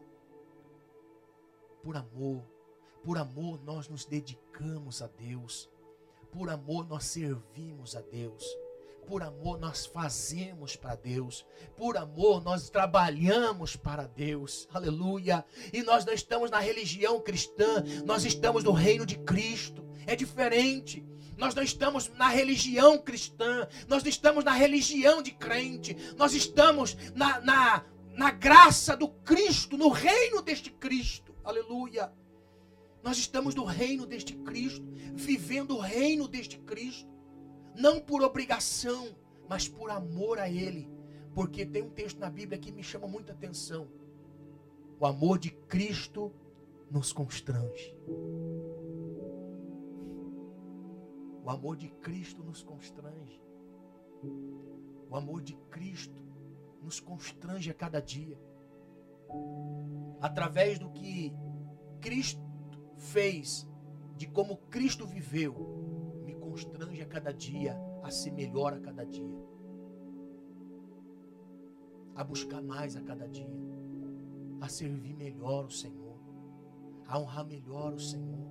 Por 1.83 1.95
amor. 1.95 2.43
Por 3.03 3.17
amor 3.19 3.63
nós 3.63 3.87
nos 3.87 4.03
dedicamos 4.03 5.03
a 5.03 5.07
Deus. 5.07 5.69
Por 6.31 6.49
amor 6.49 6.87
nós 6.87 7.05
servimos 7.05 7.95
a 7.95 8.01
Deus. 8.01 8.43
Por 9.09 9.23
amor 9.23 9.59
nós 9.59 9.87
fazemos 9.87 10.75
para 10.75 10.93
Deus. 10.93 11.43
Por 11.75 11.97
amor 11.97 12.43
nós 12.43 12.69
trabalhamos 12.69 13.75
para 13.75 14.05
Deus. 14.05 14.67
Aleluia. 14.71 15.43
E 15.73 15.81
nós 15.81 16.05
não 16.05 16.13
estamos 16.13 16.51
na 16.51 16.59
religião 16.59 17.19
cristã, 17.19 17.83
nós 18.05 18.23
estamos 18.23 18.63
no 18.63 18.71
reino 18.71 19.07
de 19.07 19.17
Cristo. 19.17 19.83
É 20.05 20.15
diferente. 20.15 21.03
Nós 21.35 21.55
não 21.55 21.63
estamos 21.63 22.07
na 22.09 22.27
religião 22.27 22.99
cristã, 22.99 23.67
nós 23.87 24.03
não 24.03 24.09
estamos 24.11 24.43
na 24.43 24.51
religião 24.51 25.23
de 25.23 25.31
crente, 25.31 25.97
nós 26.15 26.35
estamos 26.35 26.95
na, 27.15 27.39
na, 27.39 27.85
na 28.13 28.29
graça 28.29 28.95
do 28.95 29.07
Cristo, 29.07 29.75
no 29.75 29.89
reino 29.89 30.39
deste 30.43 30.69
Cristo. 30.69 31.33
Aleluia. 31.43 32.13
Nós 33.01 33.17
estamos 33.17 33.55
no 33.55 33.63
reino 33.63 34.05
deste 34.05 34.35
Cristo, 34.35 34.85
vivendo 35.15 35.77
o 35.77 35.79
reino 35.79 36.27
deste 36.27 36.59
Cristo 36.59 37.18
não 37.75 37.99
por 37.99 38.21
obrigação, 38.21 39.15
mas 39.47 39.67
por 39.67 39.89
amor 39.89 40.39
a 40.39 40.49
Ele. 40.49 40.89
Porque 41.33 41.65
tem 41.65 41.83
um 41.83 41.89
texto 41.89 42.19
na 42.19 42.29
Bíblia 42.29 42.59
que 42.59 42.71
me 42.71 42.83
chama 42.83 43.07
muita 43.07 43.31
atenção. 43.31 43.87
O 44.99 45.05
amor 45.05 45.39
de 45.39 45.51
Cristo 45.51 46.31
nos 46.91 47.13
constrange. 47.13 47.95
O 51.43 51.49
amor 51.49 51.77
de 51.77 51.89
Cristo 51.89 52.43
nos 52.43 52.61
constrange. 52.61 53.41
O 55.09 55.15
amor 55.15 55.41
de 55.41 55.55
Cristo 55.71 56.21
nos 56.83 56.99
constrange 56.99 57.71
a 57.71 57.73
cada 57.73 58.01
dia. 58.01 58.39
Através 60.21 60.77
do 60.77 60.89
que 60.89 61.33
Cristo 62.01 62.41
fez, 62.97 63.67
de 64.17 64.27
como 64.27 64.57
Cristo 64.57 65.07
viveu, 65.07 65.88
constrange 66.49 67.01
a 67.01 67.05
cada 67.05 67.31
dia 67.31 67.79
a 68.01 68.09
ser 68.09 68.31
melhor 68.31 68.73
a 68.73 68.79
cada 68.79 69.05
dia, 69.05 69.39
a 72.15 72.23
buscar 72.23 72.61
mais 72.61 72.95
a 72.95 73.01
cada 73.01 73.27
dia, 73.27 73.47
a 74.59 74.67
servir 74.67 75.13
melhor 75.13 75.65
o 75.65 75.71
Senhor, 75.71 76.17
a 77.07 77.19
honrar 77.19 77.45
melhor 77.45 77.93
o 77.93 77.99
Senhor. 77.99 78.49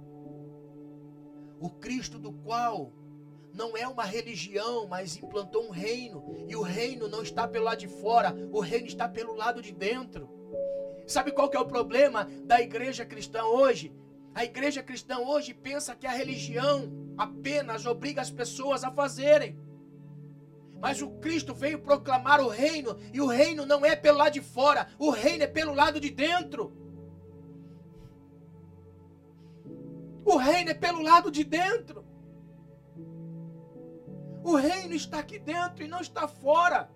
O 1.61 1.71
Cristo 1.71 2.19
do 2.19 2.33
qual 2.33 2.93
não 3.53 3.77
é 3.77 3.87
uma 3.89 4.05
religião, 4.05 4.87
mas 4.87 5.17
implantou 5.17 5.67
um 5.67 5.71
reino, 5.71 6.23
e 6.47 6.55
o 6.55 6.63
reino 6.63 7.09
não 7.09 7.23
está 7.23 7.49
pelo 7.49 7.65
lado 7.65 7.81
de 7.81 7.89
fora, 7.89 8.33
o 8.53 8.61
reino 8.61 8.87
está 8.87 9.09
pelo 9.09 9.35
lado 9.35 9.61
de 9.61 9.73
dentro. 9.73 10.29
Sabe 11.07 11.33
qual 11.33 11.49
que 11.49 11.57
é 11.57 11.61
o 11.61 11.67
problema 11.67 12.27
da 12.45 12.61
igreja 12.61 13.05
cristã 13.05 13.45
hoje? 13.45 13.93
A 14.35 14.45
igreja 14.45 14.83
cristã 14.83 15.19
hoje 15.19 15.53
pensa 15.53 15.95
que 15.95 16.07
a 16.07 16.13
religião 16.13 16.93
apenas 17.17 17.87
obriga 17.87 18.21
as 18.21 18.31
pessoas 18.31 18.85
a 18.85 18.91
fazerem. 18.91 19.59
Mas 20.81 21.03
o 21.03 21.11
Cristo 21.19 21.55
veio 21.55 21.81
proclamar 21.81 22.41
o 22.41 22.49
reino, 22.49 22.97
e 23.13 23.21
o 23.21 23.27
reino 23.27 23.67
não 23.67 23.85
é 23.85 23.97
pelo 23.97 24.19
lado 24.19 24.35
de 24.35 24.41
fora, 24.41 24.89
o 24.99 25.11
reino 25.11 25.43
é 25.43 25.47
pelo 25.49 25.75
lado 25.75 25.99
de 26.01 26.11
dentro. 26.11 26.73
O 30.25 30.37
reino 30.37 30.71
é 30.71 30.75
pelo 30.75 31.03
lado 31.03 31.31
de 31.31 31.43
dentro. 31.43 32.05
O 34.45 34.55
reino 34.55 34.95
está 34.95 35.19
aqui 35.19 35.39
dentro 35.39 35.85
e 35.85 35.89
não 35.89 36.01
está 36.01 36.29
fora. 36.29 36.91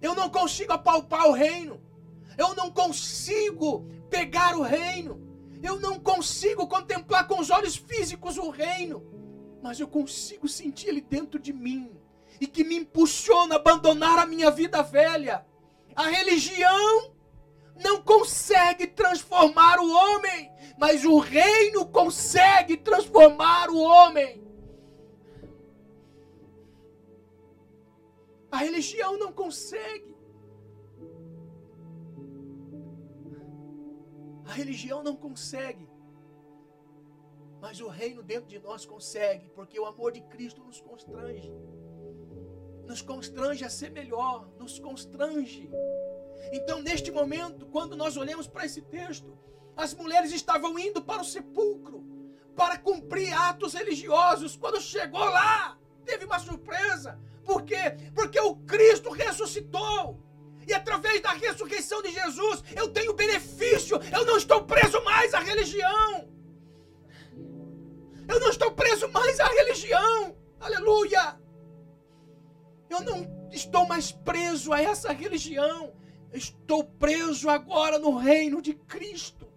Eu 0.00 0.14
não 0.14 0.30
consigo 0.30 0.72
apalpar 0.72 1.26
o 1.26 1.32
reino. 1.32 1.80
Eu 2.38 2.54
não 2.54 2.70
consigo 2.70 3.86
pegar 4.08 4.56
o 4.56 4.62
reino. 4.62 5.29
Eu 5.62 5.78
não 5.78 5.98
consigo 5.98 6.66
contemplar 6.66 7.26
com 7.26 7.38
os 7.38 7.50
olhos 7.50 7.76
físicos 7.76 8.38
o 8.38 8.50
reino, 8.50 9.04
mas 9.62 9.78
eu 9.78 9.86
consigo 9.86 10.48
sentir 10.48 10.88
ele 10.88 11.00
dentro 11.00 11.38
de 11.38 11.52
mim 11.52 11.92
e 12.40 12.46
que 12.46 12.64
me 12.64 12.76
impulsiona 12.76 13.54
a 13.54 13.58
abandonar 13.58 14.18
a 14.18 14.26
minha 14.26 14.50
vida 14.50 14.82
velha. 14.82 15.44
A 15.94 16.08
religião 16.08 17.12
não 17.82 18.02
consegue 18.02 18.86
transformar 18.86 19.78
o 19.78 19.90
homem, 19.90 20.50
mas 20.78 21.04
o 21.04 21.18
reino 21.18 21.86
consegue 21.86 22.76
transformar 22.76 23.68
o 23.70 23.78
homem. 23.78 24.42
A 28.50 28.58
religião 28.58 29.18
não 29.18 29.32
consegue. 29.32 30.09
A 34.50 34.52
religião 34.52 35.00
não 35.00 35.14
consegue. 35.14 35.88
Mas 37.60 37.80
o 37.80 37.86
reino 37.86 38.20
dentro 38.20 38.48
de 38.48 38.58
nós 38.58 38.84
consegue, 38.84 39.48
porque 39.50 39.78
o 39.78 39.86
amor 39.86 40.10
de 40.10 40.22
Cristo 40.22 40.60
nos 40.64 40.80
constrange. 40.80 41.52
Nos 42.84 43.00
constrange 43.00 43.64
a 43.64 43.70
ser 43.70 43.92
melhor, 43.92 44.48
nos 44.58 44.80
constrange. 44.80 45.70
Então, 46.52 46.82
neste 46.82 47.12
momento, 47.12 47.64
quando 47.66 47.94
nós 47.94 48.16
olhamos 48.16 48.48
para 48.48 48.66
esse 48.66 48.82
texto, 48.82 49.38
as 49.76 49.94
mulheres 49.94 50.32
estavam 50.32 50.76
indo 50.76 51.00
para 51.00 51.22
o 51.22 51.24
sepulcro 51.24 52.04
para 52.56 52.76
cumprir 52.76 53.32
atos 53.32 53.74
religiosos. 53.74 54.56
Quando 54.56 54.80
chegou 54.80 55.24
lá, 55.24 55.78
teve 56.04 56.24
uma 56.24 56.40
surpresa. 56.40 57.20
Por 57.44 57.62
quê? 57.62 57.96
Porque 58.16 58.40
o 58.40 58.56
Cristo 58.56 59.10
ressuscitou. 59.10 60.18
Através 61.00 61.22
da 61.22 61.32
ressurreição 61.32 62.02
de 62.02 62.12
Jesus, 62.12 62.62
eu 62.76 62.92
tenho 62.92 63.14
benefício. 63.14 63.98
Eu 64.12 64.26
não 64.26 64.36
estou 64.36 64.64
preso 64.64 65.02
mais 65.02 65.32
à 65.32 65.40
religião. 65.40 66.28
Eu 68.28 68.38
não 68.38 68.50
estou 68.50 68.70
preso 68.72 69.08
mais 69.08 69.40
à 69.40 69.46
religião. 69.46 70.36
Aleluia. 70.60 71.40
Eu 72.90 73.00
não 73.00 73.48
estou 73.50 73.86
mais 73.86 74.12
preso 74.12 74.74
a 74.74 74.82
essa 74.82 75.10
religião. 75.10 75.94
Estou 76.34 76.84
preso 76.84 77.48
agora 77.48 77.98
no 77.98 78.18
reino 78.18 78.60
de 78.60 78.74
Cristo. 78.74 79.48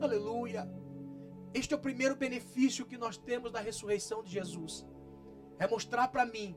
Aleluia. 0.00 0.66
Este 1.52 1.74
é 1.74 1.76
o 1.76 1.80
primeiro 1.80 2.16
benefício 2.16 2.86
que 2.86 2.96
nós 2.96 3.18
temos 3.18 3.52
da 3.52 3.60
ressurreição 3.60 4.22
de 4.22 4.32
Jesus. 4.32 4.86
É 5.58 5.68
mostrar 5.68 6.08
para 6.08 6.24
mim 6.24 6.56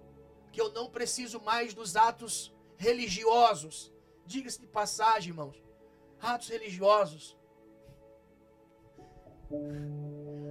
que 0.51 0.59
eu 0.59 0.71
não 0.71 0.89
preciso 0.89 1.39
mais 1.41 1.73
dos 1.73 1.95
atos 1.95 2.53
religiosos. 2.77 3.91
Diga-se 4.25 4.59
de 4.59 4.67
passagem, 4.67 5.29
irmãos. 5.29 5.61
Atos 6.19 6.49
religiosos. 6.49 7.37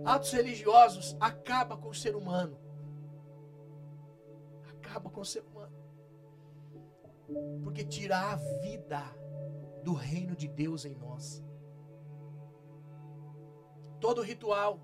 Atos 0.05 0.33
religiosos 0.33 1.17
acaba 1.21 1.77
com 1.77 1.89
o 1.89 1.95
ser 1.95 2.17
humano. 2.17 2.59
Acaba 4.69 5.11
com 5.11 5.21
o 5.21 5.25
ser 5.25 5.45
humano. 5.45 5.77
Porque 7.63 7.85
tira 7.85 8.19
a 8.19 8.37
vida 8.37 9.03
do 9.85 9.93
reino 9.93 10.35
de 10.35 10.49
Deus 10.49 10.85
em 10.85 10.95
nós. 10.95 11.43
Todo 14.01 14.23
ritual 14.23 14.81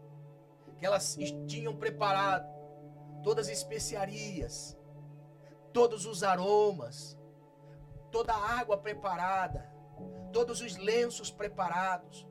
que 0.79 0.85
elas 0.85 1.16
tinham 1.46 1.74
preparado, 1.74 2.46
todas 3.22 3.48
as 3.48 3.59
especiarias, 3.59 4.76
todos 5.77 6.07
os 6.07 6.23
aromas, 6.23 7.19
toda 8.11 8.33
a 8.33 8.59
água 8.59 8.79
preparada, 8.79 9.71
todos 10.33 10.62
os 10.62 10.75
lenços 10.79 11.31
preparados, 11.31 12.27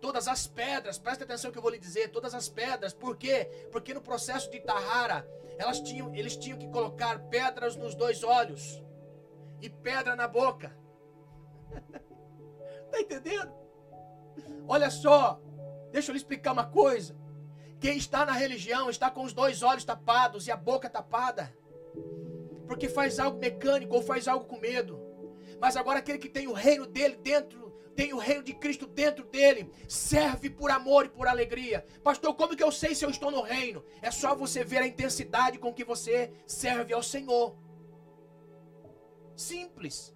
todas 0.00 0.26
as 0.26 0.46
pedras, 0.46 0.98
presta 0.98 1.22
atenção 1.22 1.52
que 1.52 1.58
eu 1.58 1.62
vou 1.62 1.70
lhe 1.70 1.78
dizer, 1.78 2.08
todas 2.08 2.32
as 2.32 2.48
pedras, 2.48 2.94
por 2.94 3.18
quê? 3.18 3.68
Porque 3.70 3.92
no 3.92 4.00
processo 4.00 4.50
de 4.50 4.58
Tahara, 4.60 5.28
elas 5.58 5.80
tinham, 5.80 6.14
eles 6.14 6.34
tinham 6.34 6.58
que 6.58 6.66
colocar 6.70 7.18
pedras 7.28 7.76
nos 7.76 7.94
dois 7.94 8.24
olhos 8.24 8.82
e 9.60 9.68
pedra 9.68 10.16
na 10.16 10.26
boca. 10.26 10.74
Está 12.86 13.00
entendendo? 13.04 13.52
Olha 14.66 14.90
só, 14.90 15.38
deixa 15.92 16.10
eu 16.10 16.14
lhe 16.14 16.20
explicar 16.20 16.52
uma 16.52 16.64
coisa. 16.64 17.14
Quem 17.78 17.98
está 17.98 18.24
na 18.24 18.32
religião 18.32 18.88
está 18.88 19.10
com 19.10 19.24
os 19.24 19.34
dois 19.34 19.62
olhos 19.62 19.84
tapados 19.84 20.46
e 20.46 20.50
a 20.50 20.56
boca 20.56 20.88
tapada. 20.88 21.54
Porque 22.68 22.88
faz 22.88 23.18
algo 23.18 23.38
mecânico 23.38 23.96
ou 23.96 24.02
faz 24.02 24.28
algo 24.28 24.44
com 24.44 24.60
medo. 24.60 25.00
Mas 25.60 25.76
agora 25.76 25.98
aquele 25.98 26.18
que 26.18 26.28
tem 26.28 26.46
o 26.46 26.52
reino 26.52 26.86
dele 26.86 27.16
dentro, 27.16 27.72
tem 27.96 28.12
o 28.12 28.18
reino 28.18 28.44
de 28.44 28.54
Cristo 28.54 28.86
dentro 28.86 29.24
dele, 29.24 29.72
serve 29.88 30.48
por 30.50 30.70
amor 30.70 31.06
e 31.06 31.08
por 31.08 31.26
alegria. 31.26 31.84
Pastor, 32.04 32.34
como 32.34 32.54
que 32.54 32.62
eu 32.62 32.70
sei 32.70 32.94
se 32.94 33.04
eu 33.04 33.10
estou 33.10 33.30
no 33.30 33.40
reino? 33.40 33.84
É 34.00 34.10
só 34.10 34.36
você 34.36 34.62
ver 34.62 34.78
a 34.78 34.86
intensidade 34.86 35.58
com 35.58 35.74
que 35.74 35.82
você 35.82 36.30
serve 36.46 36.92
ao 36.92 37.02
Senhor. 37.02 37.56
Simples. 39.34 40.14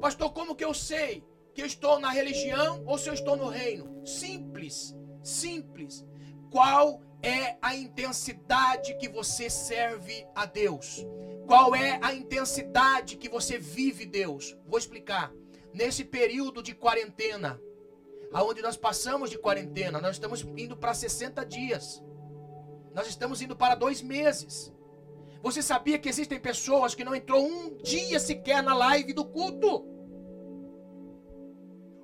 Pastor, 0.00 0.32
como 0.32 0.54
que 0.54 0.64
eu 0.64 0.74
sei 0.74 1.24
que 1.52 1.62
eu 1.62 1.66
estou 1.66 1.98
na 1.98 2.10
religião 2.10 2.84
ou 2.86 2.96
se 2.96 3.08
eu 3.08 3.14
estou 3.14 3.36
no 3.36 3.48
reino? 3.48 4.06
Simples. 4.06 4.94
Simples. 5.22 6.06
Qual 6.50 7.00
é 7.22 7.56
a 7.60 7.74
intensidade 7.74 8.96
que 8.98 9.08
você 9.08 9.50
serve 9.50 10.26
a 10.34 10.46
Deus? 10.46 11.04
Qual 11.50 11.74
é 11.74 11.98
a 12.00 12.14
intensidade 12.14 13.16
que 13.16 13.28
você 13.28 13.58
vive 13.58 14.06
Deus? 14.06 14.56
Vou 14.68 14.78
explicar. 14.78 15.32
Nesse 15.74 16.04
período 16.04 16.62
de 16.62 16.76
quarentena, 16.76 17.60
aonde 18.32 18.62
nós 18.62 18.76
passamos 18.76 19.30
de 19.30 19.36
quarentena, 19.36 20.00
nós 20.00 20.12
estamos 20.12 20.42
indo 20.56 20.76
para 20.76 20.94
60 20.94 21.44
dias. 21.44 22.00
Nós 22.94 23.08
estamos 23.08 23.42
indo 23.42 23.56
para 23.56 23.74
dois 23.74 24.00
meses. 24.00 24.72
Você 25.42 25.60
sabia 25.60 25.98
que 25.98 26.08
existem 26.08 26.38
pessoas 26.38 26.94
que 26.94 27.02
não 27.02 27.16
entrou 27.16 27.44
um 27.44 27.74
dia 27.78 28.20
sequer 28.20 28.62
na 28.62 28.76
live 28.76 29.12
do 29.12 29.24
culto? 29.24 29.84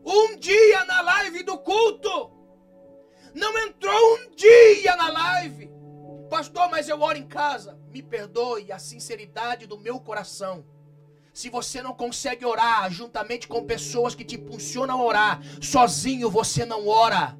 Um 0.05 0.37
dia 0.39 0.85
na 0.87 1.03
live 1.03 1.45
do 1.45 1.57
culto. 1.57 2.33
Não 3.33 3.57
entrou 3.59 4.17
um 4.17 4.35
dia 4.35 4.97
na 4.97 5.09
live. 5.09 5.76
Pastor, 6.27 6.69
mas 6.71 6.89
eu 6.89 7.01
oro 7.01 7.19
em 7.19 7.27
casa. 7.27 7.79
Me 7.91 8.03
perdoe 8.03 8.73
a 8.73 8.79
sinceridade 8.79 9.67
do 9.67 9.79
meu 9.79 9.99
coração. 10.01 10.65
Se 11.33 11.51
você 11.51 11.83
não 11.83 11.93
consegue 11.93 12.45
orar 12.45 12.91
juntamente 12.91 13.47
com 13.47 13.65
pessoas 13.65 14.15
que 14.15 14.25
te 14.25 14.37
impulsionam 14.37 15.01
a 15.01 15.05
orar, 15.05 15.43
sozinho 15.61 16.31
você 16.31 16.65
não 16.65 16.89
ora. 16.89 17.39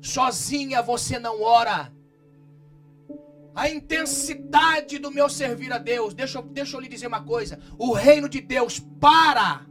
Sozinha 0.00 0.82
você 0.82 1.18
não 1.18 1.42
ora. 1.42 1.92
A 3.54 3.70
intensidade 3.70 4.98
do 4.98 5.10
meu 5.10 5.30
servir 5.30 5.72
a 5.72 5.78
Deus. 5.78 6.12
Deixa, 6.12 6.42
deixa 6.42 6.76
eu 6.76 6.80
lhe 6.80 6.88
dizer 6.88 7.06
uma 7.06 7.24
coisa. 7.24 7.58
O 7.78 7.92
reino 7.92 8.28
de 8.28 8.40
Deus 8.40 8.78
para. 9.00 9.66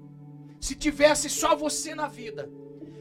Se 0.60 0.74
tivesse 0.74 1.30
só 1.30 1.56
você 1.56 1.94
na 1.94 2.08
vida 2.08 2.50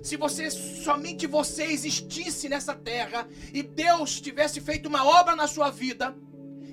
se 0.05 0.19
você 0.19 0.51
somente 0.51 1.27
você 1.27 1.65
existisse 1.65 2.47
nessa 2.47 2.75
terra 2.75 3.27
e 3.55 3.63
Deus 3.63 4.21
tivesse 4.21 4.61
feito 4.61 4.87
uma 4.87 5.03
obra 5.03 5.35
na 5.35 5.47
sua 5.47 5.71
vida 5.71 6.15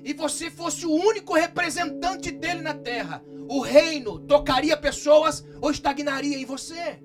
e 0.04 0.12
você 0.12 0.50
fosse 0.50 0.84
o 0.84 0.92
único 0.92 1.32
representante 1.32 2.30
dele 2.30 2.60
na 2.60 2.74
terra, 2.74 3.24
o 3.48 3.60
reino 3.60 4.18
tocaria 4.18 4.76
pessoas 4.76 5.42
ou 5.62 5.70
estagnaria 5.70 6.36
em 6.36 6.44
você? 6.44 7.02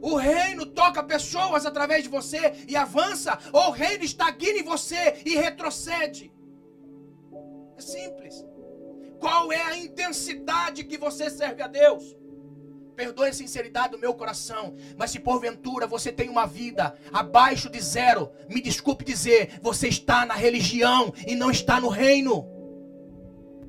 O 0.00 0.16
reino 0.16 0.66
toca 0.66 1.00
pessoas 1.02 1.64
através 1.64 2.02
de 2.02 2.08
você 2.08 2.64
e 2.66 2.74
avança, 2.74 3.38
ou 3.52 3.68
o 3.68 3.70
reino 3.70 4.02
estagna 4.02 4.58
em 4.58 4.64
você 4.64 5.22
e 5.24 5.36
retrocede. 5.36 6.32
É 7.76 7.80
simples. 7.80 8.47
Qual 9.18 9.52
é 9.52 9.62
a 9.62 9.76
intensidade 9.76 10.84
que 10.84 10.96
você 10.96 11.28
serve 11.30 11.62
a 11.62 11.66
Deus? 11.66 12.16
Perdoe 12.94 13.28
a 13.28 13.32
sinceridade 13.32 13.92
do 13.92 13.98
meu 13.98 14.12
coração, 14.14 14.74
mas 14.96 15.12
se 15.12 15.20
porventura 15.20 15.86
você 15.86 16.10
tem 16.10 16.28
uma 16.28 16.46
vida 16.46 16.98
abaixo 17.12 17.70
de 17.70 17.80
zero, 17.80 18.30
me 18.48 18.60
desculpe 18.60 19.04
dizer, 19.04 19.60
você 19.62 19.88
está 19.88 20.26
na 20.26 20.34
religião 20.34 21.12
e 21.26 21.36
não 21.36 21.50
está 21.50 21.80
no 21.80 21.88
reino. 21.88 22.44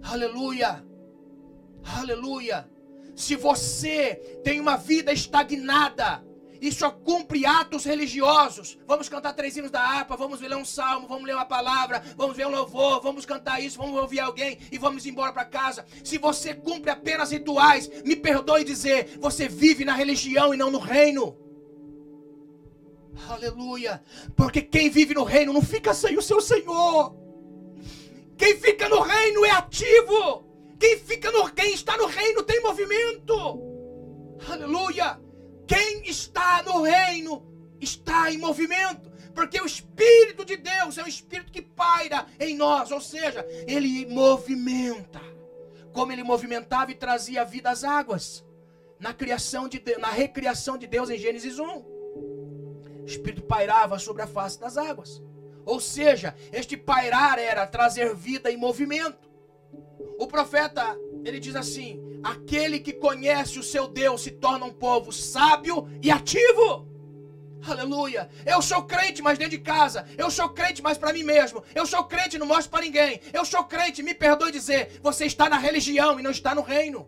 Aleluia, 0.01 0.83
aleluia. 1.83 2.67
Se 3.15 3.35
você 3.35 4.15
tem 4.43 4.59
uma 4.59 4.77
vida 4.77 5.11
estagnada, 5.11 6.23
e 6.61 6.71
só 6.71 6.91
cumpre 6.91 7.45
atos 7.45 7.85
religiosos. 7.85 8.77
Vamos 8.85 9.09
cantar 9.09 9.33
três 9.33 9.55
hinos 9.55 9.71
da 9.71 9.81
harpa, 9.81 10.15
vamos 10.15 10.41
ler 10.41 10.55
um 10.55 10.65
salmo, 10.65 11.07
vamos 11.07 11.25
ler 11.25 11.35
uma 11.35 11.45
palavra, 11.45 12.03
vamos 12.15 12.35
ver 12.35 12.47
um 12.47 12.51
louvor, 12.51 13.01
vamos 13.01 13.25
cantar 13.25 13.61
isso, 13.61 13.77
vamos 13.77 13.99
ouvir 13.99 14.19
alguém 14.19 14.57
e 14.71 14.77
vamos 14.77 15.05
embora 15.05 15.33
para 15.33 15.45
casa. 15.45 15.85
Se 16.03 16.17
você 16.17 16.53
cumpre 16.53 16.91
apenas 16.91 17.31
rituais, 17.31 17.89
me 18.03 18.15
perdoe 18.15 18.63
dizer, 18.63 19.17
você 19.19 19.47
vive 19.47 19.85
na 19.85 19.93
religião 19.93 20.53
e 20.53 20.57
não 20.57 20.71
no 20.71 20.79
reino. 20.79 21.37
Aleluia. 23.27 24.01
Porque 24.35 24.61
quem 24.61 24.89
vive 24.89 25.13
no 25.13 25.23
reino 25.23 25.53
não 25.53 25.61
fica 25.61 25.93
sem 25.93 26.17
o 26.17 26.21
seu 26.21 26.41
Senhor. 26.41 27.15
Quem 28.37 28.57
fica 28.57 28.87
no 28.87 29.01
reino 29.01 29.45
é 29.45 29.51
ativo. 29.51 30.45
Quem 30.79 30.97
fica 30.97 31.29
no 31.31 31.51
quem 31.51 31.73
está 31.73 31.97
no 31.97 32.05
reino 32.05 32.41
tem 32.43 32.61
movimento. 32.61 33.59
Aleluia. 34.49 35.19
Quem 35.69 36.01
está 36.09 36.63
no 36.63 36.81
reino 36.81 37.45
está 37.79 38.31
em 38.31 38.39
movimento, 38.39 39.11
porque 39.35 39.61
o 39.61 39.67
Espírito 39.67 40.43
de 40.43 40.57
Deus 40.57 40.97
é 40.97 41.03
um 41.03 41.07
Espírito 41.07 41.51
que 41.51 41.61
paira 41.61 42.25
em 42.39 42.55
nós, 42.55 42.89
ou 42.89 42.99
seja, 42.99 43.45
ele 43.67 44.07
movimenta, 44.07 45.21
como 45.93 46.11
ele 46.11 46.23
movimentava 46.23 46.89
e 46.89 46.95
trazia 46.95 47.45
vida 47.45 47.69
às 47.69 47.83
águas, 47.83 48.43
na 48.99 49.13
criação 49.13 49.67
de 49.67 49.77
Deus, 49.77 49.99
na 50.01 50.09
recriação 50.09 50.75
de 50.75 50.87
Deus 50.87 51.07
em 51.11 51.19
Gênesis 51.19 51.59
1. 51.59 51.63
O 51.67 53.03
Espírito 53.05 53.43
pairava 53.43 53.99
sobre 53.99 54.23
a 54.23 54.27
face 54.27 54.59
das 54.59 54.75
águas. 54.75 55.21
Ou 55.67 55.79
seja, 55.79 56.35
este 56.51 56.75
pairar 56.75 57.37
era 57.37 57.67
trazer 57.67 58.15
vida 58.15 58.51
em 58.51 58.57
movimento. 58.57 59.29
O 60.17 60.25
profeta, 60.25 60.97
ele 61.23 61.39
diz 61.39 61.55
assim: 61.55 62.08
Aquele 62.23 62.79
que 62.79 62.93
conhece 62.93 63.59
o 63.59 63.63
seu 63.63 63.87
Deus 63.87 64.21
se 64.21 64.31
torna 64.31 64.65
um 64.65 64.73
povo 64.73 65.11
sábio 65.11 65.87
e 66.01 66.11
ativo. 66.11 66.87
Aleluia. 67.67 68.29
Eu 68.45 68.61
sou 68.61 68.83
crente, 68.83 69.21
mas 69.21 69.37
dentro 69.37 69.57
de 69.57 69.63
casa. 69.63 70.05
Eu 70.17 70.31
sou 70.31 70.49
crente, 70.49 70.81
mas 70.81 70.97
para 70.97 71.13
mim 71.13 71.23
mesmo. 71.23 71.63
Eu 71.75 71.85
sou 71.85 72.03
crente, 72.05 72.37
não 72.37 72.47
mostro 72.47 72.71
para 72.71 72.85
ninguém. 72.85 73.19
Eu 73.33 73.45
sou 73.45 73.63
crente, 73.63 74.03
me 74.03 74.13
perdoe 74.13 74.51
dizer. 74.51 74.99
Você 75.01 75.25
está 75.25 75.49
na 75.49 75.57
religião 75.57 76.19
e 76.19 76.23
não 76.23 76.31
está 76.31 76.55
no 76.55 76.61
reino. 76.61 77.07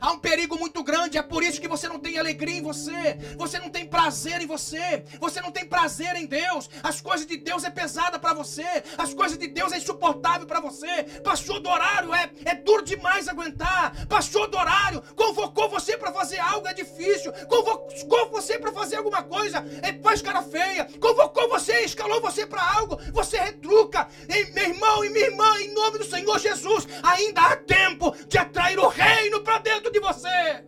Há 0.00 0.12
um 0.12 0.18
perigo 0.18 0.58
muito 0.58 0.82
grande, 0.82 1.18
é 1.18 1.22
por 1.22 1.42
isso 1.42 1.60
que 1.60 1.68
você 1.68 1.86
não 1.86 1.98
tem 1.98 2.18
alegria 2.18 2.56
em 2.56 2.62
você, 2.62 3.18
você 3.36 3.58
não 3.58 3.68
tem 3.68 3.84
prazer 3.86 4.40
em 4.40 4.46
você, 4.46 5.04
você 5.20 5.40
não 5.40 5.52
tem 5.52 5.66
prazer 5.66 6.16
em 6.16 6.26
Deus. 6.26 6.70
As 6.82 7.00
coisas 7.00 7.26
de 7.26 7.36
Deus 7.36 7.64
é 7.64 7.70
pesada 7.70 8.18
para 8.18 8.32
você, 8.32 8.64
as 8.96 9.12
coisas 9.12 9.36
de 9.36 9.46
Deus 9.46 9.72
é 9.72 9.76
insuportável 9.76 10.46
para 10.46 10.60
você. 10.60 11.04
Passou 11.22 11.60
do 11.60 11.68
horário, 11.68 12.14
é, 12.14 12.30
é 12.46 12.54
duro 12.54 12.82
demais 12.82 13.28
aguentar. 13.28 14.06
Passou 14.06 14.48
do 14.48 14.56
horário, 14.56 15.02
convocou 15.14 15.68
você 15.68 15.96
para 15.98 16.12
fazer 16.12 16.38
algo, 16.38 16.66
é 16.66 16.72
difícil. 16.72 17.32
Convocou 17.46 18.30
você 18.30 18.58
para 18.58 18.72
fazer 18.72 18.96
alguma 18.96 19.22
coisa, 19.22 19.64
é, 19.82 19.92
faz 20.00 20.22
cara 20.22 20.42
feia. 20.42 20.88
Convocou 20.98 21.48
você, 21.48 21.80
escalou 21.80 22.20
você 22.20 22.46
para 22.46 22.62
algo, 22.78 22.98
você 23.12 23.38
retruca. 23.38 24.08
E, 24.28 24.50
meu 24.52 24.70
irmão 24.70 25.04
e 25.04 25.10
minha 25.10 25.26
irmã, 25.26 25.60
em 25.60 25.74
nome 25.74 25.98
do 25.98 26.04
Senhor 26.04 26.38
Jesus, 26.38 26.86
ainda 27.02 27.42
há 27.42 27.56
tempo 27.56 28.14
de 28.26 28.38
atrair 28.38 28.78
o 28.78 28.88
reino 28.88 29.40
para 29.40 29.58
dentro 29.58 29.89
dentro 29.90 29.92
de 29.92 30.00
você. 30.00 30.64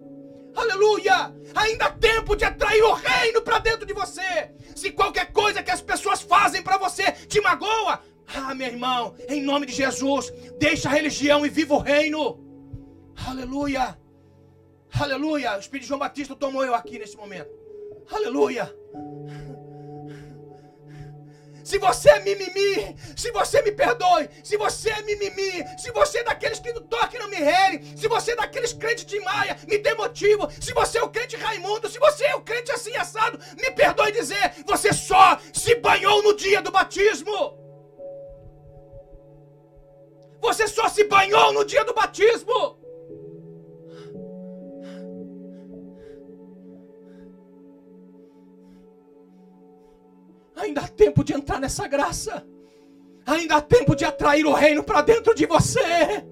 Aleluia! 0.55 1.35
Ainda 1.55 1.87
há 1.87 1.91
tempo 1.91 2.37
de 2.37 2.45
atrair 2.45 2.83
o 2.83 2.93
reino 2.93 3.41
para 3.41 3.59
dentro 3.59 3.87
de 3.87 3.95
você. 3.95 4.51
Se 4.75 4.91
qualquer 4.91 5.33
coisa 5.33 5.63
que 5.63 5.71
as 5.71 5.81
pessoas 5.81 6.21
fazem 6.21 6.63
para 6.63 6.77
você 6.77 7.13
te 7.13 7.41
magoa, 7.41 8.03
ah, 8.35 8.55
meu 8.55 8.67
irmão, 8.67 9.15
em 9.29 9.41
nome 9.41 9.67
de 9.67 9.73
Jesus, 9.73 10.33
deixa 10.59 10.89
a 10.89 10.93
religião 10.93 11.47
e 11.47 11.49
viva 11.49 11.75
o 11.75 11.79
reino. 11.79 12.39
Aleluia! 13.27 13.99
Aleluia! 15.01 15.57
O 15.57 15.61
Espírito 15.61 15.85
de 15.85 15.89
João 15.89 16.01
Batista 16.01 16.37
tomou 16.37 16.65
eu 16.65 16.75
aqui 16.75 16.99
nesse 16.99 17.17
momento. 17.17 17.51
Aleluia! 18.11 18.75
Se 21.73 21.79
você 21.79 22.11
é 22.11 22.21
mimimi, 22.21 22.95
se 23.17 23.31
você 23.31 23.63
me 23.63 23.73
perdoe, 23.73 24.29
se 24.45 24.59
você 24.59 24.91
é 24.91 25.01
mimimi, 25.01 25.65
se 25.79 25.91
você 25.91 26.19
é 26.19 26.25
daqueles 26.25 26.61
que 26.61 26.71
não 26.71 26.83
toca 26.83 27.17
e 27.17 27.19
não 27.19 27.31
me 27.31 27.37
rere, 27.37 27.83
se 27.97 28.07
você 28.09 28.33
é 28.33 28.37
daqueles 28.37 28.75
crentes 28.75 29.07
de 29.07 29.19
Maia, 29.21 29.57
me 29.67 29.79
dê 29.79 29.95
motivo, 29.95 30.51
se 30.61 30.75
você 30.75 30.99
é 30.99 31.03
o 31.03 31.09
crente 31.09 31.35
Raimundo, 31.35 31.89
se 31.89 31.99
você 31.99 32.27
é 32.27 32.35
o 32.35 32.43
crente 32.43 32.71
assim 32.71 32.95
assado, 32.95 33.39
me 33.57 33.71
perdoe 33.71 34.13
dizer, 34.13 34.53
você 34.67 34.93
só 34.93 35.39
se 35.51 35.75
banhou 35.77 36.23
no 36.23 36.37
dia 36.37 36.61
do 36.61 36.71
batismo. 36.71 37.59
Você 40.43 40.69
só 40.69 40.91
se 40.91 41.05
banhou 41.05 41.55
no 41.55 41.65
dia 41.65 41.87
do 41.87 41.95
batismo. 41.95 42.82
Ainda 50.73 50.87
há 50.87 50.89
tempo 50.89 51.23
de 51.23 51.35
entrar 51.35 51.61
nessa 51.61 51.87
graça. 51.87 52.47
Ainda 53.27 53.57
há 53.57 53.61
tempo 53.61 53.95
de 53.95 54.07
atrair 54.07 54.47
o 54.47 54.55
reino 54.55 54.83
para 54.83 55.03
dentro 55.03 55.35
de 55.35 55.45
você. 55.45 56.25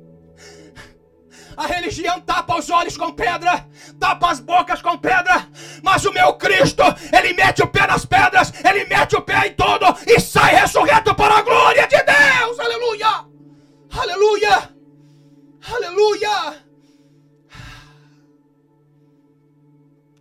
A 1.55 1.67
religião 1.67 2.19
tapa 2.23 2.59
os 2.59 2.71
olhos 2.71 2.97
com 2.97 3.13
pedra, 3.13 3.69
tapa 3.99 4.31
as 4.31 4.41
bocas 4.41 4.81
com 4.81 4.97
pedra, 4.97 5.47
mas 5.83 6.07
o 6.07 6.13
meu 6.13 6.33
Cristo, 6.39 6.83
ele 7.15 7.35
mete 7.35 7.63
o 7.63 7.67
pé 7.67 7.87
nas 7.87 8.07
pedras, 8.07 8.51
ele 8.65 8.87
mete 8.87 9.15
o 9.15 9.21
pé 9.21 9.49
em 9.49 9.53
tudo 9.53 9.85
e 10.07 10.19
sai 10.19 10.55
ressurreto 10.55 11.15
para 11.15 11.35
a 11.35 11.43
glória 11.43 11.87
de 11.87 12.03
Deus. 12.03 12.59
Aleluia! 12.59 13.27
Aleluia! 13.91 14.75
Aleluia! 15.71 16.65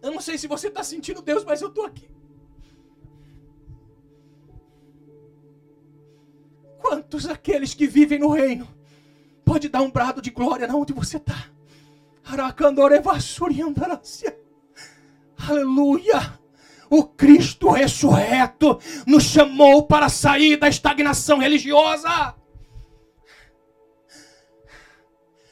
Eu 0.01 0.11
não 0.11 0.19
sei 0.19 0.37
se 0.37 0.45
você 0.45 0.67
está 0.67 0.83
sentindo 0.83 1.21
Deus, 1.21 1.45
mas 1.45 1.61
eu 1.61 1.69
estou 1.69 1.85
aqui. 1.85 2.08
Quantos 6.89 7.27
aqueles 7.27 7.75
que 7.75 7.85
vivem 7.85 8.17
no 8.17 8.29
reino 8.29 8.67
pode 9.45 9.69
dar 9.69 9.79
um 9.83 9.91
brado 9.91 10.23
de 10.23 10.31
glória 10.31 10.65
na 10.65 10.73
onde 10.73 10.91
você 10.91 11.17
está? 11.17 11.45
Aleluia! 15.47 16.39
O 16.89 17.03
Cristo 17.03 17.69
ressurreto 17.69 18.79
nos 19.05 19.21
chamou 19.25 19.83
para 19.83 20.09
sair 20.09 20.57
da 20.57 20.67
estagnação 20.67 21.37
religiosa. 21.37 22.33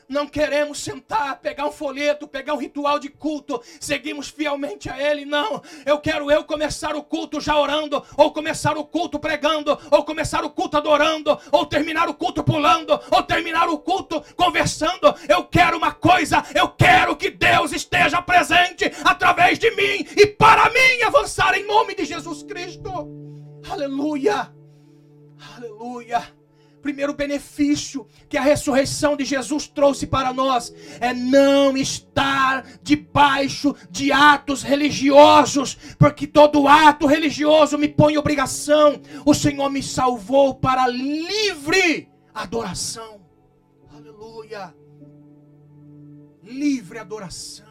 Não 0.10 0.26
queremos 0.26 0.80
sentar, 0.80 1.38
pegar 1.42 1.68
um 1.68 1.72
folheto, 1.72 2.28
pegar 2.28 2.54
um 2.54 2.58
ritual 2.58 2.98
de 2.98 3.10
culto, 3.10 3.62
seguimos 3.78 4.30
fielmente 4.30 4.90
a 4.90 5.02
Ele. 5.02 5.26
Não, 5.26 5.62
eu 5.86 6.00
quero 6.00 6.32
eu 6.32 6.46
começar 6.46 6.96
o 6.96 7.04
culto 7.04 7.42
já 7.42 7.60
orando, 7.60 8.02
ou 8.16 8.32
começar 8.32 8.78
o 8.78 8.86
culto 8.86 9.20
pregando, 9.20 9.78
ou 9.92 10.06
começar 10.06 10.46
o 10.46 10.50
culto 10.50 10.78
adorando, 10.78 11.38
ou 11.52 11.66
terminar 11.66 12.08
o 12.08 12.14
culto 12.14 12.42
pulando, 12.42 12.98
ou 13.12 13.22
terminar 13.22 13.68
o 13.68 13.80
culto 13.80 14.24
conversando. 14.38 15.14
Eu 15.28 15.44
quero 15.44 15.78
uma 15.78 15.92
coisa, 15.92 16.42
eu 16.56 16.70
quero 16.70 17.18
que 17.18 17.30
Deus 17.30 17.74
esteja 17.74 18.22
presente 18.22 18.90
através 19.04 19.60
de 19.60 19.70
mim 19.72 20.08
e 20.16 20.26
para 20.26 20.70
mim 20.70 21.02
avançar 21.06 21.54
em 21.58 21.68
nome 21.68 21.94
de 21.94 22.06
Jesus 22.06 22.44
Cristo. 22.44 22.90
Aleluia, 23.70 24.54
aleluia 25.58 26.37
primeiro 26.88 27.14
benefício 27.14 28.08
que 28.30 28.38
a 28.38 28.42
ressurreição 28.42 29.18
de 29.18 29.26
Jesus 29.26 29.68
trouxe 29.68 30.08
para 30.08 30.32
nós 30.32 30.74
é 31.02 31.14
não 31.14 31.76
estar 31.76 32.66
debaixo 32.82 33.76
de 33.92 34.10
atos 34.10 34.64
religiosos, 34.64 35.78
porque 36.00 36.26
todo 36.26 36.66
ato 36.66 37.06
religioso 37.06 37.78
me 37.78 37.90
põe 37.90 38.18
obrigação. 38.18 39.02
O 39.26 39.34
Senhor 39.34 39.70
me 39.70 39.84
salvou 39.84 40.56
para 40.56 40.88
livre 40.88 42.10
adoração. 42.34 43.20
Aleluia. 43.94 44.74
Livre 46.42 47.00
adoração. 47.00 47.68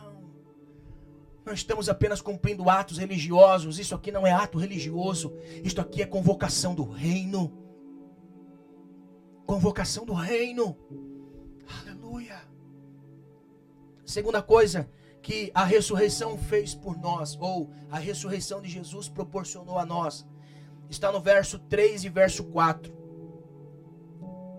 Não 1.42 1.54
estamos 1.54 1.88
apenas 1.88 2.20
cumprindo 2.20 2.68
atos 2.68 2.98
religiosos. 2.98 3.78
Isso 3.78 3.94
aqui 3.94 4.12
não 4.12 4.26
é 4.26 4.32
ato 4.32 4.58
religioso. 4.58 5.32
Isto 5.64 5.80
aqui 5.80 6.02
é 6.02 6.06
convocação 6.06 6.74
do 6.74 6.84
reino 6.84 7.65
convocação 9.46 10.04
do 10.04 10.12
reino. 10.12 10.76
Aleluia. 11.80 12.42
Segunda 14.04 14.42
coisa 14.42 14.90
que 15.22 15.50
a 15.54 15.64
ressurreição 15.64 16.36
fez 16.36 16.74
por 16.74 16.98
nós, 16.98 17.36
ou 17.40 17.70
a 17.90 17.98
ressurreição 17.98 18.60
de 18.60 18.68
Jesus 18.68 19.08
proporcionou 19.08 19.78
a 19.78 19.86
nós, 19.86 20.26
está 20.90 21.10
no 21.10 21.20
verso 21.20 21.58
3 21.58 22.04
e 22.04 22.08
verso 22.08 22.44
4. 22.44 22.92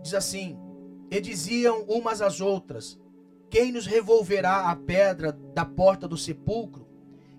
Diz 0.02 0.14
assim: 0.14 0.58
E 1.12 1.22
diziam 1.22 1.84
umas 1.84 2.22
às 2.22 2.42
outras: 2.42 3.00
Quem 3.50 3.72
nos 3.72 3.86
revolverá 3.86 4.70
a 4.72 4.76
pedra 4.76 5.32
da 5.32 5.66
porta 5.66 6.08
do 6.08 6.18
sepulcro? 6.18 6.88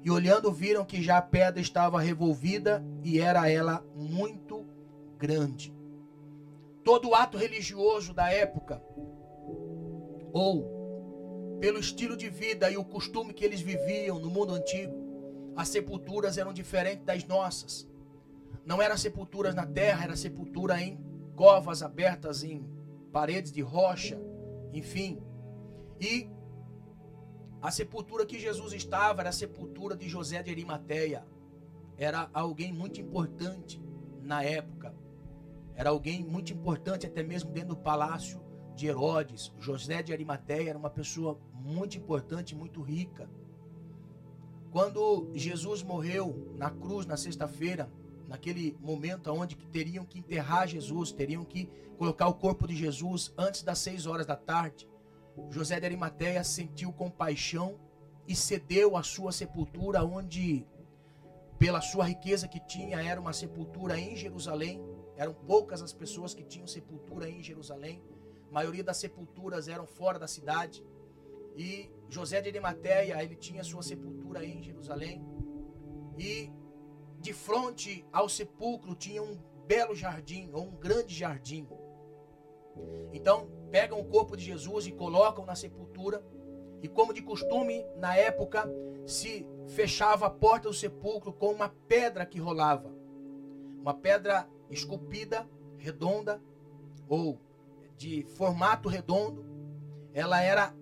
E 0.03 0.11
olhando, 0.11 0.53
viram 0.53 0.85
que 0.85 1.03
já 1.03 1.19
a 1.19 1.23
pedra 1.23 1.61
estava 1.61 2.01
revolvida 2.01 2.85
e 3.03 3.21
era 3.21 3.51
ela 3.51 3.85
muito 3.95 4.65
grande 5.19 5.78
todo 6.89 7.14
ato 7.14 7.36
religioso 7.36 8.14
da 8.14 8.32
época, 8.32 8.82
ou 10.32 11.59
pelo 11.61 11.78
estilo 11.78 12.16
de 12.16 12.30
vida 12.30 12.70
e 12.70 12.78
o 12.78 12.84
costume 12.84 13.34
que 13.34 13.45
eles 13.45 13.61
viviam 13.61 14.18
no 14.18 14.30
mundo 14.30 14.55
antigo, 14.55 14.95
as 15.55 15.68
sepulturas 15.68 16.39
eram 16.39 16.51
diferentes 16.51 17.05
das 17.05 17.26
nossas. 17.26 17.86
Não 18.64 18.80
eram 18.80 18.97
sepulturas 18.97 19.55
na 19.55 19.66
terra, 19.66 20.05
era 20.05 20.16
sepultura 20.16 20.80
em 20.80 20.99
covas 21.36 21.82
abertas, 21.82 22.43
em 22.43 22.66
paredes 23.12 23.53
de 23.53 23.61
rocha, 23.61 24.18
enfim. 24.72 25.20
E 26.01 26.26
a 27.61 27.70
sepultura 27.70 28.24
que 28.24 28.39
Jesus 28.39 28.72
estava 28.72 29.20
era 29.20 29.28
a 29.28 29.32
sepultura 29.32 29.95
de 29.95 30.09
José 30.09 30.43
de 30.43 30.51
Arimateia. 30.51 31.22
Era 31.99 32.30
alguém 32.32 32.72
muito 32.72 32.99
importante 32.99 33.78
na 34.22 34.43
época. 34.43 34.97
Era 35.79 35.91
alguém 35.91 36.24
muito 36.24 36.53
importante, 36.53 37.07
até 37.07 37.22
mesmo 37.22 37.53
dentro 37.53 37.68
do 37.68 37.76
palácio 37.76 38.43
de 38.74 38.89
Herodes. 38.89 39.53
José 39.61 40.03
de 40.03 40.12
Arimateia 40.12 40.70
era 40.70 40.79
uma 40.79 40.91
pessoa 40.91 41.39
muito 41.55 41.97
importante, 41.97 42.53
muito 42.53 42.83
rica. 42.83 43.31
Quando 44.72 45.31
Jesus 45.35 45.85
morreu 45.85 46.53
na 46.57 46.68
cruz 46.68 47.07
na 47.07 47.16
sexta-feira, 47.16 47.89
naquele 48.26 48.76
momento 48.81 49.31
onde 49.31 49.55
teriam 49.55 50.05
que 50.05 50.18
enterrar 50.18 50.66
Jesus, 50.66 51.12
teriam 51.12 51.45
que 51.45 51.70
colocar 51.97 52.26
o 52.26 52.35
corpo 52.35 52.66
de 52.66 52.74
Jesus 52.74 53.33
antes 53.39 53.62
das 53.62 53.79
seis 53.79 54.05
horas 54.05 54.26
da 54.26 54.35
tarde, 54.35 54.89
José 55.49 55.79
de 55.79 55.87
Arimateia 55.87 56.43
sentiu 56.43 56.93
compaixão 56.93 57.79
e 58.26 58.35
cedeu 58.35 58.97
a 58.97 59.05
sua 59.05 59.31
sepultura, 59.31 60.05
onde, 60.05 60.66
pela 61.57 61.81
sua 61.81 62.05
riqueza 62.05 62.49
que 62.49 62.59
tinha, 62.59 63.01
era 63.01 63.20
uma 63.20 63.33
sepultura 63.33 63.97
em 63.97 64.16
Jerusalém. 64.16 64.83
Eram 65.19 65.35
poucas 65.35 65.83
as 65.83 65.93
pessoas 65.93 66.33
que 66.33 66.45
tinham 66.45 66.69
sepultura 66.69 67.29
em 67.29 67.43
Jerusalém. 67.43 68.01
A 68.49 68.53
maioria 68.53 68.85
das 68.85 68.99
sepulturas 68.99 69.66
eram 69.66 69.85
fora 69.85 70.16
da 70.16 70.29
cidade. 70.29 70.87
E 71.57 71.91
José 72.09 72.41
de 72.41 72.49
Arimateia, 72.49 73.21
ele 73.21 73.35
tinha 73.35 73.64
sua 73.64 73.83
sepultura 73.83 74.45
em 74.45 74.62
Jerusalém. 74.62 75.21
E 76.16 76.53
de 77.19 77.33
frente 77.33 78.07
ao 78.12 78.29
sepulcro 78.29 78.95
tinha 78.95 79.21
um 79.21 79.37
belo 79.66 79.93
jardim, 79.93 80.51
ou 80.53 80.62
um 80.62 80.77
grande 80.77 81.12
jardim. 81.12 81.69
Então, 83.12 83.51
pegam 83.73 83.99
o 83.99 84.05
corpo 84.05 84.37
de 84.37 84.45
Jesus 84.45 84.87
e 84.87 84.93
colocam 84.93 85.45
na 85.45 85.57
sepultura. 85.57 86.25
E 86.81 86.87
como 86.87 87.12
de 87.12 87.23
costume, 87.23 87.85
na 87.97 88.14
época, 88.14 88.71
se 89.05 89.45
fechava 89.66 90.27
a 90.27 90.31
porta 90.31 90.69
do 90.69 90.75
sepulcro 90.75 91.33
com 91.33 91.51
uma 91.51 91.71
pedra 91.89 92.25
que 92.25 92.39
rolava. 92.39 92.95
Uma 93.81 93.95
pedra 93.95 94.49
esculpida, 94.71 95.49
redonda 95.77 96.43
ou 97.09 97.41
de 97.97 98.25
formato 98.37 98.89
redondo. 98.89 99.45
Ela 100.12 100.41
era 100.41 100.75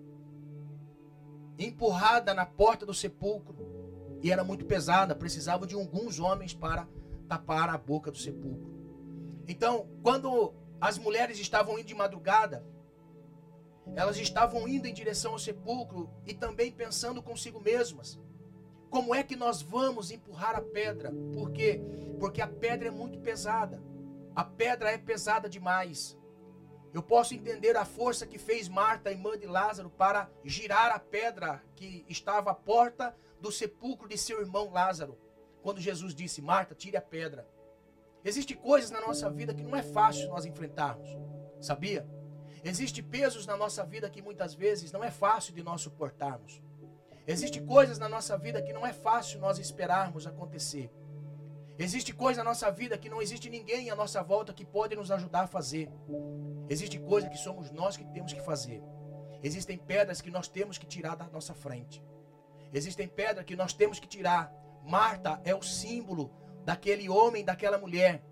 empurrada 1.57 2.33
na 2.33 2.45
porta 2.45 2.85
do 2.85 2.93
sepulcro 2.93 3.55
e 4.21 4.31
era 4.31 4.43
muito 4.43 4.65
pesada, 4.65 5.15
precisava 5.15 5.65
de 5.65 5.75
alguns 5.75 6.19
homens 6.19 6.53
para 6.53 6.87
tapar 7.27 7.69
a 7.69 7.77
boca 7.77 8.11
do 8.11 8.17
sepulcro. 8.17 8.75
Então, 9.47 9.87
quando 10.01 10.53
as 10.79 10.97
mulheres 10.97 11.39
estavam 11.39 11.79
indo 11.79 11.87
de 11.87 11.95
madrugada, 11.95 12.65
elas 13.95 14.17
estavam 14.17 14.67
indo 14.67 14.87
em 14.87 14.93
direção 14.93 15.31
ao 15.31 15.39
sepulcro 15.39 16.09
e 16.25 16.33
também 16.33 16.71
pensando 16.71 17.21
consigo 17.21 17.59
mesmas: 17.59 18.19
como 18.89 19.13
é 19.13 19.23
que 19.23 19.35
nós 19.35 19.61
vamos 19.61 20.11
empurrar 20.11 20.55
a 20.55 20.61
pedra? 20.61 21.11
Por 21.33 21.51
quê? 21.51 21.81
Porque 22.19 22.41
a 22.41 22.47
pedra 22.47 22.87
é 22.87 22.91
muito 22.91 23.19
pesada. 23.19 23.81
A 24.35 24.43
pedra 24.43 24.91
é 24.91 24.97
pesada 24.97 25.49
demais. 25.49 26.17
Eu 26.93 27.03
posso 27.03 27.33
entender 27.33 27.75
a 27.75 27.85
força 27.85 28.25
que 28.25 28.37
fez 28.37 28.69
Marta, 28.69 29.11
irmã 29.11 29.37
de 29.37 29.45
Lázaro, 29.45 29.89
para 29.89 30.29
girar 30.43 30.91
a 30.91 30.99
pedra 30.99 31.63
que 31.75 32.05
estava 32.07 32.51
à 32.51 32.55
porta 32.55 33.15
do 33.39 33.51
sepulcro 33.51 34.07
de 34.07 34.17
seu 34.17 34.39
irmão 34.39 34.71
Lázaro. 34.71 35.17
Quando 35.61 35.81
Jesus 35.81 36.15
disse: 36.15 36.41
Marta, 36.41 36.73
tire 36.73 36.97
a 36.97 37.01
pedra. 37.01 37.47
Existem 38.23 38.57
coisas 38.57 38.89
na 38.89 39.01
nossa 39.01 39.29
vida 39.29 39.53
que 39.53 39.63
não 39.63 39.75
é 39.75 39.83
fácil 39.83 40.29
nós 40.29 40.45
enfrentarmos. 40.45 41.09
Sabia? 41.59 42.07
Existem 42.63 43.03
pesos 43.03 43.45
na 43.45 43.55
nossa 43.55 43.83
vida 43.83 44.09
que 44.09 44.21
muitas 44.21 44.53
vezes 44.53 44.91
não 44.91 45.03
é 45.03 45.11
fácil 45.11 45.53
de 45.53 45.63
nós 45.63 45.81
suportarmos. 45.81 46.61
Existem 47.27 47.65
coisas 47.65 47.99
na 47.99 48.07
nossa 48.07 48.37
vida 48.37 48.61
que 48.61 48.71
não 48.71 48.87
é 48.87 48.93
fácil 48.93 49.39
nós 49.41 49.59
esperarmos 49.59 50.25
acontecer. 50.25 50.89
Existe 51.77 52.13
coisa 52.13 52.41
na 52.41 52.51
nossa 52.51 52.71
vida 52.71 52.97
que 52.97 53.09
não 53.09 53.21
existe 53.21 53.49
ninguém 53.49 53.89
à 53.89 53.95
nossa 53.95 54.23
volta 54.23 54.53
que 54.53 54.65
pode 54.65 54.95
nos 54.95 55.11
ajudar 55.11 55.41
a 55.41 55.47
fazer. 55.47 55.91
Existe 56.69 56.97
coisa 56.97 57.29
que 57.29 57.37
somos 57.37 57.69
nós 57.69 57.97
que 57.97 58.05
temos 58.05 58.31
que 58.31 58.41
fazer. 58.41 58.81
Existem 59.43 59.77
pedras 59.77 60.21
que 60.21 60.31
nós 60.31 60.47
temos 60.47 60.77
que 60.77 60.87
tirar 60.87 61.15
da 61.15 61.25
nossa 61.25 61.53
frente. 61.53 62.01
Existem 62.73 63.07
pedras 63.07 63.45
que 63.45 63.57
nós 63.57 63.73
temos 63.73 63.99
que 63.99 64.07
tirar. 64.07 64.51
Marta 64.83 65.41
é 65.43 65.53
o 65.53 65.61
símbolo 65.61 66.31
daquele 66.63 67.09
homem, 67.09 67.43
daquela 67.43 67.77
mulher 67.77 68.23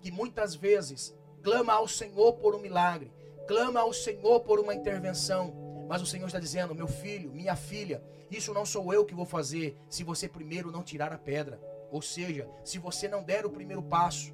que 0.00 0.10
muitas 0.10 0.54
vezes 0.54 1.16
clama 1.42 1.74
ao 1.74 1.86
Senhor 1.86 2.34
por 2.34 2.54
um 2.54 2.58
milagre, 2.58 3.12
clama 3.46 3.80
ao 3.80 3.92
Senhor 3.92 4.40
por 4.40 4.58
uma 4.58 4.74
intervenção, 4.74 5.54
Mas 5.90 6.00
o 6.00 6.06
Senhor 6.06 6.26
está 6.26 6.38
dizendo: 6.38 6.72
meu 6.72 6.86
filho, 6.86 7.32
minha 7.32 7.56
filha, 7.56 8.00
isso 8.30 8.54
não 8.54 8.64
sou 8.64 8.94
eu 8.94 9.04
que 9.04 9.12
vou 9.12 9.26
fazer 9.26 9.76
se 9.88 10.04
você 10.04 10.28
primeiro 10.28 10.70
não 10.70 10.84
tirar 10.84 11.12
a 11.12 11.18
pedra. 11.18 11.60
Ou 11.90 12.00
seja, 12.00 12.48
se 12.64 12.78
você 12.78 13.08
não 13.08 13.24
der 13.24 13.44
o 13.44 13.50
primeiro 13.50 13.82
passo, 13.82 14.32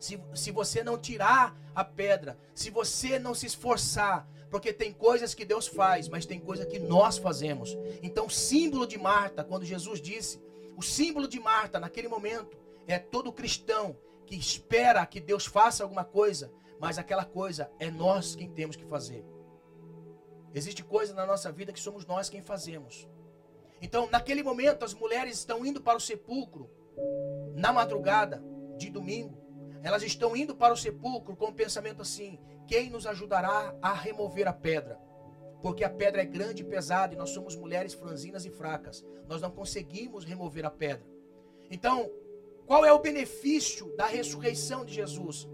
se, 0.00 0.20
se 0.34 0.50
você 0.50 0.82
não 0.82 0.98
tirar 0.98 1.56
a 1.72 1.84
pedra, 1.84 2.36
se 2.52 2.68
você 2.68 3.16
não 3.16 3.32
se 3.32 3.46
esforçar, 3.46 4.28
porque 4.50 4.72
tem 4.72 4.92
coisas 4.92 5.34
que 5.34 5.44
Deus 5.44 5.68
faz, 5.68 6.08
mas 6.08 6.26
tem 6.26 6.40
coisas 6.40 6.66
que 6.66 6.80
nós 6.80 7.16
fazemos. 7.16 7.78
Então, 8.02 8.26
o 8.26 8.30
símbolo 8.30 8.88
de 8.88 8.98
Marta, 8.98 9.44
quando 9.44 9.64
Jesus 9.64 10.00
disse, 10.00 10.42
o 10.76 10.82
símbolo 10.82 11.28
de 11.28 11.38
Marta 11.38 11.78
naquele 11.78 12.08
momento 12.08 12.58
é 12.88 12.98
todo 12.98 13.32
cristão 13.32 13.96
que 14.26 14.34
espera 14.34 15.06
que 15.06 15.20
Deus 15.20 15.46
faça 15.46 15.84
alguma 15.84 16.04
coisa, 16.04 16.52
mas 16.80 16.98
aquela 16.98 17.24
coisa 17.24 17.70
é 17.78 17.88
nós 17.88 18.34
quem 18.34 18.50
temos 18.50 18.74
que 18.74 18.84
fazer. 18.84 19.24
Existe 20.56 20.82
coisa 20.82 21.12
na 21.12 21.26
nossa 21.26 21.52
vida 21.52 21.70
que 21.70 21.78
somos 21.78 22.06
nós 22.06 22.30
quem 22.30 22.40
fazemos. 22.40 23.06
Então, 23.82 24.08
naquele 24.10 24.42
momento, 24.42 24.86
as 24.86 24.94
mulheres 24.94 25.36
estão 25.36 25.66
indo 25.66 25.82
para 25.82 25.98
o 25.98 26.00
sepulcro 26.00 26.70
na 27.54 27.74
madrugada 27.74 28.42
de 28.78 28.88
domingo. 28.88 29.36
Elas 29.82 30.02
estão 30.02 30.34
indo 30.34 30.56
para 30.56 30.72
o 30.72 30.76
sepulcro 30.76 31.36
com 31.36 31.48
o 31.48 31.54
pensamento 31.54 32.00
assim: 32.00 32.40
quem 32.66 32.88
nos 32.88 33.06
ajudará 33.06 33.76
a 33.82 33.92
remover 33.92 34.48
a 34.48 34.52
pedra? 34.54 34.98
Porque 35.60 35.84
a 35.84 35.90
pedra 35.90 36.22
é 36.22 36.24
grande 36.24 36.62
e 36.62 36.66
pesada 36.66 37.12
e 37.12 37.18
nós 37.18 37.30
somos 37.30 37.54
mulheres 37.54 37.92
franzinas 37.92 38.46
e 38.46 38.50
fracas. 38.50 39.04
Nós 39.28 39.42
não 39.42 39.50
conseguimos 39.50 40.24
remover 40.24 40.64
a 40.64 40.70
pedra. 40.70 41.06
Então, 41.70 42.10
qual 42.66 42.82
é 42.82 42.90
o 42.90 42.98
benefício 42.98 43.94
da 43.94 44.06
ressurreição 44.06 44.86
de 44.86 44.94
Jesus? 44.94 45.46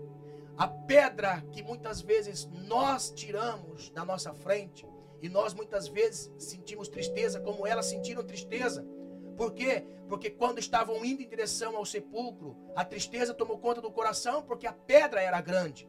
A 0.56 0.68
pedra 0.68 1.42
que 1.50 1.60
muitas 1.60 2.00
vezes 2.00 2.48
nós 2.68 3.10
tiramos 3.10 3.90
da 3.90 4.04
nossa 4.04 4.32
frente 4.32 4.91
e 5.22 5.28
nós 5.28 5.54
muitas 5.54 5.86
vezes 5.86 6.32
sentimos 6.36 6.88
tristeza, 6.88 7.40
como 7.40 7.64
elas 7.64 7.86
sentiram 7.86 8.24
tristeza. 8.24 8.84
Por 9.36 9.52
quê? 9.54 9.84
Porque 10.08 10.28
quando 10.28 10.58
estavam 10.58 11.04
indo 11.04 11.22
em 11.22 11.28
direção 11.28 11.76
ao 11.76 11.86
sepulcro, 11.86 12.56
a 12.74 12.84
tristeza 12.84 13.32
tomou 13.32 13.58
conta 13.58 13.80
do 13.80 13.90
coração 13.90 14.42
porque 14.42 14.66
a 14.66 14.72
pedra 14.72 15.22
era 15.22 15.40
grande. 15.40 15.88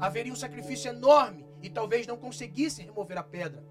Haveria 0.00 0.32
um 0.32 0.36
sacrifício 0.36 0.88
enorme 0.88 1.44
e 1.60 1.68
talvez 1.68 2.06
não 2.06 2.16
conseguissem 2.16 2.86
remover 2.86 3.18
a 3.18 3.22
pedra. 3.22 3.66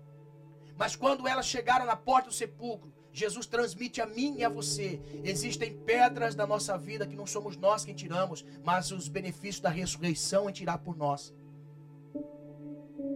Mas 0.77 0.95
quando 0.95 1.27
elas 1.27 1.45
chegaram 1.45 1.85
na 1.85 1.95
porta 1.95 2.29
do 2.29 2.35
sepulcro, 2.35 2.93
Jesus 3.13 3.45
transmite 3.45 4.01
a 4.01 4.05
mim 4.05 4.35
e 4.37 4.43
a 4.43 4.49
você. 4.49 5.01
Existem 5.23 5.77
pedras 5.85 6.35
da 6.35 6.45
nossa 6.45 6.77
vida 6.77 7.07
que 7.07 7.15
não 7.15 7.25
somos 7.25 7.57
nós 7.57 7.83
quem 7.85 7.95
tiramos, 7.95 8.45
mas 8.63 8.91
os 8.91 9.07
benefícios 9.07 9.59
da 9.61 9.69
ressurreição 9.69 10.49
em 10.49 10.53
tirar 10.53 10.79
por 10.79 10.97
nós. 10.97 11.33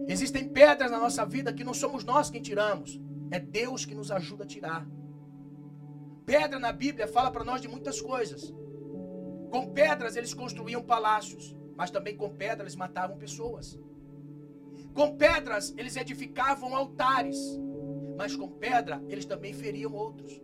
Existem 0.08 0.48
pedras 0.48 0.90
na 0.90 0.98
nossa 0.98 1.26
vida 1.26 1.52
que 1.52 1.64
não 1.64 1.74
somos 1.74 2.04
nós 2.04 2.30
quem 2.30 2.40
tiramos, 2.40 3.00
é 3.30 3.40
Deus 3.40 3.84
que 3.84 3.94
nos 3.94 4.10
ajuda 4.10 4.44
a 4.44 4.46
tirar. 4.46 4.86
Pedra 6.24 6.58
na 6.58 6.72
Bíblia 6.72 7.08
fala 7.08 7.30
para 7.30 7.44
nós 7.44 7.60
de 7.60 7.68
muitas 7.68 8.00
coisas. 8.00 8.54
Com 9.50 9.72
pedras 9.72 10.16
eles 10.16 10.34
construíam 10.34 10.82
palácios, 10.82 11.56
mas 11.76 11.90
também 11.90 12.16
com 12.16 12.30
pedras 12.30 12.60
eles 12.60 12.76
matavam 12.76 13.16
pessoas. 13.16 13.78
Com 14.94 15.16
pedras 15.16 15.74
eles 15.76 15.96
edificavam 15.96 16.74
altares, 16.74 17.38
mas 18.16 18.34
com 18.34 18.48
pedra 18.48 19.02
eles 19.08 19.24
também 19.24 19.52
feriam 19.52 19.92
outros. 19.92 20.40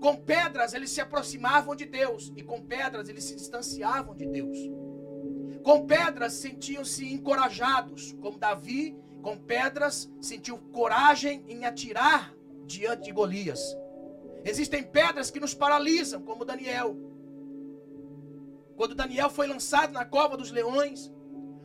Com 0.00 0.16
pedras 0.16 0.74
eles 0.74 0.90
se 0.90 1.00
aproximavam 1.00 1.74
de 1.74 1.86
Deus 1.86 2.32
e 2.36 2.42
com 2.42 2.60
pedras 2.60 3.08
eles 3.08 3.24
se 3.24 3.34
distanciavam 3.34 4.14
de 4.14 4.26
Deus. 4.26 4.58
Com 5.64 5.86
pedras 5.86 6.34
sentiam-se 6.34 7.10
encorajados, 7.10 8.12
como 8.20 8.38
Davi, 8.38 8.94
com 9.22 9.38
pedras 9.38 10.12
sentiu 10.20 10.58
coragem 10.58 11.42
em 11.48 11.64
atirar 11.64 12.34
diante 12.66 13.04
de 13.04 13.12
Golias. 13.12 13.74
Existem 14.44 14.82
pedras 14.82 15.30
que 15.30 15.40
nos 15.40 15.54
paralisam, 15.54 16.20
como 16.20 16.44
Daniel. 16.44 16.94
Quando 18.76 18.94
Daniel 18.94 19.30
foi 19.30 19.46
lançado 19.46 19.94
na 19.94 20.04
cova 20.04 20.36
dos 20.36 20.50
leões, 20.50 21.10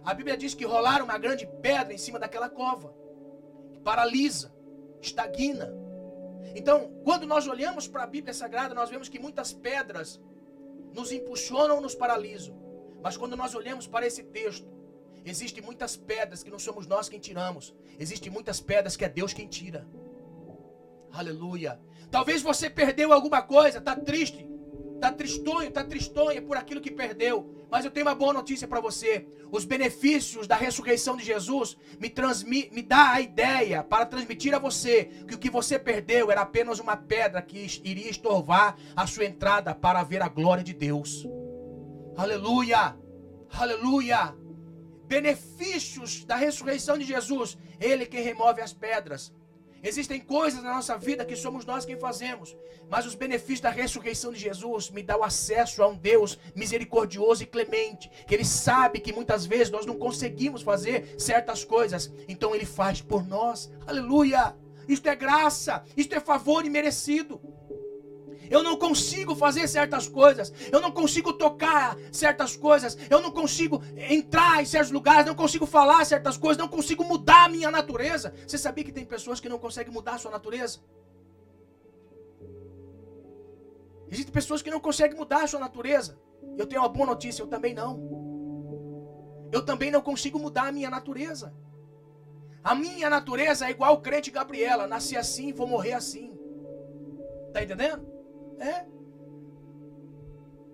a 0.06 0.14
Bíblia 0.14 0.38
diz 0.38 0.54
que 0.54 0.64
rolaram 0.64 1.04
uma 1.04 1.18
grande 1.18 1.46
pedra 1.62 1.94
em 1.94 1.98
cima 1.98 2.18
daquela 2.18 2.50
cova, 2.50 2.96
que 3.74 3.82
paralisa, 3.82 4.54
estagna. 5.02 5.74
Então, 6.56 6.90
quando 7.04 7.28
nós 7.28 7.48
olhamos 7.48 7.86
para 7.86 8.04
a 8.04 8.08
Bíblia 8.08 8.34
Sagrada, 8.34 8.74
nós 8.74 8.90
vemos 8.90 9.10
que 9.10 9.20
muitas 9.20 9.52
pedras 9.52 10.22
nos 10.94 11.12
impulsionam, 11.12 11.82
nos 11.82 11.96
paralisam. 11.96 12.59
Mas 13.02 13.18
quando 13.18 13.36
nós 13.36 13.56
olhamos 13.56 13.88
para 13.88 14.06
esse 14.06 14.24
texto, 14.24 14.68
existem 15.26 15.64
muitas 15.64 15.96
pedras 15.96 16.44
que 16.44 16.52
não 16.52 16.60
somos 16.60 16.88
nós 16.88 17.10
quem 17.10 17.20
tiramos. 17.20 17.74
Existem 17.98 18.32
muitas 18.32 18.60
pedras 18.60 18.96
que 18.96 19.06
é 19.06 19.10
Deus 19.10 19.34
quem 19.34 19.48
tira. 19.48 19.88
Aleluia. 21.12 21.80
Talvez 22.12 22.42
você 22.42 22.70
perdeu 22.70 23.14
alguma 23.14 23.42
coisa, 23.42 23.80
está 23.80 23.96
triste, 23.96 24.48
está 24.96 25.12
tristonho, 25.12 25.70
está 25.70 25.84
tristonha 25.84 26.42
por 26.42 26.58
aquilo 26.58 26.82
que 26.82 26.92
perdeu. 26.92 27.56
Mas 27.70 27.86
eu 27.86 27.92
tenho 27.92 28.06
uma 28.06 28.16
boa 28.16 28.34
notícia 28.34 28.68
para 28.68 28.80
você. 28.80 29.28
Os 29.52 29.64
benefícios 29.64 30.48
da 30.48 30.56
ressurreição 30.56 31.16
de 31.16 31.24
Jesus 31.24 31.78
me, 32.00 32.10
transmi, 32.10 32.70
me 32.72 32.82
dá 32.82 33.14
a 33.14 33.22
ideia 33.22 33.84
para 33.84 34.06
transmitir 34.06 34.54
a 34.54 34.60
você 34.60 35.06
que 35.28 35.36
o 35.36 35.38
que 35.38 35.50
você 35.50 35.78
perdeu 35.78 36.32
era 36.32 36.42
apenas 36.42 36.80
uma 36.80 36.98
pedra 36.98 37.42
que 37.42 37.60
iria 37.84 38.10
estorvar 38.10 38.76
a 38.96 39.06
sua 39.08 39.26
entrada 39.26 39.74
para 39.74 40.04
ver 40.04 40.22
a 40.22 40.28
glória 40.28 40.64
de 40.64 40.74
Deus. 40.74 41.26
Aleluia! 42.20 42.98
Aleluia! 43.50 44.36
Benefícios 45.08 46.26
da 46.26 46.36
ressurreição 46.36 46.98
de 46.98 47.06
Jesus. 47.06 47.58
Ele 47.80 48.06
quem 48.06 48.22
remove 48.22 48.60
as 48.60 48.74
pedras. 48.74 49.34
Existem 49.82 50.20
coisas 50.20 50.62
na 50.62 50.74
nossa 50.74 50.98
vida 50.98 51.24
que 51.24 51.38
somos 51.38 51.66
nós 51.66 51.86
quem 51.86 51.98
fazemos, 51.98 52.58
mas 52.90 53.06
os 53.06 53.16
benefícios 53.16 53.62
da 53.62 53.70
ressurreição 53.70 54.34
de 54.34 54.40
Jesus 54.40 54.90
me 54.90 55.02
dá 55.02 55.16
o 55.16 55.24
acesso 55.24 55.82
a 55.82 55.88
um 55.88 55.96
Deus 55.96 56.38
misericordioso 56.54 57.44
e 57.44 57.46
clemente, 57.46 58.12
que 58.28 58.36
ele 58.36 58.44
sabe 58.44 59.00
que 59.00 59.14
muitas 59.14 59.46
vezes 59.46 59.70
nós 59.70 59.86
não 59.86 59.98
conseguimos 59.98 60.62
fazer 60.62 61.16
certas 61.18 61.64
coisas, 61.64 62.12
então 62.28 62.54
ele 62.54 62.66
faz 62.66 63.02
por 63.02 63.26
nós. 63.26 63.72
Aleluia! 63.88 64.58
Isto 64.90 65.08
é 65.08 65.16
graça, 65.16 65.86
isto 65.96 66.14
é 66.14 66.20
favor 66.20 66.66
imerecido. 66.66 67.40
Eu 68.50 68.64
não 68.64 68.76
consigo 68.78 69.36
fazer 69.36 69.68
certas 69.68 70.08
coisas. 70.08 70.52
Eu 70.72 70.82
não 70.82 70.92
consigo 70.92 71.34
tocar 71.34 71.96
certas 72.12 72.56
coisas. 72.56 72.98
Eu 73.10 73.22
não 73.22 73.32
consigo 73.32 73.82
entrar 73.96 74.62
em 74.62 74.66
certos 74.66 74.92
lugares. 74.92 75.26
Não 75.26 75.36
consigo 75.36 75.66
falar 75.66 76.04
certas 76.06 76.38
coisas. 76.38 76.58
Não 76.58 76.68
consigo 76.68 77.04
mudar 77.04 77.46
a 77.46 77.50
minha 77.50 77.70
natureza. 77.70 78.34
Você 78.48 78.58
sabia 78.58 78.84
que 78.84 78.92
tem 78.92 79.06
pessoas 79.06 79.40
que 79.40 79.48
não 79.48 79.60
conseguem 79.60 79.94
mudar 79.94 80.16
a 80.16 80.18
sua 80.18 80.32
natureza? 80.32 80.80
Existem 84.12 84.34
pessoas 84.34 84.62
que 84.62 84.72
não 84.72 84.80
conseguem 84.80 85.16
mudar 85.16 85.44
a 85.44 85.48
sua 85.48 85.60
natureza. 85.60 86.20
Eu 86.58 86.66
tenho 86.66 86.82
uma 86.82 86.90
boa 86.90 87.06
notícia, 87.06 87.44
eu 87.44 87.48
também 87.48 87.76
não. 87.76 87.92
Eu 89.52 89.64
também 89.64 89.92
não 89.92 90.02
consigo 90.02 90.40
mudar 90.40 90.68
a 90.68 90.72
minha 90.72 90.90
natureza. 90.90 91.54
A 92.64 92.74
minha 92.74 93.10
natureza 93.10 93.68
é 93.68 93.70
igual 93.70 93.94
o 93.94 94.02
crente 94.02 94.32
Gabriela. 94.32 94.88
Nasci 94.88 95.16
assim, 95.16 95.54
vou 95.54 95.68
morrer 95.68 95.94
assim. 95.94 96.34
Tá 97.54 97.64
entendendo? 97.64 98.19
É. 98.60 98.86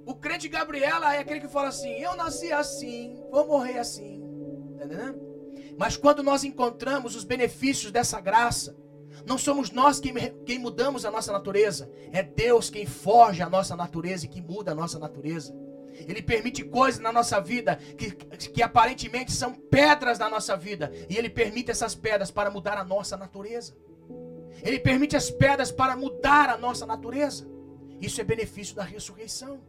O 0.05 0.13
crente 0.13 0.47
Gabriela 0.47 1.15
é 1.15 1.19
aquele 1.19 1.39
que 1.39 1.47
fala 1.47 1.69
assim: 1.69 1.89
Eu 1.91 2.15
nasci 2.15 2.51
assim, 2.51 3.23
vou 3.31 3.47
morrer 3.47 3.79
assim. 3.79 4.23
Tá? 4.77 5.15
Mas 5.77 5.97
quando 5.97 6.23
nós 6.23 6.43
encontramos 6.43 7.15
os 7.15 7.23
benefícios 7.23 7.91
dessa 7.91 8.21
graça, 8.21 8.75
não 9.25 9.37
somos 9.37 9.71
nós 9.71 9.99
quem, 9.99 10.13
quem 10.45 10.59
mudamos 10.59 11.05
a 11.05 11.11
nossa 11.11 11.31
natureza, 11.31 11.89
é 12.11 12.21
Deus 12.21 12.69
quem 12.69 12.85
forja 12.85 13.45
a 13.45 13.49
nossa 13.49 13.75
natureza 13.75 14.25
e 14.25 14.29
que 14.29 14.41
muda 14.41 14.71
a 14.71 14.75
nossa 14.75 14.99
natureza. 14.99 15.55
Ele 16.07 16.21
permite 16.21 16.63
coisas 16.63 16.99
na 16.99 17.11
nossa 17.11 17.39
vida 17.39 17.77
que, 17.97 18.11
que 18.11 18.61
aparentemente 18.61 19.31
são 19.31 19.53
pedras 19.53 20.19
na 20.19 20.29
nossa 20.29 20.55
vida, 20.55 20.91
e 21.09 21.17
Ele 21.17 21.29
permite 21.29 21.71
essas 21.71 21.95
pedras 21.95 22.29
para 22.29 22.51
mudar 22.51 22.77
a 22.77 22.83
nossa 22.83 23.15
natureza. 23.15 23.73
Ele 24.61 24.79
permite 24.79 25.15
as 25.15 25.29
pedras 25.29 25.71
para 25.71 25.95
mudar 25.95 26.49
a 26.49 26.57
nossa 26.57 26.85
natureza. 26.85 27.54
Isso 28.01 28.19
é 28.21 28.23
benefício 28.23 28.75
da 28.75 28.83
ressurreição. 28.83 29.61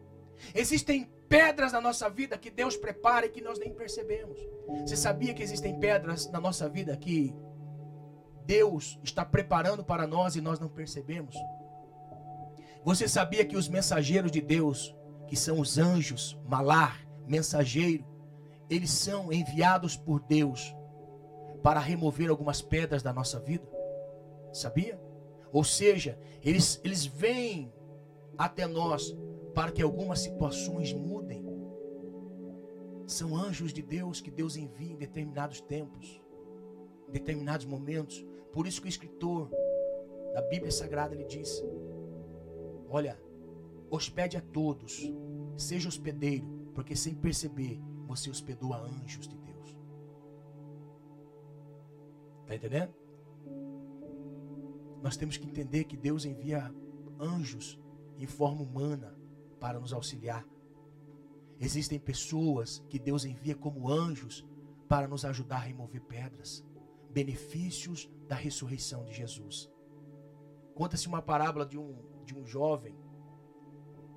Existem 0.54 1.10
pedras 1.28 1.72
na 1.72 1.80
nossa 1.80 2.08
vida 2.08 2.38
que 2.38 2.50
Deus 2.50 2.76
prepara 2.76 3.26
e 3.26 3.30
que 3.30 3.40
nós 3.40 3.58
nem 3.58 3.72
percebemos. 3.72 4.38
Você 4.80 4.96
sabia 4.96 5.34
que 5.34 5.42
existem 5.42 5.78
pedras 5.78 6.30
na 6.30 6.40
nossa 6.40 6.68
vida 6.68 6.96
que 6.96 7.34
Deus 8.44 8.98
está 9.02 9.24
preparando 9.24 9.84
para 9.84 10.06
nós 10.06 10.36
e 10.36 10.40
nós 10.40 10.60
não 10.60 10.68
percebemos? 10.68 11.34
Você 12.84 13.08
sabia 13.08 13.44
que 13.44 13.56
os 13.56 13.68
mensageiros 13.68 14.30
de 14.30 14.40
Deus, 14.40 14.94
que 15.26 15.36
são 15.36 15.58
os 15.58 15.78
anjos, 15.78 16.38
malar, 16.46 17.04
mensageiro, 17.26 18.04
eles 18.70 18.90
são 18.90 19.32
enviados 19.32 19.96
por 19.96 20.20
Deus 20.20 20.74
para 21.62 21.80
remover 21.80 22.30
algumas 22.30 22.62
pedras 22.62 23.02
da 23.02 23.12
nossa 23.12 23.40
vida? 23.40 23.68
Sabia? 24.52 25.00
Ou 25.52 25.64
seja, 25.64 26.18
eles, 26.44 26.80
eles 26.84 27.04
vêm 27.04 27.72
até 28.38 28.66
nós 28.66 29.16
para 29.54 29.72
que 29.72 29.82
algumas 29.82 30.20
situações 30.20 30.92
mudem. 30.92 31.44
São 33.06 33.36
anjos 33.36 33.72
de 33.72 33.82
Deus 33.82 34.20
que 34.20 34.30
Deus 34.30 34.56
envia 34.56 34.92
em 34.92 34.96
determinados 34.96 35.60
tempos. 35.60 36.20
em 37.08 37.12
determinados 37.12 37.64
momentos. 37.64 38.26
Por 38.52 38.66
isso 38.66 38.80
que 38.80 38.88
o 38.88 38.90
escritor 38.90 39.48
da 40.34 40.42
Bíblia 40.42 40.70
Sagrada 40.70 41.14
ele 41.14 41.24
diz: 41.24 41.64
Olha, 42.88 43.18
hospede 43.88 44.36
a 44.36 44.40
todos, 44.40 45.10
seja 45.56 45.88
hospedeiro, 45.88 46.46
porque 46.74 46.96
sem 46.96 47.14
perceber 47.14 47.80
você 48.06 48.28
hospedou 48.28 48.72
a 48.72 48.78
anjos 48.78 49.26
de 49.28 49.36
Deus. 49.38 49.76
Está 52.42 52.54
entendendo? 52.56 52.94
Nós 55.02 55.16
temos 55.16 55.36
que 55.36 55.46
entender 55.46 55.84
que 55.84 55.96
Deus 55.96 56.24
envia 56.24 56.74
anjos 57.18 57.78
em 58.18 58.26
forma 58.26 58.62
humana 58.62 59.16
para 59.60 59.78
nos 59.78 59.92
auxiliar. 59.92 60.46
Existem 61.58 61.98
pessoas 61.98 62.84
que 62.88 62.98
Deus 62.98 63.24
envia 63.24 63.54
como 63.54 63.90
anjos 63.90 64.46
para 64.88 65.08
nos 65.08 65.24
ajudar 65.24 65.56
a 65.56 65.60
remover 65.60 66.02
pedras. 66.02 66.64
Benefícios 67.10 68.10
da 68.28 68.34
ressurreição 68.34 69.04
de 69.04 69.12
Jesus. 69.12 69.70
Conta-se 70.74 71.08
uma 71.08 71.22
parábola 71.22 71.64
de 71.64 71.78
um, 71.78 71.96
de 72.24 72.36
um 72.36 72.44
jovem. 72.44 72.94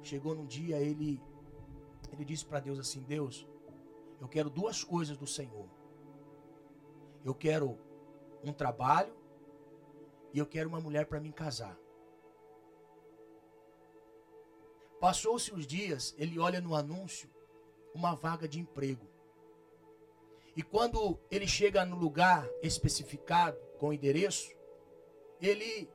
Chegou 0.02 0.36
num 0.36 0.46
dia, 0.46 0.78
ele, 0.78 1.22
ele 2.12 2.26
disse 2.26 2.46
para 2.46 2.60
Deus 2.60 2.78
assim: 2.78 3.02
Deus, 3.04 3.48
eu 4.20 4.28
quero 4.28 4.50
duas 4.50 4.84
coisas 4.84 5.18
do 5.18 5.26
Senhor. 5.26 5.70
Eu 7.24 7.34
quero 7.34 7.78
um 8.44 8.52
trabalho 8.52 9.14
e 10.34 10.40
eu 10.40 10.46
quero 10.46 10.70
uma 10.70 10.80
mulher 10.80 11.06
para 11.06 11.20
me 11.20 11.32
casar. 11.32 11.78
Passou-se 15.00 15.54
os 15.54 15.66
dias, 15.66 16.14
ele 16.18 16.38
olha 16.38 16.60
no 16.60 16.76
anúncio 16.76 17.30
uma 17.94 18.16
vaga 18.16 18.48
de 18.48 18.60
emprego. 18.60 19.08
E 20.56 20.62
quando 20.62 21.18
ele 21.32 21.48
chega 21.48 21.86
no 21.86 21.96
lugar 21.96 22.50
especificado, 22.62 23.58
com 23.78 23.94
endereço, 23.94 24.54
ele 25.40 25.90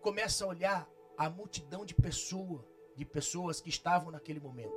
começa 0.00 0.44
a 0.44 0.48
olhar 0.48 0.88
a 1.18 1.28
multidão 1.28 1.84
de 1.84 1.94
pessoas, 1.94 2.64
de 2.94 3.04
pessoas 3.04 3.60
que 3.60 3.68
estavam 3.68 4.10
naquele 4.10 4.40
momento. 4.40 4.74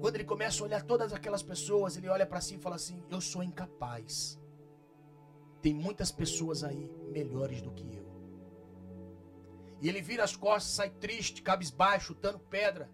Quando 0.00 0.14
ele 0.14 0.24
começa 0.24 0.62
a 0.62 0.66
olhar 0.66 0.82
todas 0.82 1.12
aquelas 1.12 1.42
pessoas, 1.42 1.96
ele 1.96 2.08
olha 2.08 2.24
para 2.24 2.40
si 2.40 2.54
e 2.54 2.58
fala 2.58 2.76
assim: 2.76 3.04
Eu 3.10 3.20
sou 3.20 3.42
incapaz. 3.42 4.38
Tem 5.60 5.74
muitas 5.74 6.10
pessoas 6.10 6.64
aí 6.64 6.90
melhores 7.10 7.60
do 7.60 7.70
que 7.72 7.96
eu. 7.96 8.15
E 9.80 9.88
ele 9.88 10.00
vira 10.00 10.24
as 10.24 10.34
costas, 10.34 10.72
sai 10.72 10.90
triste, 10.90 11.42
cabisbaixo, 11.42 12.08
chutando 12.08 12.38
pedra. 12.38 12.90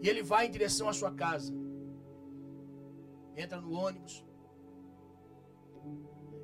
E 0.00 0.08
ele 0.08 0.22
vai 0.22 0.46
em 0.46 0.50
direção 0.50 0.88
à 0.88 0.92
sua 0.92 1.12
casa. 1.12 1.52
Entra 3.36 3.60
no 3.60 3.72
ônibus. 3.72 4.24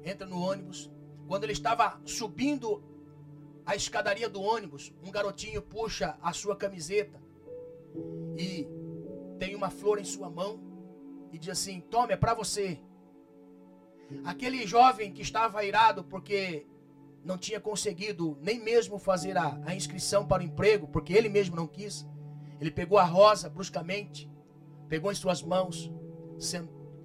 Entra 0.05 0.27
no 0.27 0.41
ônibus. 0.41 0.91
Quando 1.27 1.45
ele 1.45 1.53
estava 1.53 2.01
subindo 2.05 2.83
a 3.65 3.75
escadaria 3.75 4.29
do 4.29 4.41
ônibus, 4.41 4.95
um 5.03 5.11
garotinho 5.11 5.61
puxa 5.61 6.17
a 6.23 6.33
sua 6.33 6.57
camiseta 6.57 7.21
e 8.39 8.69
tem 9.39 9.55
uma 9.55 9.71
flor 9.71 9.99
em 9.99 10.05
sua 10.05 10.31
mão 10.31 10.61
e 11.33 11.39
diz 11.39 11.51
assim: 11.51 11.81
Tome, 11.81 12.13
é 12.13 12.17
para 12.17 12.35
você. 12.35 12.81
Aquele 14.25 14.65
jovem 14.67 15.13
que 15.13 15.21
estava 15.21 15.65
irado 15.65 16.05
porque 16.05 16.65
não 17.27 17.37
tinha 17.37 17.61
conseguido 17.61 18.39
nem 18.41 18.61
mesmo 18.61 18.99
fazer 18.99 19.37
a, 19.37 19.61
a 19.67 19.75
inscrição 19.75 20.25
para 20.25 20.43
o 20.43 20.47
emprego, 20.47 20.87
porque 20.87 21.13
ele 21.13 21.29
mesmo 21.29 21.57
não 21.57 21.67
quis. 21.67 22.07
Ele 22.61 22.71
pegou 22.71 22.99
a 22.99 23.05
rosa 23.05 23.51
bruscamente, 23.51 24.31
pegou 24.89 25.11
em 25.11 25.15
suas 25.15 25.43
mãos, 25.43 25.93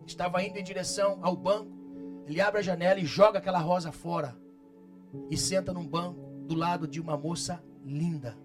estava 0.05 0.43
indo 0.43 0.59
em 0.59 0.63
direção 0.63 1.17
ao 1.24 1.36
banco. 1.36 1.72
Ele 2.28 2.39
abre 2.39 2.59
a 2.59 2.63
janela 2.63 2.99
e 2.99 3.05
joga 3.05 3.39
aquela 3.39 3.57
rosa 3.57 3.91
fora 3.91 4.38
e 5.30 5.36
senta 5.36 5.74
num 5.74 5.88
banco 5.88 6.22
do 6.45 6.53
lado 6.53 6.88
de 6.88 7.01
uma 7.01 7.17
moça 7.17 7.61
linda. 7.84 8.38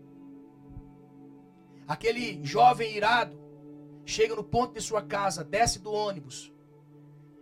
Aquele 1.87 2.43
jovem 2.43 2.97
irado 2.97 3.39
chega 4.05 4.35
no 4.35 4.43
ponto 4.43 4.73
de 4.73 4.81
sua 4.81 5.03
casa, 5.03 5.45
desce 5.45 5.79
do 5.79 5.93
ônibus. 5.93 6.51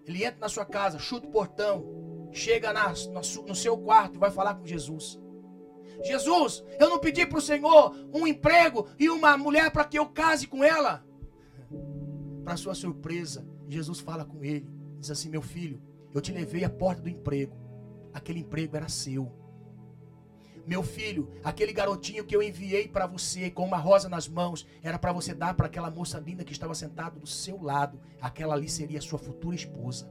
Ele 0.04 0.24
entra 0.24 0.40
na 0.40 0.48
sua 0.48 0.66
casa, 0.66 0.98
chuta 0.98 1.28
o 1.28 1.30
portão, 1.30 2.04
chega 2.34 2.72
na, 2.72 2.92
no 3.46 3.54
seu 3.54 3.78
quarto 3.78 4.16
e 4.16 4.18
vai 4.18 4.30
falar 4.30 4.56
com 4.56 4.66
Jesus. 4.66 5.18
Jesus, 6.02 6.64
eu 6.78 6.90
não 6.90 6.98
pedi 6.98 7.24
para 7.24 7.38
o 7.38 7.42
Senhor 7.42 7.94
um 8.12 8.26
emprego 8.26 8.88
e 8.98 9.08
uma 9.08 9.38
mulher 9.38 9.70
para 9.70 9.84
que 9.84 9.98
eu 9.98 10.06
case 10.06 10.46
com 10.46 10.62
ela. 10.62 11.04
Para 12.44 12.56
sua 12.56 12.74
surpresa, 12.74 13.46
Jesus 13.68 14.00
fala 14.00 14.24
com 14.24 14.44
ele, 14.44 14.68
diz 14.98 15.10
assim: 15.10 15.30
Meu 15.30 15.40
filho, 15.40 15.80
eu 16.12 16.20
te 16.20 16.32
levei 16.32 16.64
à 16.64 16.68
porta 16.68 17.00
do 17.00 17.08
emprego, 17.08 17.56
aquele 18.12 18.40
emprego 18.40 18.76
era 18.76 18.88
seu. 18.88 19.32
Meu 20.66 20.82
filho, 20.82 21.30
aquele 21.42 21.74
garotinho 21.74 22.24
que 22.24 22.34
eu 22.34 22.42
enviei 22.42 22.88
para 22.88 23.06
você 23.06 23.50
com 23.50 23.66
uma 23.66 23.76
rosa 23.76 24.08
nas 24.08 24.26
mãos, 24.26 24.66
era 24.82 24.98
para 24.98 25.12
você 25.12 25.34
dar 25.34 25.54
para 25.54 25.66
aquela 25.66 25.90
moça 25.90 26.18
linda 26.18 26.42
que 26.42 26.52
estava 26.52 26.74
sentada 26.74 27.20
do 27.20 27.26
seu 27.26 27.62
lado. 27.62 28.00
Aquela 28.20 28.54
ali 28.54 28.68
seria 28.68 29.00
sua 29.00 29.18
futura 29.18 29.54
esposa. 29.54 30.10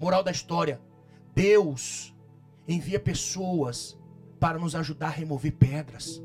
Moral 0.00 0.22
da 0.22 0.30
história: 0.30 0.80
Deus 1.34 2.14
envia 2.66 3.00
pessoas 3.00 3.98
para 4.38 4.58
nos 4.58 4.74
ajudar 4.74 5.08
a 5.08 5.10
remover 5.10 5.52
pedras. 5.52 6.22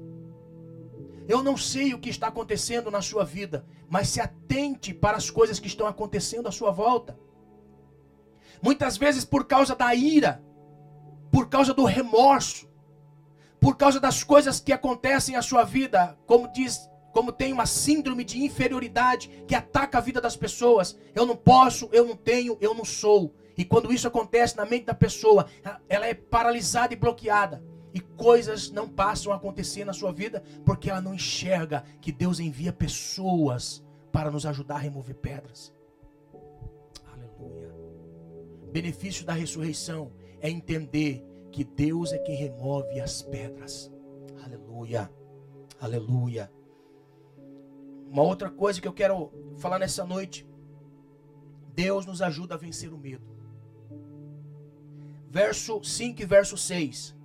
Eu 1.27 1.43
não 1.43 1.55
sei 1.55 1.93
o 1.93 1.99
que 1.99 2.09
está 2.09 2.27
acontecendo 2.27 2.91
na 2.91 3.01
sua 3.01 3.23
vida, 3.23 3.65
mas 3.89 4.09
se 4.09 4.19
atente 4.19 4.93
para 4.93 5.17
as 5.17 5.29
coisas 5.29 5.59
que 5.59 5.67
estão 5.67 5.87
acontecendo 5.87 6.47
à 6.47 6.51
sua 6.51 6.71
volta. 6.71 7.17
Muitas 8.61 8.97
vezes 8.97 9.23
por 9.23 9.45
causa 9.45 9.75
da 9.75 9.93
ira, 9.95 10.43
por 11.31 11.47
causa 11.47 11.73
do 11.73 11.85
remorso, 11.85 12.69
por 13.59 13.77
causa 13.77 13.99
das 13.99 14.23
coisas 14.23 14.59
que 14.59 14.73
acontecem 14.73 15.35
à 15.35 15.41
sua 15.41 15.63
vida, 15.63 16.17
como 16.25 16.51
diz, 16.51 16.89
como 17.13 17.31
tem 17.31 17.53
uma 17.53 17.65
síndrome 17.65 18.23
de 18.23 18.43
inferioridade 18.43 19.29
que 19.47 19.55
ataca 19.55 19.97
a 19.97 20.01
vida 20.01 20.19
das 20.19 20.35
pessoas. 20.35 20.97
Eu 21.13 21.25
não 21.25 21.35
posso, 21.35 21.89
eu 21.91 22.05
não 22.05 22.15
tenho, 22.15 22.57
eu 22.59 22.73
não 22.73 22.83
sou. 22.83 23.33
E 23.61 23.63
quando 23.63 23.93
isso 23.93 24.07
acontece 24.07 24.57
na 24.57 24.65
mente 24.65 24.85
da 24.85 24.93
pessoa, 24.95 25.45
ela 25.87 26.07
é 26.07 26.15
paralisada 26.15 26.95
e 26.95 26.97
bloqueada. 26.97 27.63
E 27.93 27.99
coisas 27.99 28.71
não 28.71 28.89
passam 28.89 29.31
a 29.31 29.35
acontecer 29.35 29.85
na 29.85 29.93
sua 29.93 30.11
vida 30.11 30.41
porque 30.65 30.89
ela 30.89 30.99
não 30.99 31.13
enxerga 31.13 31.83
que 32.01 32.11
Deus 32.11 32.39
envia 32.39 32.73
pessoas 32.73 33.85
para 34.11 34.31
nos 34.31 34.47
ajudar 34.47 34.77
a 34.77 34.79
remover 34.79 35.13
pedras. 35.13 35.71
Aleluia. 37.13 37.71
Benefício 38.71 39.23
da 39.23 39.33
ressurreição 39.33 40.11
é 40.39 40.49
entender 40.49 41.23
que 41.51 41.63
Deus 41.63 42.11
é 42.13 42.17
quem 42.17 42.35
remove 42.35 42.99
as 42.99 43.21
pedras. 43.21 43.93
Aleluia. 44.43 45.07
Aleluia. 45.79 46.51
Uma 48.09 48.23
outra 48.23 48.49
coisa 48.49 48.81
que 48.81 48.87
eu 48.87 48.93
quero 48.93 49.31
falar 49.59 49.77
nessa 49.77 50.03
noite. 50.03 50.49
Deus 51.75 52.07
nos 52.07 52.23
ajuda 52.23 52.55
a 52.55 52.57
vencer 52.57 52.91
o 52.91 52.97
medo 52.97 53.30
verso 55.31 55.81
5 55.81 56.21
e 56.21 56.25
verso 56.25 56.57
6. 56.57 57.15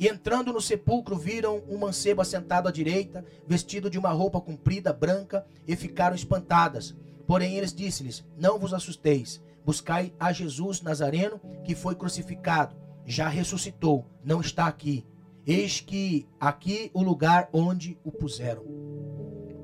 E 0.00 0.08
entrando 0.08 0.50
no 0.50 0.62
sepulcro, 0.62 1.14
viram 1.14 1.62
um 1.68 1.76
mancebo 1.76 2.22
assentado 2.22 2.68
à 2.68 2.72
direita, 2.72 3.24
vestido 3.46 3.90
de 3.90 3.98
uma 3.98 4.10
roupa 4.10 4.40
comprida, 4.40 4.94
branca, 4.94 5.46
e 5.68 5.76
ficaram 5.76 6.16
espantadas. 6.16 6.96
Porém, 7.26 7.56
eles 7.56 7.74
disse-lhes: 7.74 8.24
Não 8.36 8.58
vos 8.58 8.72
assusteis, 8.72 9.42
buscai 9.62 10.14
a 10.18 10.32
Jesus 10.32 10.80
Nazareno, 10.80 11.38
que 11.62 11.74
foi 11.74 11.94
crucificado. 11.94 12.76
Já 13.04 13.28
ressuscitou, 13.28 14.06
não 14.24 14.40
está 14.40 14.66
aqui. 14.66 15.06
Eis 15.46 15.80
que 15.80 16.26
aqui 16.40 16.90
o 16.94 17.02
lugar 17.02 17.50
onde 17.52 17.98
o 18.02 18.10
puseram. 18.10 18.64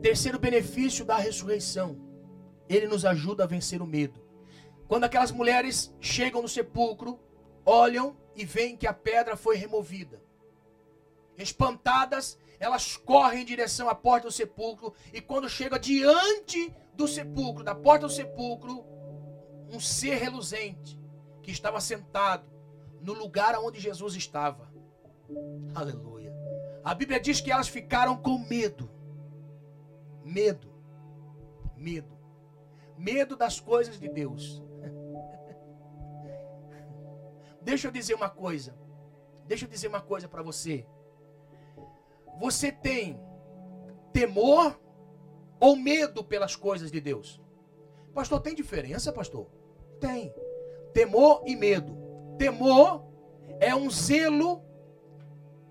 Terceiro 0.03 0.39
benefício 0.39 1.03
da 1.03 1.17
ressurreição: 1.17 1.97
ele 2.69 2.87
nos 2.87 3.07
ajuda 3.07 3.45
a 3.45 3.47
vencer 3.47 3.81
o 3.81 3.87
medo. 3.87 4.21
Quando 4.87 5.05
aquelas 5.05 5.33
mulheres 5.33 5.95
chegam 5.99 6.43
no 6.43 6.49
sepulcro, 6.49 7.19
olham 7.71 8.17
e 8.35 8.45
veem 8.45 8.77
que 8.77 8.87
a 8.87 8.93
pedra 8.93 9.37
foi 9.37 9.57
removida. 9.57 10.21
Espantadas, 11.39 12.37
elas 12.59 12.97
correm 12.97 13.43
em 13.43 13.45
direção 13.45 13.89
à 13.89 13.95
porta 13.95 14.27
do 14.27 14.33
sepulcro 14.33 14.93
e 15.13 15.21
quando 15.21 15.49
chega 15.49 15.79
diante 15.79 16.75
do 16.95 17.07
sepulcro, 17.07 17.63
da 17.65 17.75
porta 17.75 18.07
do 18.07 18.13
sepulcro, 18.13 18.85
um 19.71 19.79
ser 19.79 20.17
reluzente 20.17 20.99
que 21.43 21.51
estava 21.51 21.81
sentado 21.81 22.51
no 23.01 23.13
lugar 23.13 23.57
onde 23.59 23.81
Jesus 23.81 24.15
estava. 24.15 24.69
Aleluia. 25.75 26.35
A 26.85 26.95
Bíblia 26.95 27.21
diz 27.21 27.41
que 27.41 27.53
elas 27.53 27.69
ficaram 27.69 28.17
com 28.17 28.39
medo. 28.39 28.91
Medo. 30.25 30.69
Medo. 31.77 32.19
Medo 32.99 33.37
das 33.37 33.61
coisas 33.61 33.99
de 33.99 34.09
Deus. 34.09 34.63
Deixa 37.63 37.89
eu 37.89 37.93
dizer 37.93 38.15
uma 38.15 38.31
coisa. 38.31 38.77
Deixa 39.47 39.65
eu 39.65 39.69
dizer 39.69 39.89
uma 39.89 40.01
coisa 40.01 40.29
para 40.29 40.43
você. 40.43 40.87
Você 42.39 42.73
tem 42.73 43.21
temor 44.13 44.81
ou 45.59 45.77
medo 45.77 46.25
pelas 46.25 46.57
coisas 46.57 46.91
de 46.91 47.01
Deus? 47.01 47.41
Pastor, 48.15 48.41
tem 48.41 48.55
diferença, 48.55 49.13
pastor? 49.13 49.47
Tem. 50.01 50.35
Temor 50.93 51.43
e 51.47 51.55
medo. 51.55 51.97
Temor 52.39 53.05
é 53.61 53.75
um 53.75 53.91
zelo 53.91 54.63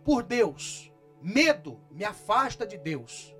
por 0.03 0.23
Deus. 0.23 0.91
Medo 1.21 1.79
me 1.91 2.05
afasta 2.05 2.65
de 2.65 2.77
Deus. 2.77 3.35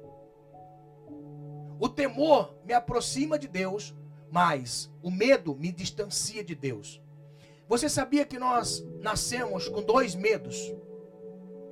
O 1.80 1.88
temor 1.88 2.58
me 2.66 2.74
aproxima 2.74 3.40
de 3.40 3.48
Deus, 3.48 3.96
mas 4.30 4.92
o 5.02 5.10
medo 5.10 5.56
me 5.56 5.72
distancia 5.72 6.44
de 6.44 6.54
Deus. 6.54 7.02
Você 7.70 7.88
sabia 7.88 8.26
que 8.26 8.40
nós 8.40 8.84
nascemos 9.00 9.70
com 9.70 9.84
dois 9.84 10.16
medos 10.16 10.58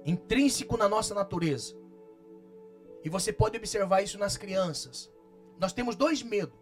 intrínseco 0.05 0.77
na 0.77 0.87
nossa 0.87 1.15
natureza? 1.15 1.75
E 3.03 3.09
você 3.09 3.33
pode 3.33 3.57
observar 3.57 4.03
isso 4.03 4.19
nas 4.19 4.37
crianças. 4.37 5.11
Nós 5.59 5.73
temos 5.73 5.95
dois 5.95 6.21
medos 6.21 6.55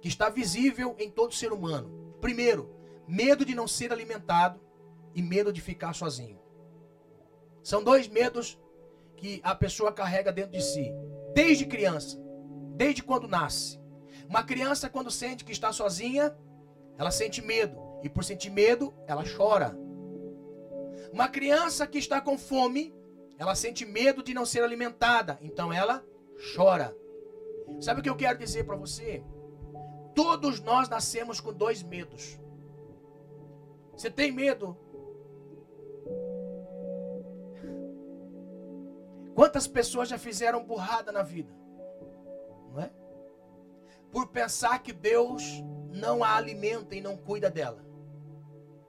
que 0.00 0.08
está 0.08 0.28
visível 0.28 0.96
em 0.98 1.08
todo 1.08 1.32
ser 1.32 1.52
humano. 1.52 2.16
Primeiro, 2.20 2.74
medo 3.06 3.44
de 3.44 3.54
não 3.54 3.68
ser 3.68 3.92
alimentado 3.92 4.60
e 5.14 5.22
medo 5.22 5.52
de 5.52 5.60
ficar 5.60 5.92
sozinho. 5.92 6.40
São 7.62 7.80
dois 7.80 8.08
medos 8.08 8.60
que 9.16 9.40
a 9.44 9.54
pessoa 9.54 9.92
carrega 9.92 10.32
dentro 10.32 10.50
de 10.50 10.62
si, 10.62 10.92
desde 11.32 11.64
criança, 11.64 12.18
desde 12.74 13.04
quando 13.04 13.28
nasce. 13.28 13.80
Uma 14.28 14.42
criança, 14.42 14.90
quando 14.90 15.12
sente 15.12 15.44
que 15.44 15.52
está 15.52 15.72
sozinha, 15.72 16.36
ela 16.98 17.12
sente 17.12 17.40
medo, 17.40 17.91
e 18.02 18.08
por 18.08 18.24
sentir 18.24 18.50
medo, 18.50 18.92
ela 19.06 19.24
chora. 19.24 19.76
Uma 21.12 21.28
criança 21.28 21.86
que 21.86 21.98
está 21.98 22.20
com 22.20 22.38
fome, 22.38 22.94
ela 23.38 23.54
sente 23.54 23.84
medo 23.84 24.22
de 24.22 24.34
não 24.34 24.46
ser 24.46 24.62
alimentada, 24.62 25.38
então 25.40 25.72
ela 25.72 26.04
chora. 26.54 26.96
Sabe 27.80 28.00
o 28.00 28.02
que 28.02 28.10
eu 28.10 28.16
quero 28.16 28.38
dizer 28.38 28.64
para 28.64 28.76
você? 28.76 29.22
Todos 30.14 30.60
nós 30.60 30.88
nascemos 30.88 31.40
com 31.40 31.52
dois 31.52 31.82
medos. 31.82 32.38
Você 33.94 34.10
tem 34.10 34.32
medo 34.32 34.76
Quantas 39.34 39.66
pessoas 39.66 40.08
já 40.08 40.18
fizeram 40.18 40.64
burrada 40.64 41.10
na 41.10 41.22
vida? 41.22 41.52
Não 42.70 42.80
é? 42.80 42.90
Por 44.10 44.28
pensar 44.28 44.82
que 44.82 44.92
Deus 44.92 45.42
não 45.90 46.22
a 46.22 46.36
alimenta 46.36 46.94
e 46.94 47.00
não 47.00 47.16
cuida 47.16 47.50
dela. 47.50 47.84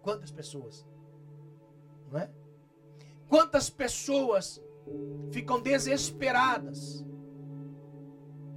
Quantas 0.04 0.30
pessoas? 0.30 0.86
Não 2.12 2.20
é? 2.20 2.30
Quantas 3.30 3.70
pessoas 3.70 4.62
ficam 5.32 5.62
desesperadas 5.62 7.04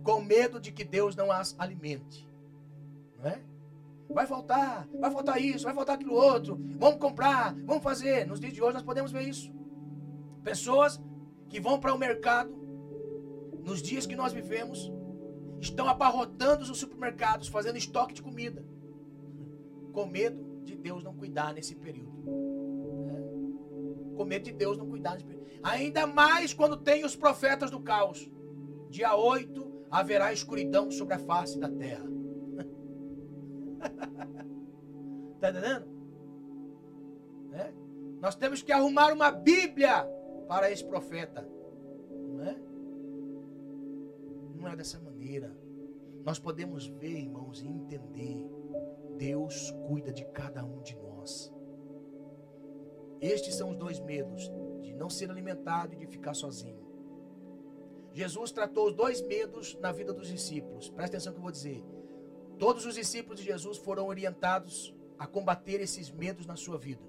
com 0.03 0.21
medo 0.21 0.61
de 0.61 0.73
que 0.73 0.85
Deus 0.85 1.15
não 1.15 1.31
as 1.31 1.55
alimente? 1.59 2.29
Não 3.17 3.31
é? 3.31 3.41
Vai 4.11 4.27
faltar, 4.27 4.89
vai 5.01 5.11
faltar 5.11 5.41
isso, 5.41 5.65
vai 5.65 5.75
faltar 5.75 5.95
aquilo 5.95 6.15
outro. 6.15 6.61
Vamos 6.79 6.99
comprar, 6.99 7.55
vamos 7.65 7.83
fazer. 7.83 8.27
Nos 8.27 8.41
dias 8.41 8.53
de 8.53 8.61
hoje 8.61 8.75
nós 8.75 8.83
podemos 8.83 9.13
ver 9.13 9.23
isso. 9.23 9.53
Pessoas 10.43 11.01
que 11.49 11.61
vão 11.61 11.79
para 11.79 11.95
o 11.95 11.99
mercado, 11.99 12.51
nos 13.63 13.81
dias 13.81 14.05
que 14.05 14.17
nós 14.17 14.33
vivemos, 14.33 14.93
estão 15.61 15.89
abarrotando 15.89 16.63
os 16.63 16.79
supermercados, 16.79 17.47
fazendo 17.47 17.79
estoque 17.79 18.15
de 18.15 18.23
comida, 18.23 18.65
com 19.93 20.07
medo 20.07 20.46
de 20.67 20.77
Deus 20.77 21.03
não 21.03 21.15
cuidar 21.15 21.55
nesse 21.55 21.75
período. 21.75 22.13
É. 23.09 24.17
Com 24.17 24.25
medo 24.25 24.45
de 24.45 24.53
Deus 24.53 24.77
não 24.77 24.87
cuidar 24.89 25.15
nesse 25.15 25.25
período. 25.25 25.47
Ainda 25.63 26.07
mais 26.07 26.53
quando 26.53 26.77
tem 26.77 27.05
os 27.05 27.17
profetas 27.17 27.71
do 27.71 27.81
caos. 27.81 28.31
Dia 28.91 29.17
8 29.17 29.87
haverá 29.91 30.33
escuridão 30.33 30.91
sobre 30.91 31.15
a 31.15 31.19
face 31.19 31.59
da 31.59 31.69
terra. 31.69 32.07
Está 35.35 35.51
entendendo? 35.51 35.87
É? 37.53 37.73
Nós 38.21 38.35
temos 38.35 38.63
que 38.63 38.73
arrumar 38.73 39.13
uma 39.13 39.31
Bíblia 39.31 40.05
para 40.49 40.71
esse 40.71 40.85
profeta. 40.85 41.49
Não 42.11 42.43
é? 42.43 42.57
Não 44.57 44.69
é 44.69 44.77
dessa 44.77 44.99
maneira. 45.01 45.57
Nós 46.25 46.39
podemos 46.39 46.87
ver, 46.87 47.19
irmãos, 47.19 47.63
e 47.63 47.69
entender. 47.69 48.56
Deus 49.17 49.71
cuida 49.87 50.13
de 50.13 50.25
cada 50.27 50.65
um 50.65 50.81
de 50.83 50.97
nós. 50.97 51.53
Estes 53.21 53.55
são 53.55 53.71
os 53.71 53.77
dois 53.77 53.99
medos: 54.01 54.51
de 54.81 54.95
não 54.95 55.11
ser 55.11 55.31
alimentado 55.31 55.95
e 55.95 55.97
de 55.97 56.07
ficar 56.07 56.35
sozinho. 56.35 56.87
Jesus 58.13 58.51
tratou 58.51 58.87
os 58.87 58.95
dois 58.95 59.21
medos 59.21 59.77
na 59.81 59.93
vida 59.93 60.13
dos 60.13 60.29
discípulos. 60.29 60.89
Presta 60.89 61.17
atenção 61.17 61.33
que 61.33 61.39
eu 61.39 61.43
vou 61.43 61.53
dizer. 61.53 61.85
Todos 62.59 62.87
os 62.87 62.95
discípulos 62.95 63.39
de 63.39 63.45
Jesus 63.45 63.77
foram 63.77 64.07
orientados 64.07 64.95
a 65.19 65.27
combater 65.27 65.81
esses 65.81 66.11
medos 66.11 66.47
na 66.47 66.57
sua 66.57 66.79
vida. 66.79 67.03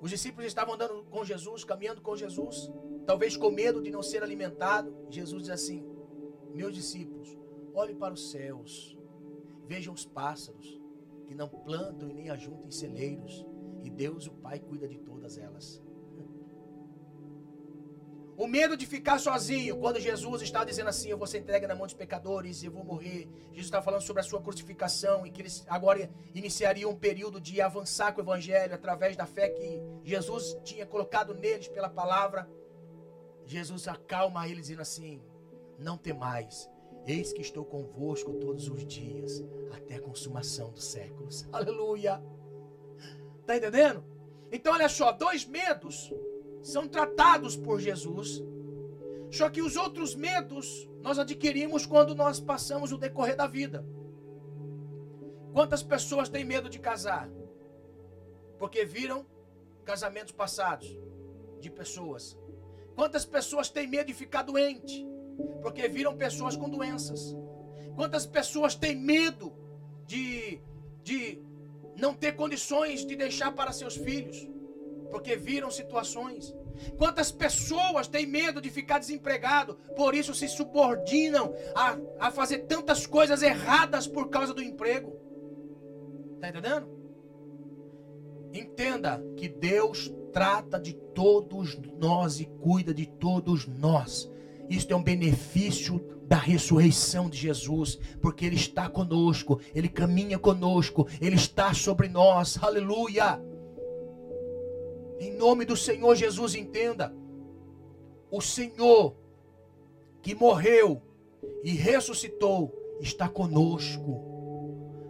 Os 0.00 0.10
discípulos 0.10 0.46
estavam 0.46 0.74
andando 0.74 1.04
com 1.04 1.24
Jesus, 1.24 1.64
caminhando 1.64 2.00
com 2.00 2.16
Jesus, 2.16 2.70
talvez 3.06 3.36
com 3.36 3.50
medo 3.50 3.82
de 3.82 3.90
não 3.90 4.02
ser 4.02 4.22
alimentado. 4.22 4.94
Jesus 5.10 5.44
diz 5.44 5.50
assim: 5.50 5.86
Meus 6.54 6.74
discípulos, 6.74 7.38
olhem 7.74 7.96
para 7.96 8.14
os 8.14 8.30
céus, 8.30 8.96
vejam 9.66 9.94
os 9.94 10.04
pássaros, 10.04 10.80
que 11.26 11.34
não 11.34 11.48
plantam 11.48 12.08
e 12.08 12.14
nem 12.14 12.30
ajuntam 12.30 12.66
em 12.66 12.70
celeiros, 12.70 13.46
e 13.82 13.90
Deus, 13.90 14.26
o 14.26 14.32
Pai, 14.32 14.58
cuida 14.58 14.86
de 14.88 14.98
todas 14.98 15.38
elas. 15.38 15.82
O 18.40 18.46
medo 18.46 18.74
de 18.74 18.86
ficar 18.86 19.18
sozinho, 19.18 19.76
quando 19.76 20.00
Jesus 20.00 20.40
está 20.40 20.64
dizendo 20.64 20.88
assim: 20.88 21.10
Eu 21.10 21.18
vou 21.18 21.26
ser 21.26 21.40
entregue 21.40 21.66
na 21.66 21.74
mão 21.74 21.86
dos 21.86 21.92
pecadores, 21.92 22.64
eu 22.64 22.72
vou 22.72 22.82
morrer. 22.82 23.28
Jesus 23.50 23.66
está 23.66 23.82
falando 23.82 24.00
sobre 24.00 24.20
a 24.20 24.24
sua 24.24 24.40
crucificação 24.40 25.26
e 25.26 25.30
que 25.30 25.42
eles 25.42 25.62
agora 25.68 26.10
iniciariam 26.34 26.90
um 26.90 26.96
período 26.96 27.38
de 27.38 27.60
avançar 27.60 28.14
com 28.14 28.22
o 28.22 28.24
evangelho 28.24 28.74
através 28.74 29.14
da 29.14 29.26
fé 29.26 29.50
que 29.50 29.82
Jesus 30.02 30.56
tinha 30.64 30.86
colocado 30.86 31.34
neles 31.34 31.68
pela 31.68 31.90
palavra. 31.90 32.48
Jesus 33.44 33.86
acalma 33.86 34.48
eles 34.48 34.62
dizendo 34.62 34.80
assim: 34.80 35.20
Não 35.78 35.98
temais, 35.98 36.69
eis 37.06 37.32
que 37.32 37.40
estou 37.40 37.64
convosco 37.64 38.34
todos 38.34 38.68
os 38.68 38.86
dias, 38.86 39.44
até 39.72 39.96
a 39.96 40.00
consumação 40.00 40.70
dos 40.70 40.84
séculos. 40.84 41.48
Aleluia! 41.52 42.22
Está 43.40 43.56
entendendo? 43.56 44.04
Então, 44.52 44.72
olha 44.72 44.88
só, 44.88 45.12
dois 45.12 45.44
medos 45.44 46.12
são 46.62 46.88
tratados 46.88 47.56
por 47.56 47.80
Jesus. 47.80 48.42
Só 49.30 49.48
que 49.48 49.62
os 49.62 49.76
outros 49.76 50.14
medos 50.14 50.88
nós 51.00 51.18
adquirimos 51.18 51.86
quando 51.86 52.14
nós 52.14 52.40
passamos 52.40 52.92
o 52.92 52.98
decorrer 52.98 53.36
da 53.36 53.46
vida. 53.46 53.84
Quantas 55.52 55.82
pessoas 55.82 56.28
têm 56.28 56.44
medo 56.44 56.68
de 56.68 56.78
casar? 56.78 57.30
Porque 58.58 58.84
viram 58.84 59.26
casamentos 59.84 60.32
passados 60.32 60.98
de 61.60 61.70
pessoas. 61.70 62.38
Quantas 62.94 63.24
pessoas 63.24 63.68
têm 63.70 63.86
medo 63.86 64.08
de 64.08 64.14
ficar 64.14 64.42
doente? 64.42 65.06
Porque 65.62 65.88
viram 65.88 66.16
pessoas 66.16 66.56
com 66.56 66.68
doenças. 66.68 67.36
Quantas 67.94 68.26
pessoas 68.26 68.74
têm 68.74 68.96
medo 68.96 69.52
de, 70.06 70.60
de 71.02 71.42
não 71.96 72.14
ter 72.14 72.32
condições 72.32 73.04
de 73.04 73.16
deixar 73.16 73.52
para 73.52 73.72
seus 73.72 73.96
filhos? 73.96 74.48
porque 75.10 75.36
viram 75.36 75.70
situações. 75.70 76.54
Quantas 76.96 77.30
pessoas 77.30 78.08
têm 78.08 78.26
medo 78.26 78.60
de 78.60 78.70
ficar 78.70 78.98
desempregado, 78.98 79.74
por 79.96 80.14
isso 80.14 80.34
se 80.34 80.48
subordinam 80.48 81.52
a, 81.74 81.98
a 82.18 82.30
fazer 82.30 82.60
tantas 82.60 83.06
coisas 83.06 83.42
erradas 83.42 84.06
por 84.06 84.30
causa 84.30 84.54
do 84.54 84.62
emprego? 84.62 85.14
Está 86.36 86.48
entendendo? 86.48 86.88
Entenda 88.52 89.22
que 89.36 89.48
Deus 89.48 90.10
trata 90.32 90.78
de 90.80 90.94
todos 90.94 91.76
nós 91.98 92.40
e 92.40 92.46
cuida 92.46 92.94
de 92.94 93.06
todos 93.06 93.66
nós. 93.66 94.30
Isto 94.70 94.94
é 94.94 94.96
um 94.96 95.02
benefício 95.02 96.00
da 96.28 96.36
ressurreição 96.36 97.28
de 97.28 97.36
Jesus, 97.36 97.98
porque 98.22 98.46
Ele 98.46 98.54
está 98.54 98.88
conosco, 98.88 99.60
Ele 99.74 99.88
caminha 99.88 100.38
conosco, 100.38 101.08
Ele 101.20 101.34
está 101.34 101.74
sobre 101.74 102.08
nós. 102.08 102.56
Aleluia! 102.62 103.42
Em 105.18 105.36
nome 105.36 105.64
do 105.64 105.76
Senhor 105.76 106.14
Jesus, 106.14 106.54
entenda. 106.54 107.12
O 108.30 108.40
Senhor 108.40 109.16
que 110.22 110.36
morreu 110.36 111.02
e 111.64 111.72
ressuscitou 111.72 112.72
está 113.00 113.28
conosco. 113.28 114.22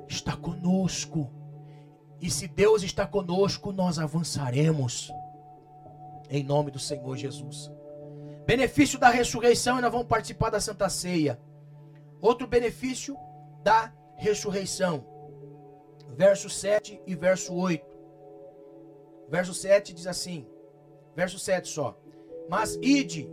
Está 0.08 0.34
conosco. 0.34 1.30
E 2.18 2.30
se 2.30 2.48
Deus 2.48 2.82
está 2.82 3.06
conosco, 3.06 3.72
nós 3.72 3.98
avançaremos. 3.98 5.12
Em 6.30 6.42
nome 6.42 6.70
do 6.70 6.78
Senhor 6.78 7.14
Jesus. 7.14 7.70
Benefício 8.50 8.98
da 8.98 9.10
ressurreição, 9.10 9.78
e 9.78 9.80
nós 9.80 9.92
vamos 9.92 10.08
participar 10.08 10.50
da 10.50 10.58
Santa 10.58 10.88
Ceia. 10.88 11.40
Outro 12.20 12.48
benefício 12.48 13.16
da 13.62 13.94
ressurreição. 14.16 15.06
Verso 16.16 16.50
7 16.50 17.00
e 17.06 17.14
verso 17.14 17.54
8. 17.54 17.86
Verso 19.28 19.54
7 19.54 19.94
diz 19.94 20.04
assim: 20.04 20.48
verso 21.14 21.38
7 21.38 21.68
só. 21.68 21.96
Mas 22.48 22.76
ide 22.82 23.30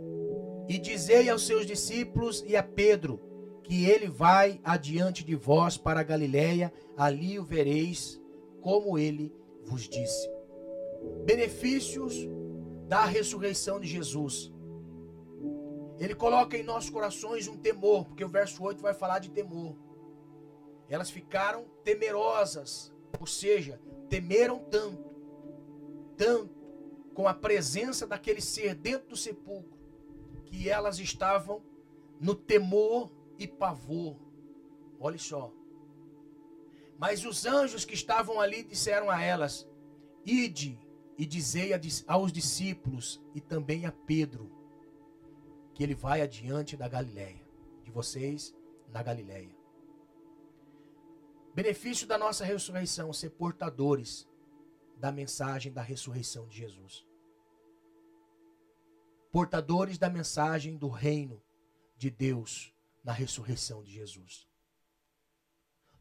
e 0.68 0.78
dizei 0.78 1.28
aos 1.28 1.44
seus 1.44 1.66
discípulos 1.66 2.44
e 2.46 2.54
a 2.56 2.62
Pedro 2.62 3.20
que 3.64 3.86
ele 3.86 4.06
vai 4.06 4.60
adiante 4.62 5.24
de 5.24 5.34
vós 5.34 5.76
para 5.76 5.98
a 5.98 6.04
Galiléia, 6.04 6.72
ali 6.96 7.40
o 7.40 7.44
vereis, 7.44 8.20
como 8.60 8.96
ele 8.96 9.34
vos 9.64 9.88
disse. 9.88 10.30
Benefícios 11.24 12.14
da 12.86 13.04
ressurreição 13.04 13.80
de 13.80 13.88
Jesus. 13.88 14.56
Ele 15.98 16.14
coloca 16.14 16.56
em 16.56 16.62
nossos 16.62 16.90
corações 16.90 17.48
um 17.48 17.56
temor, 17.56 18.04
porque 18.06 18.24
o 18.24 18.28
verso 18.28 18.62
8 18.62 18.80
vai 18.80 18.94
falar 18.94 19.18
de 19.18 19.30
temor. 19.30 19.76
Elas 20.88 21.10
ficaram 21.10 21.64
temerosas, 21.82 22.94
ou 23.18 23.26
seja, 23.26 23.80
temeram 24.08 24.60
tanto, 24.60 25.12
tanto, 26.16 26.56
com 27.12 27.26
a 27.26 27.34
presença 27.34 28.06
daquele 28.06 28.40
ser 28.40 28.74
dentro 28.76 29.08
do 29.08 29.16
sepulcro, 29.16 29.76
que 30.44 30.68
elas 30.68 31.00
estavam 31.00 31.62
no 32.20 32.34
temor 32.34 33.10
e 33.36 33.46
pavor. 33.46 34.16
Olha 35.00 35.18
só. 35.18 35.52
Mas 36.96 37.24
os 37.24 37.44
anjos 37.44 37.84
que 37.84 37.94
estavam 37.94 38.40
ali 38.40 38.62
disseram 38.62 39.10
a 39.10 39.20
elas: 39.20 39.68
Ide 40.24 40.78
e 41.16 41.26
dizei 41.26 41.72
aos 42.06 42.32
discípulos 42.32 43.20
e 43.34 43.40
também 43.40 43.84
a 43.84 43.92
Pedro 43.92 44.57
que 45.78 45.84
ele 45.84 45.94
vai 45.94 46.22
adiante 46.22 46.76
da 46.76 46.88
Galileia, 46.88 47.40
de 47.84 47.90
vocês 47.92 48.52
na 48.88 49.00
Galileia. 49.00 49.56
Benefício 51.54 52.04
da 52.04 52.18
nossa 52.18 52.44
ressurreição, 52.44 53.12
ser 53.12 53.30
portadores 53.30 54.28
da 54.96 55.12
mensagem 55.12 55.72
da 55.72 55.80
ressurreição 55.80 56.48
de 56.48 56.56
Jesus. 56.56 57.06
Portadores 59.30 59.98
da 59.98 60.10
mensagem 60.10 60.76
do 60.76 60.88
reino 60.88 61.40
de 61.96 62.10
Deus 62.10 62.74
na 63.04 63.12
ressurreição 63.12 63.80
de 63.84 63.92
Jesus. 63.92 64.48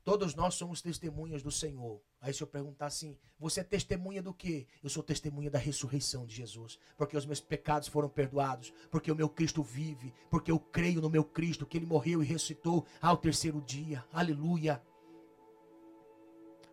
Todos 0.03 0.34
nós 0.34 0.55
somos 0.55 0.82
testemunhas 0.82 1.43
do 1.43 1.51
Senhor. 1.51 2.01
Aí 2.20 2.34
se 2.34 2.41
eu 2.41 2.47
perguntar 2.47 2.88
assim, 2.88 3.15
você 3.39 3.59
é 3.59 3.63
testemunha 3.63 4.22
do 4.22 4.34
quê? 4.34 4.65
Eu 4.84 4.89
sou 4.89 5.03
testemunha 5.03 5.51
da 5.51 5.59
ressurreição 5.59 6.26
de 6.26 6.36
Jesus. 6.36 6.80
Porque 6.97 7.15
os 7.15 7.26
meus 7.26 7.39
pecados 7.39 7.88
foram 7.88 8.09
perdoados. 8.09 8.74
Porque 8.89 9.11
o 9.11 9.15
meu 9.15 9.30
Cristo 9.30 9.61
vive. 9.61 10.13
Porque 10.30 10.51
eu 10.51 10.59
creio 10.59 11.01
no 11.01 11.09
meu 11.09 11.24
Cristo, 11.24 11.65
que 11.65 11.78
ele 11.78 11.86
morreu 11.86 12.24
e 12.24 12.26
ressuscitou 12.26 12.86
ao 13.01 13.18
terceiro 13.18 13.61
dia. 13.61 14.03
Aleluia. 14.11 14.82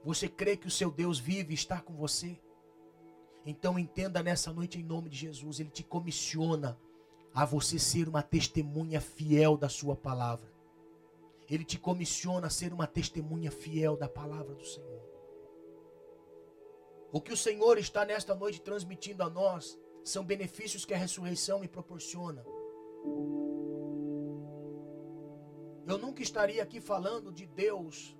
Você 0.02 0.28
crê 0.28 0.56
que 0.56 0.66
o 0.66 0.70
seu 0.70 0.90
Deus 0.90 1.18
vive 1.18 1.52
e 1.52 1.54
está 1.54 1.80
com 1.80 1.94
você? 1.94 2.38
Então 3.46 3.78
entenda 3.78 4.22
nessa 4.22 4.52
noite 4.52 4.78
em 4.78 4.82
nome 4.82 5.10
de 5.10 5.16
Jesus, 5.16 5.60
ele 5.60 5.70
te 5.70 5.82
comissiona 5.82 6.78
a 7.34 7.44
você 7.44 7.78
ser 7.78 8.08
uma 8.08 8.22
testemunha 8.22 9.00
fiel 9.00 9.56
da 9.56 9.68
sua 9.68 9.94
palavra. 9.94 10.52
Ele 11.50 11.64
te 11.64 11.78
comissiona 11.78 12.46
a 12.46 12.50
ser 12.50 12.72
uma 12.72 12.86
testemunha 12.86 13.50
fiel 13.50 13.96
da 13.96 14.08
palavra 14.08 14.54
do 14.54 14.64
Senhor. 14.64 15.13
O 17.14 17.20
que 17.20 17.32
o 17.32 17.36
Senhor 17.36 17.78
está 17.78 18.04
nesta 18.04 18.34
noite 18.34 18.60
transmitindo 18.60 19.22
a 19.22 19.30
nós 19.30 19.78
são 20.02 20.24
benefícios 20.24 20.84
que 20.84 20.92
a 20.92 20.96
ressurreição 20.96 21.60
me 21.60 21.68
proporciona. 21.68 22.44
Eu 25.86 25.96
nunca 25.96 26.22
estaria 26.22 26.60
aqui 26.60 26.80
falando 26.80 27.30
de 27.30 27.46
Deus, 27.46 28.16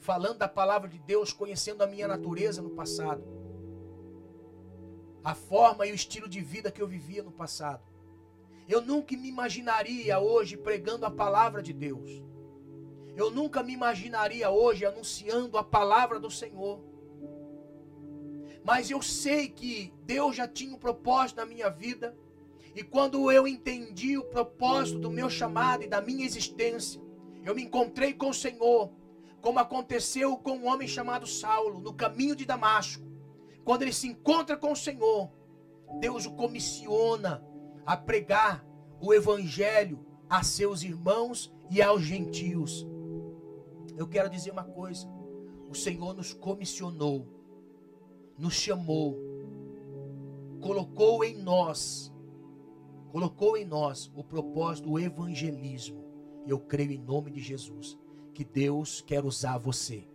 falando 0.00 0.38
da 0.38 0.48
palavra 0.48 0.88
de 0.88 0.98
Deus, 0.98 1.32
conhecendo 1.32 1.84
a 1.84 1.86
minha 1.86 2.08
natureza 2.08 2.60
no 2.60 2.70
passado, 2.70 3.22
a 5.22 5.32
forma 5.32 5.86
e 5.86 5.92
o 5.92 5.94
estilo 5.94 6.28
de 6.28 6.40
vida 6.40 6.72
que 6.72 6.82
eu 6.82 6.88
vivia 6.88 7.22
no 7.22 7.30
passado. 7.30 7.84
Eu 8.68 8.80
nunca 8.80 9.16
me 9.16 9.28
imaginaria 9.28 10.18
hoje 10.18 10.56
pregando 10.56 11.06
a 11.06 11.10
palavra 11.10 11.62
de 11.62 11.72
Deus. 11.72 12.10
Eu 13.14 13.30
nunca 13.30 13.62
me 13.62 13.74
imaginaria 13.74 14.50
hoje 14.50 14.84
anunciando 14.84 15.56
a 15.56 15.62
palavra 15.62 16.18
do 16.18 16.32
Senhor. 16.32 16.94
Mas 18.64 18.90
eu 18.90 19.02
sei 19.02 19.48
que 19.48 19.92
Deus 20.06 20.34
já 20.34 20.48
tinha 20.48 20.74
um 20.74 20.78
propósito 20.78 21.36
na 21.36 21.46
minha 21.46 21.68
vida. 21.68 22.16
E 22.74 22.82
quando 22.82 23.30
eu 23.30 23.46
entendi 23.46 24.16
o 24.16 24.24
propósito 24.24 24.98
do 24.98 25.10
meu 25.10 25.28
chamado 25.28 25.84
e 25.84 25.86
da 25.86 26.00
minha 26.00 26.24
existência, 26.24 27.00
eu 27.44 27.54
me 27.54 27.62
encontrei 27.62 28.14
com 28.14 28.30
o 28.30 28.34
Senhor, 28.34 28.90
como 29.42 29.58
aconteceu 29.58 30.36
com 30.38 30.52
um 30.52 30.66
homem 30.66 30.88
chamado 30.88 31.26
Saulo, 31.26 31.78
no 31.78 31.92
caminho 31.92 32.34
de 32.34 32.46
Damasco. 32.46 33.04
Quando 33.62 33.82
ele 33.82 33.92
se 33.92 34.08
encontra 34.08 34.56
com 34.56 34.72
o 34.72 34.76
Senhor, 34.76 35.30
Deus 36.00 36.24
o 36.24 36.32
comissiona 36.32 37.46
a 37.84 37.96
pregar 37.96 38.64
o 38.98 39.12
evangelho 39.12 40.04
a 40.28 40.42
seus 40.42 40.82
irmãos 40.82 41.52
e 41.70 41.82
aos 41.82 42.02
gentios. 42.02 42.86
Eu 43.96 44.08
quero 44.08 44.30
dizer 44.30 44.50
uma 44.50 44.64
coisa: 44.64 45.06
o 45.68 45.74
Senhor 45.74 46.14
nos 46.14 46.32
comissionou, 46.32 47.28
nos 48.38 48.54
chamou, 48.54 49.18
colocou 50.60 51.24
em 51.24 51.36
nós, 51.36 52.12
colocou 53.10 53.56
em 53.56 53.64
nós 53.64 54.10
o 54.14 54.24
propósito 54.24 54.90
do 54.90 54.98
evangelismo. 54.98 56.04
Eu 56.46 56.58
creio 56.58 56.92
em 56.92 56.98
nome 56.98 57.30
de 57.30 57.40
Jesus 57.40 57.98
que 58.32 58.44
Deus 58.44 59.00
quer 59.00 59.24
usar 59.24 59.58
você, 59.58 60.06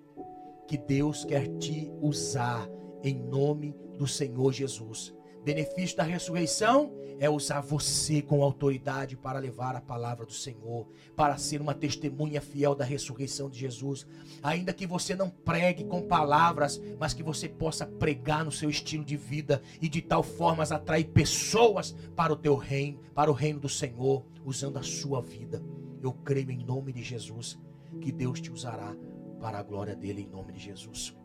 que 0.68 0.78
Deus 0.78 1.24
quer 1.24 1.48
te 1.58 1.92
usar 2.02 2.70
em 3.04 3.16
nome 3.16 3.76
do 3.98 4.06
Senhor 4.06 4.52
Jesus. 4.52 5.14
Benefício 5.44 5.98
da 5.98 6.04
ressurreição 6.04 6.92
é 7.20 7.30
usar 7.30 7.60
você 7.60 8.22
com 8.22 8.42
autoridade 8.42 9.18
para 9.18 9.40
levar 9.40 9.76
a 9.76 9.82
palavra 9.82 10.26
do 10.26 10.32
Senhor, 10.32 10.88
para 11.18 11.38
ser 11.38 11.60
uma 11.60 11.74
testemunha 11.74 12.40
fiel 12.40 12.74
da 12.74 12.86
ressurreição 12.86 13.50
de 13.50 13.60
Jesus. 13.60 14.08
Ainda 14.42 14.74
que 14.74 14.88
você 14.88 15.16
não 15.16 15.30
pregue 15.30 15.84
com 15.84 16.02
palavras, 16.02 16.82
mas 16.98 17.14
que 17.14 17.22
você 17.22 17.50
possa 17.50 17.86
pregar 17.86 18.46
no 18.46 18.52
seu 18.52 18.70
estilo 18.70 19.04
de 19.04 19.18
vida 19.18 19.62
e 19.82 19.90
de 19.90 20.02
tal 20.02 20.24
forma 20.24 20.64
atrair 20.64 21.10
pessoas 21.10 21.94
para 22.16 22.32
o 22.32 22.38
teu 22.38 22.56
reino, 22.56 23.00
para 23.14 23.30
o 23.30 23.34
reino 23.34 23.60
do 23.60 23.70
Senhor, 23.70 24.26
usando 24.46 24.78
a 24.78 24.84
sua 24.84 25.22
vida. 25.22 25.62
Eu 26.02 26.14
creio 26.14 26.50
em 26.50 26.64
nome 26.64 26.94
de 26.94 27.04
Jesus 27.04 27.60
que 28.00 28.14
Deus 28.14 28.40
te 28.40 28.52
usará 28.52 28.96
para 29.42 29.60
a 29.60 29.64
glória 29.64 29.96
dele 29.96 30.22
em 30.22 30.28
nome 30.28 30.54
de 30.54 30.60
Jesus. 30.60 31.18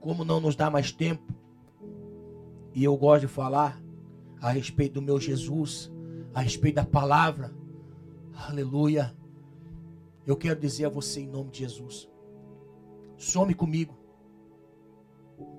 Como 0.00 0.24
não 0.24 0.40
nos 0.40 0.56
dá 0.56 0.68
mais 0.70 0.90
tempo, 0.90 1.32
e 2.74 2.84
eu 2.84 2.96
gosto 2.96 3.22
de 3.22 3.28
falar, 3.28 3.80
a 4.40 4.50
respeito 4.50 4.94
do 4.94 5.02
meu 5.02 5.20
Jesus, 5.20 5.90
a 6.34 6.40
respeito 6.40 6.76
da 6.76 6.84
palavra. 6.84 7.54
Aleluia. 8.34 9.16
Eu 10.26 10.36
quero 10.36 10.58
dizer 10.60 10.86
a 10.86 10.90
você 10.90 11.20
em 11.20 11.28
nome 11.28 11.50
de 11.50 11.60
Jesus: 11.60 12.08
some 13.16 13.54
comigo. 13.54 13.96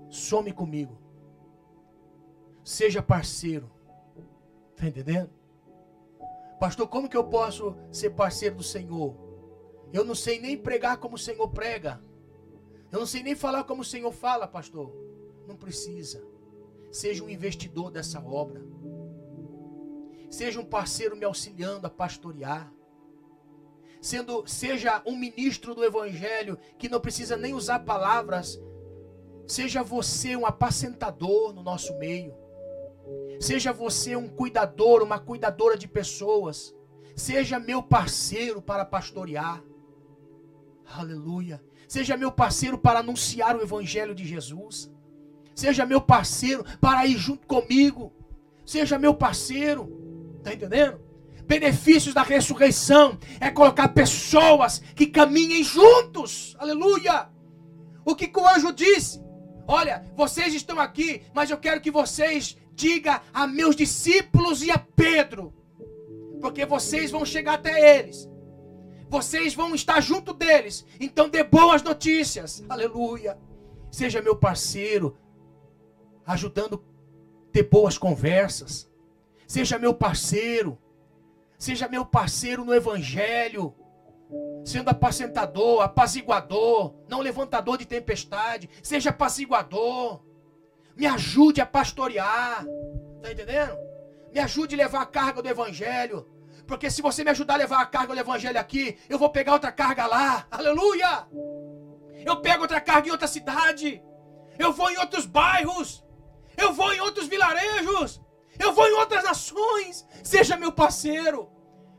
Some 0.10 0.52
comigo. 0.52 0.98
Seja 2.64 3.02
parceiro. 3.02 3.70
Está 4.72 4.88
entendendo? 4.88 5.30
Pastor, 6.60 6.88
como 6.88 7.10
que 7.10 7.18
eu 7.18 7.24
posso 7.24 7.76
ser 7.92 8.12
parceiro 8.12 8.56
do 8.56 8.64
Senhor? 8.64 9.16
Eu 9.94 10.04
não 10.04 10.16
sei 10.16 10.40
nem 10.40 10.58
pregar 10.58 10.98
como 10.98 11.16
o 11.16 11.20
Senhor 11.20 11.48
prega. 11.50 12.02
Eu 12.92 13.00
não 13.00 13.06
sei 13.06 13.24
nem 13.24 13.36
falar 13.36 13.64
como 13.64 13.82
o 13.82 13.86
Senhor 13.86 14.12
fala, 14.12 14.48
pastor. 14.48 14.92
Não 15.48 15.56
precisa. 15.56 16.24
Seja 16.98 17.24
um 17.24 17.30
investidor 17.30 17.92
dessa 17.92 18.20
obra. 18.20 18.60
Seja 20.32 20.60
um 20.60 20.66
parceiro 20.66 21.16
me 21.16 21.26
auxiliando 21.26 21.86
a 21.86 21.92
pastorear. 21.92 22.74
Sendo, 24.02 24.48
seja 24.48 25.04
um 25.06 25.16
ministro 25.16 25.76
do 25.76 25.86
evangelho 25.86 26.58
que 26.76 26.90
não 26.90 27.00
precisa 27.00 27.38
nem 27.38 27.54
usar 27.54 27.82
palavras. 27.82 28.60
Seja 29.46 29.84
você 29.84 30.36
um 30.36 30.44
apacentador 30.44 31.54
no 31.54 31.62
nosso 31.62 31.96
meio. 32.00 32.34
Seja 33.40 33.72
você 33.72 34.16
um 34.16 34.28
cuidador, 34.28 35.04
uma 35.04 35.20
cuidadora 35.20 35.78
de 35.78 35.88
pessoas. 35.88 36.76
Seja 37.16 37.60
meu 37.60 37.84
parceiro 37.84 38.60
para 38.60 38.84
pastorear. 38.84 39.64
Aleluia. 40.84 41.64
Seja 41.88 42.18
meu 42.18 42.32
parceiro 42.32 42.76
para 42.76 43.02
anunciar 43.02 43.56
o 43.56 43.62
evangelho 43.62 44.16
de 44.16 44.26
Jesus. 44.26 44.92
Seja 45.58 45.88
meu 45.88 46.00
parceiro 46.00 46.64
para 46.80 47.08
ir 47.08 47.18
junto 47.18 47.48
comigo. 47.48 48.14
Seja 48.64 49.00
meu 49.00 49.16
parceiro. 49.16 49.92
Está 50.38 50.54
entendendo? 50.54 51.02
Benefícios 51.48 52.14
da 52.14 52.22
ressurreição 52.22 53.18
é 53.40 53.50
colocar 53.50 53.88
pessoas 53.88 54.78
que 54.96 55.08
caminhem 55.08 55.64
juntos. 55.64 56.56
Aleluia! 56.60 57.30
O 58.06 58.16
que, 58.16 58.28
que 58.28 58.40
o 58.40 58.48
anjo 58.48 58.72
disse? 58.72 59.20
Olha, 59.68 60.06
vocês 60.16 60.54
estão 60.54 60.80
aqui, 60.80 61.24
mas 61.34 61.50
eu 61.50 61.58
quero 61.58 61.82
que 61.82 61.90
vocês 61.90 62.56
diga 62.76 63.24
a 63.34 63.48
meus 63.48 63.76
discípulos 63.76 64.62
e 64.62 64.70
a 64.70 64.78
Pedro, 64.78 65.52
porque 66.40 66.68
vocês 66.68 67.10
vão 67.10 67.26
chegar 67.26 67.56
até 67.56 67.98
eles. 67.98 68.30
Vocês 69.10 69.56
vão 69.56 69.74
estar 69.74 70.00
junto 70.02 70.36
deles. 70.36 70.86
Então 71.00 71.28
dê 71.28 71.44
boas 71.44 71.82
notícias. 71.82 72.64
Aleluia. 72.70 73.40
Seja 73.90 74.22
meu 74.22 74.36
parceiro, 74.36 75.18
ajudando 76.28 76.84
a 77.48 77.52
ter 77.52 77.64
boas 77.64 77.98
conversas. 77.98 78.92
Seja 79.48 79.80
meu 79.80 79.94
parceiro. 79.94 80.78
Seja 81.58 81.88
meu 81.88 82.06
parceiro 82.06 82.66
no 82.66 82.76
evangelho. 82.76 83.74
sendo 84.66 84.90
apacentador, 84.90 85.82
apaziguador, 85.82 86.94
não 87.08 87.22
levantador 87.22 87.78
de 87.78 87.86
tempestade. 87.86 88.70
Seja 88.84 89.10
apaziguador. 89.12 90.22
Me 90.96 91.06
ajude 91.08 91.62
a 91.62 91.66
pastorear. 91.66 92.66
Está 93.16 93.32
entendendo? 93.32 93.78
Me 94.34 94.40
ajude 94.42 94.76
a 94.76 94.78
levar 94.80 95.02
a 95.02 95.06
carga 95.06 95.42
do 95.42 95.48
evangelho. 95.48 96.28
Porque 96.68 96.92
se 96.92 97.02
você 97.02 97.24
me 97.24 97.32
ajudar 97.32 97.54
a 97.54 97.58
levar 97.58 97.82
a 97.82 97.86
carga 97.86 98.14
do 98.14 98.20
evangelho 98.20 98.60
aqui, 98.60 98.98
eu 99.08 99.18
vou 99.18 99.30
pegar 99.30 99.54
outra 99.54 99.72
carga 99.72 100.06
lá. 100.06 100.46
Aleluia! 100.52 101.26
Eu 102.26 102.42
pego 102.42 102.64
outra 102.64 102.82
carga 102.82 103.08
em 103.08 103.12
outra 103.12 103.28
cidade. 103.28 104.04
Eu 104.60 104.74
vou 104.74 104.92
em 104.92 104.98
outros 104.98 105.26
bairros. 105.26 106.04
Eu 106.58 106.74
vou 106.74 106.92
em 106.92 107.00
outros 107.00 107.28
vilarejos. 107.28 108.20
Eu 108.60 108.74
vou 108.74 108.88
em 108.88 108.94
outras 108.94 109.24
nações. 109.24 110.06
Seja 110.24 110.58
meu 110.58 110.72
parceiro. 110.72 111.50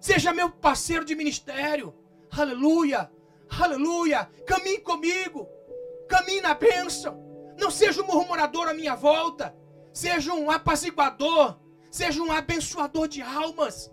Seja 0.00 0.34
meu 0.34 0.50
parceiro 0.50 1.04
de 1.04 1.14
ministério. 1.14 1.94
Aleluia. 2.30 3.10
Aleluia. 3.48 4.28
Caminhe 4.46 4.80
comigo. 4.80 5.48
Caminhe 6.08 6.40
na 6.40 6.54
bênção. 6.54 7.16
Não 7.56 7.70
seja 7.70 8.02
um 8.02 8.06
murmurador 8.06 8.68
à 8.68 8.74
minha 8.74 8.96
volta. 8.96 9.54
Seja 9.92 10.34
um 10.34 10.50
apaziguador. 10.50 11.58
Seja 11.90 12.20
um 12.20 12.32
abençoador 12.32 13.06
de 13.06 13.22
almas. 13.22 13.90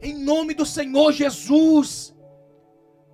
Em 0.00 0.14
nome 0.14 0.54
do 0.54 0.64
Senhor 0.64 1.12
Jesus. 1.12 2.15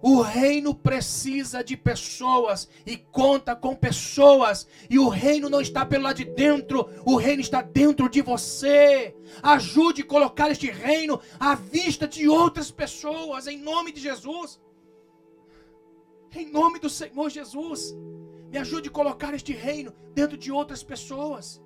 O 0.02 0.20
reino 0.20 0.74
precisa 0.74 1.62
de 1.62 1.76
pessoas 1.76 2.68
e 2.84 2.96
conta 2.96 3.54
com 3.54 3.76
pessoas. 3.76 4.66
E 4.90 4.98
o 4.98 5.08
reino 5.08 5.48
não 5.48 5.60
está 5.60 5.86
pelo 5.86 6.02
lado 6.02 6.16
de 6.16 6.24
dentro, 6.24 6.88
o 7.06 7.16
reino 7.16 7.40
está 7.40 7.62
dentro 7.62 8.08
de 8.08 8.20
você. 8.20 9.14
Ajude 9.40 10.02
a 10.02 10.06
colocar 10.06 10.50
este 10.50 10.68
reino 10.68 11.20
à 11.38 11.54
vista 11.54 12.08
de 12.08 12.28
outras 12.28 12.68
pessoas, 12.68 13.46
em 13.46 13.58
nome 13.58 13.92
de 13.92 14.00
Jesus. 14.00 14.60
Em 16.34 16.50
nome 16.50 16.80
do 16.80 16.90
Senhor 16.90 17.30
Jesus. 17.30 17.94
Me 18.50 18.58
ajude 18.58 18.88
a 18.88 18.92
colocar 18.92 19.32
este 19.34 19.52
reino 19.52 19.94
dentro 20.14 20.36
de 20.36 20.50
outras 20.50 20.82
pessoas. 20.82 21.62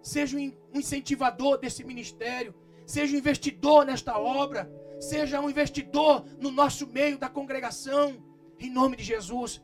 Seja 0.00 0.36
um 0.36 0.52
incentivador 0.72 1.58
desse 1.58 1.82
ministério. 1.82 2.54
Seja 2.86 3.12
um 3.12 3.18
investidor 3.18 3.84
nesta 3.84 4.16
obra 4.16 4.70
seja 5.00 5.40
um 5.40 5.48
investidor 5.48 6.24
no 6.38 6.50
nosso 6.50 6.86
meio 6.86 7.18
da 7.18 7.28
congregação, 7.28 8.22
em 8.58 8.70
nome 8.70 8.96
de 8.96 9.02
Jesus. 9.02 9.62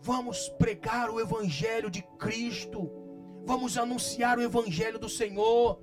Vamos 0.00 0.48
pregar 0.50 1.10
o 1.10 1.18
Evangelho 1.20 1.90
de 1.90 2.02
Cristo, 2.18 2.90
vamos 3.44 3.76
anunciar 3.78 4.38
o 4.38 4.42
Evangelho 4.42 4.98
do 4.98 5.08
Senhor. 5.08 5.82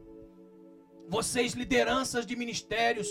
Vocês, 1.10 1.54
lideranças 1.54 2.26
de 2.26 2.36
ministérios, 2.36 3.08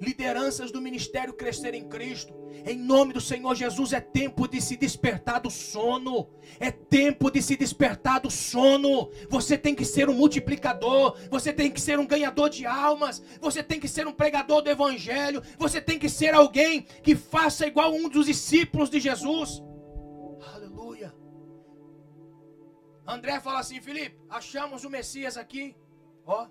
lideranças 0.00 0.70
do 0.70 0.80
ministério 0.80 1.34
crescer 1.34 1.74
em 1.74 1.88
Cristo. 1.88 2.32
Em 2.64 2.76
nome 2.76 3.12
do 3.12 3.20
Senhor 3.20 3.54
Jesus, 3.54 3.92
é 3.92 4.00
tempo 4.00 4.46
de 4.46 4.60
se 4.60 4.76
despertar 4.76 5.40
do 5.40 5.50
sono. 5.50 6.28
É 6.60 6.70
tempo 6.70 7.30
de 7.30 7.42
se 7.42 7.56
despertar 7.56 8.20
do 8.20 8.30
sono. 8.30 9.10
Você 9.28 9.56
tem 9.56 9.74
que 9.74 9.84
ser 9.84 10.08
um 10.08 10.14
multiplicador. 10.14 11.16
Você 11.30 11.52
tem 11.52 11.70
que 11.70 11.80
ser 11.80 11.98
um 11.98 12.06
ganhador 12.06 12.48
de 12.48 12.66
almas. 12.66 13.22
Você 13.40 13.62
tem 13.62 13.80
que 13.80 13.88
ser 13.88 14.06
um 14.06 14.12
pregador 14.12 14.62
do 14.62 14.70
Evangelho. 14.70 15.42
Você 15.58 15.80
tem 15.80 15.98
que 15.98 16.08
ser 16.08 16.34
alguém 16.34 16.82
que 17.02 17.14
faça 17.14 17.66
igual 17.66 17.92
um 17.92 18.08
dos 18.08 18.26
discípulos 18.26 18.90
de 18.90 19.00
Jesus. 19.00 19.62
Aleluia. 20.54 21.14
André 23.06 23.40
fala 23.40 23.60
assim: 23.60 23.80
Felipe, 23.80 24.18
achamos 24.28 24.84
o 24.84 24.90
Messias 24.90 25.36
aqui. 25.36 25.76
Ó. 26.26 26.46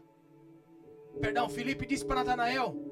Perdão, 1.19 1.49
Felipe 1.49 1.85
disse 1.85 2.05
para 2.05 2.23
Natanael: 2.23 2.86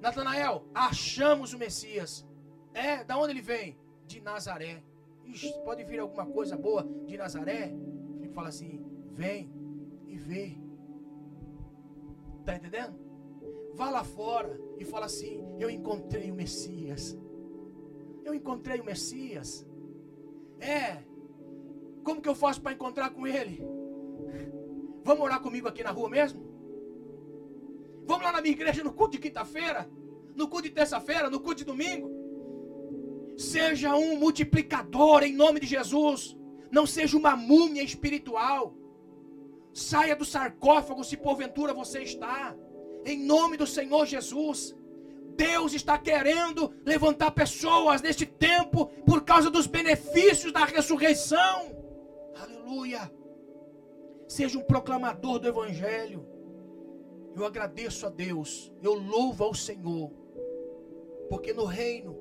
Natanael, 0.00 0.64
achamos 0.74 1.52
o 1.52 1.58
Messias. 1.58 2.26
É, 2.74 3.02
da 3.04 3.18
onde 3.18 3.32
ele 3.32 3.42
vem? 3.42 3.78
De 4.06 4.20
Nazaré. 4.20 4.82
Ixi, 5.24 5.52
pode 5.64 5.82
vir 5.84 5.98
alguma 5.98 6.26
coisa 6.26 6.56
boa 6.56 6.86
de 7.06 7.16
Nazaré? 7.16 7.74
Ele 8.20 8.28
fala 8.28 8.48
assim: 8.48 8.84
vem 9.12 9.52
e 10.06 10.16
vê. 10.16 10.58
Tá 12.44 12.54
entendendo? 12.54 12.98
Vá 13.74 13.90
lá 13.90 14.04
fora 14.04 14.58
e 14.78 14.84
fala 14.84 15.06
assim: 15.06 15.42
eu 15.58 15.68
encontrei 15.68 16.30
o 16.30 16.34
Messias. 16.34 17.18
Eu 18.24 18.34
encontrei 18.34 18.80
o 18.80 18.84
Messias. 18.84 19.66
É. 20.60 21.02
Como 22.04 22.20
que 22.20 22.28
eu 22.28 22.34
faço 22.34 22.62
para 22.62 22.72
encontrar 22.72 23.10
com 23.10 23.26
ele? 23.26 23.62
Vamos 25.02 25.24
orar 25.24 25.40
comigo 25.40 25.68
aqui 25.68 25.82
na 25.82 25.90
rua 25.90 26.08
mesmo? 26.08 26.45
Vamos 28.06 28.24
lá 28.24 28.32
na 28.32 28.40
minha 28.40 28.52
igreja 28.52 28.84
no 28.84 28.92
culto 28.92 29.12
de 29.12 29.18
quinta-feira, 29.18 29.88
no 30.34 30.46
culto 30.48 30.68
de 30.68 30.74
terça-feira, 30.74 31.28
no 31.28 31.40
culto 31.40 31.58
de 31.58 31.64
domingo. 31.64 32.08
Seja 33.36 33.94
um 33.96 34.16
multiplicador 34.16 35.22
em 35.22 35.34
nome 35.34 35.60
de 35.60 35.66
Jesus. 35.66 36.36
Não 36.70 36.86
seja 36.86 37.16
uma 37.16 37.36
múmia 37.36 37.82
espiritual. 37.82 38.74
Saia 39.72 40.16
do 40.16 40.24
sarcófago 40.24 41.04
se 41.04 41.16
porventura 41.16 41.74
você 41.74 42.02
está. 42.02 42.56
Em 43.04 43.18
nome 43.24 43.56
do 43.56 43.66
Senhor 43.66 44.06
Jesus. 44.06 44.74
Deus 45.36 45.74
está 45.74 45.98
querendo 45.98 46.72
levantar 46.84 47.30
pessoas 47.32 48.00
neste 48.00 48.24
tempo 48.24 48.86
por 49.04 49.22
causa 49.22 49.50
dos 49.50 49.66
benefícios 49.66 50.52
da 50.52 50.64
ressurreição. 50.64 51.76
Aleluia. 52.40 53.12
Seja 54.26 54.58
um 54.58 54.62
proclamador 54.62 55.38
do 55.38 55.48
Evangelho. 55.48 56.35
Eu 57.36 57.44
agradeço 57.44 58.06
a 58.06 58.08
Deus, 58.08 58.72
eu 58.82 58.94
louvo 58.94 59.44
ao 59.44 59.54
Senhor, 59.54 60.10
porque 61.28 61.52
no 61.52 61.66
reino, 61.66 62.16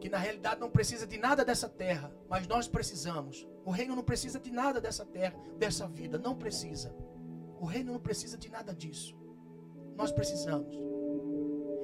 que 0.00 0.08
na 0.08 0.18
realidade 0.18 0.60
não 0.60 0.68
precisa 0.68 1.06
de 1.06 1.16
nada 1.16 1.44
dessa 1.44 1.68
terra, 1.68 2.12
mas 2.28 2.48
nós 2.48 2.66
precisamos. 2.66 3.46
O 3.64 3.70
reino 3.70 3.94
não 3.94 4.02
precisa 4.02 4.40
de 4.40 4.50
nada 4.50 4.80
dessa 4.80 5.04
terra, 5.04 5.38
dessa 5.56 5.86
vida, 5.86 6.18
não 6.18 6.34
precisa. 6.34 6.92
O 7.60 7.64
reino 7.64 7.92
não 7.92 8.00
precisa 8.00 8.36
de 8.36 8.50
nada 8.50 8.74
disso. 8.74 9.16
Nós 9.96 10.10
precisamos. 10.10 10.74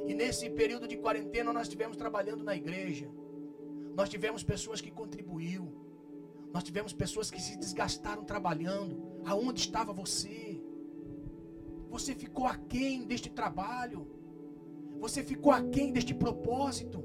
E 0.09 0.12
nesse 0.12 0.51
período 0.51 0.89
de 0.89 0.97
quarentena 0.97 1.53
nós 1.53 1.68
estivemos 1.68 1.97
trabalhando 1.97 2.43
na 2.43 2.57
igreja. 2.57 3.09
Nós 3.95 4.09
tivemos 4.09 4.43
pessoas 4.43 4.81
que 4.81 4.91
contribuíram. 4.91 5.72
Nós 6.53 6.64
tivemos 6.64 6.93
pessoas 6.93 7.31
que 7.31 7.41
se 7.41 7.57
desgastaram 7.57 8.24
trabalhando. 8.24 9.20
Aonde 9.24 9.61
estava 9.61 9.93
você? 9.93 10.55
Você 11.97 12.14
ficou 12.14 12.47
aquém 12.47 13.07
deste 13.07 13.30
trabalho. 13.30 14.07
Você 15.01 15.22
ficou 15.22 15.51
aquém 15.51 15.92
deste 15.94 16.12
propósito. 16.12 17.03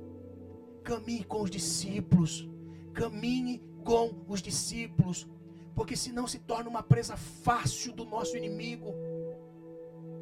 Caminhe 0.84 1.24
com 1.24 1.42
os 1.44 1.50
discípulos. 1.50 2.50
Caminhe 2.94 3.64
com 3.86 4.14
os 4.28 4.42
discípulos. 4.42 5.30
Porque 5.74 5.96
senão 5.96 6.28
se 6.28 6.40
torna 6.40 6.70
uma 6.70 6.84
presa 6.84 7.16
fácil 7.16 7.94
do 7.94 8.04
nosso 8.04 8.36
inimigo. 8.36 8.94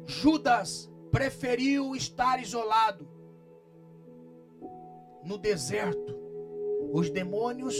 Judas 0.06 0.88
preferiu 1.10 1.96
estar 1.96 2.40
isolado. 2.40 3.08
No 5.24 5.36
deserto, 5.36 6.16
os 6.92 7.10
demônios 7.10 7.76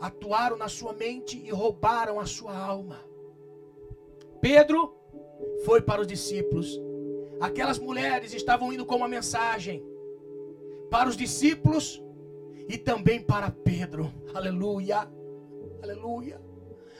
atuaram 0.00 0.56
na 0.56 0.68
sua 0.68 0.92
mente 0.92 1.38
e 1.38 1.50
roubaram 1.50 2.18
a 2.18 2.26
sua 2.26 2.56
alma. 2.56 2.98
Pedro 4.40 5.05
foi 5.64 5.80
para 5.80 6.00
os 6.00 6.06
discípulos. 6.06 6.80
Aquelas 7.40 7.78
mulheres 7.78 8.32
estavam 8.32 8.72
indo 8.72 8.86
com 8.86 8.96
uma 8.96 9.08
mensagem 9.08 9.84
para 10.90 11.08
os 11.08 11.16
discípulos 11.16 12.02
e 12.68 12.78
também 12.78 13.20
para 13.20 13.50
Pedro. 13.50 14.12
Aleluia. 14.34 15.08
Aleluia. 15.82 16.40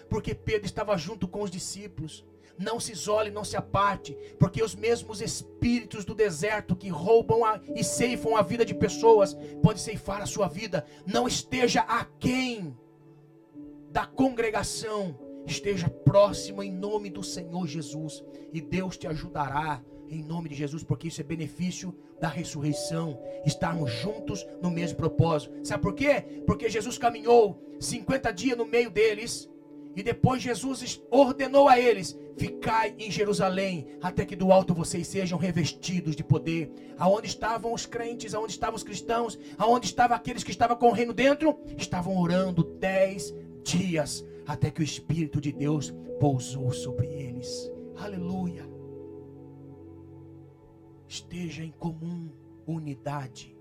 Porque 0.08 0.34
Pedro 0.34 0.66
estava 0.66 0.96
junto 0.96 1.26
com 1.26 1.42
os 1.42 1.50
discípulos. 1.50 2.24
Não 2.58 2.80
se 2.80 2.92
isole, 2.92 3.30
não 3.30 3.44
se 3.44 3.54
aparte, 3.54 4.16
porque 4.38 4.62
os 4.62 4.74
mesmos 4.74 5.20
espíritos 5.20 6.06
do 6.06 6.14
deserto 6.14 6.74
que 6.74 6.88
roubam 6.88 7.44
a, 7.44 7.60
e 7.74 7.84
ceifam 7.84 8.34
a 8.34 8.40
vida 8.40 8.64
de 8.64 8.74
pessoas 8.74 9.34
podem 9.62 9.82
ceifar 9.82 10.22
a 10.22 10.26
sua 10.26 10.48
vida. 10.48 10.86
Não 11.06 11.28
esteja 11.28 11.80
aquém 11.80 12.74
da 13.90 14.06
congregação, 14.06 15.18
esteja 15.46 15.88
próximo 15.88 16.62
em 16.62 16.72
nome 16.72 17.10
do 17.10 17.22
Senhor 17.22 17.66
Jesus 17.66 18.24
e 18.52 18.60
Deus 18.60 18.96
te 18.96 19.06
ajudará 19.06 19.82
em 20.08 20.22
nome 20.22 20.48
de 20.48 20.54
Jesus, 20.54 20.84
porque 20.84 21.08
isso 21.08 21.20
é 21.20 21.24
benefício 21.24 21.94
da 22.20 22.28
ressurreição, 22.28 23.18
estarmos 23.44 23.90
juntos 23.90 24.46
no 24.62 24.70
mesmo 24.70 24.96
propósito. 24.96 25.52
Sabe 25.64 25.82
por 25.82 25.94
quê? 25.94 26.42
Porque 26.46 26.68
Jesus 26.68 26.96
caminhou 26.96 27.60
50 27.80 28.32
dias 28.32 28.56
no 28.56 28.64
meio 28.64 28.90
deles 28.90 29.50
e 29.94 30.02
depois 30.02 30.42
Jesus 30.42 31.02
ordenou 31.10 31.68
a 31.68 31.78
eles: 31.78 32.16
Ficai 32.36 32.94
em 32.98 33.10
Jerusalém, 33.10 33.86
até 34.00 34.24
que 34.24 34.36
do 34.36 34.52
alto 34.52 34.74
vocês 34.74 35.06
sejam 35.06 35.38
revestidos 35.38 36.14
de 36.14 36.22
poder. 36.22 36.70
Aonde 36.98 37.26
estavam 37.26 37.72
os 37.72 37.86
crentes, 37.86 38.34
aonde 38.34 38.52
estavam 38.52 38.76
os 38.76 38.84
cristãos, 38.84 39.38
aonde 39.58 39.86
estavam 39.86 40.16
aqueles 40.16 40.44
que 40.44 40.50
estavam 40.50 40.76
correndo 40.76 41.12
dentro, 41.12 41.58
estavam 41.76 42.16
orando 42.16 42.62
dez 42.62 43.34
dias 43.64 44.24
até 44.46 44.70
que 44.70 44.80
o 44.80 44.84
Espírito 44.84 45.40
de 45.40 45.52
Deus 45.52 45.92
pousou 46.20 46.72
sobre 46.72 47.06
eles. 47.08 47.70
Aleluia. 47.96 48.68
Esteja 51.08 51.64
em 51.64 51.72
comum 51.72 52.30
unidade. 52.66 53.56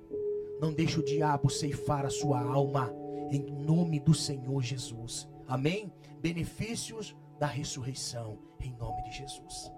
Não 0.60 0.74
deixe 0.74 1.00
o 1.00 1.04
diabo 1.04 1.50
ceifar 1.50 2.06
a 2.06 2.10
sua 2.10 2.42
alma. 2.42 2.92
Em 3.32 3.42
nome 3.42 4.00
do 4.00 4.14
Senhor 4.14 4.62
Jesus. 4.62 5.28
Amém? 5.48 5.92
Benefícios 6.22 7.16
da 7.40 7.48
ressurreição. 7.48 8.40
Em 8.60 8.74
nome 8.78 9.04
de 9.04 9.12
Jesus. 9.18 9.72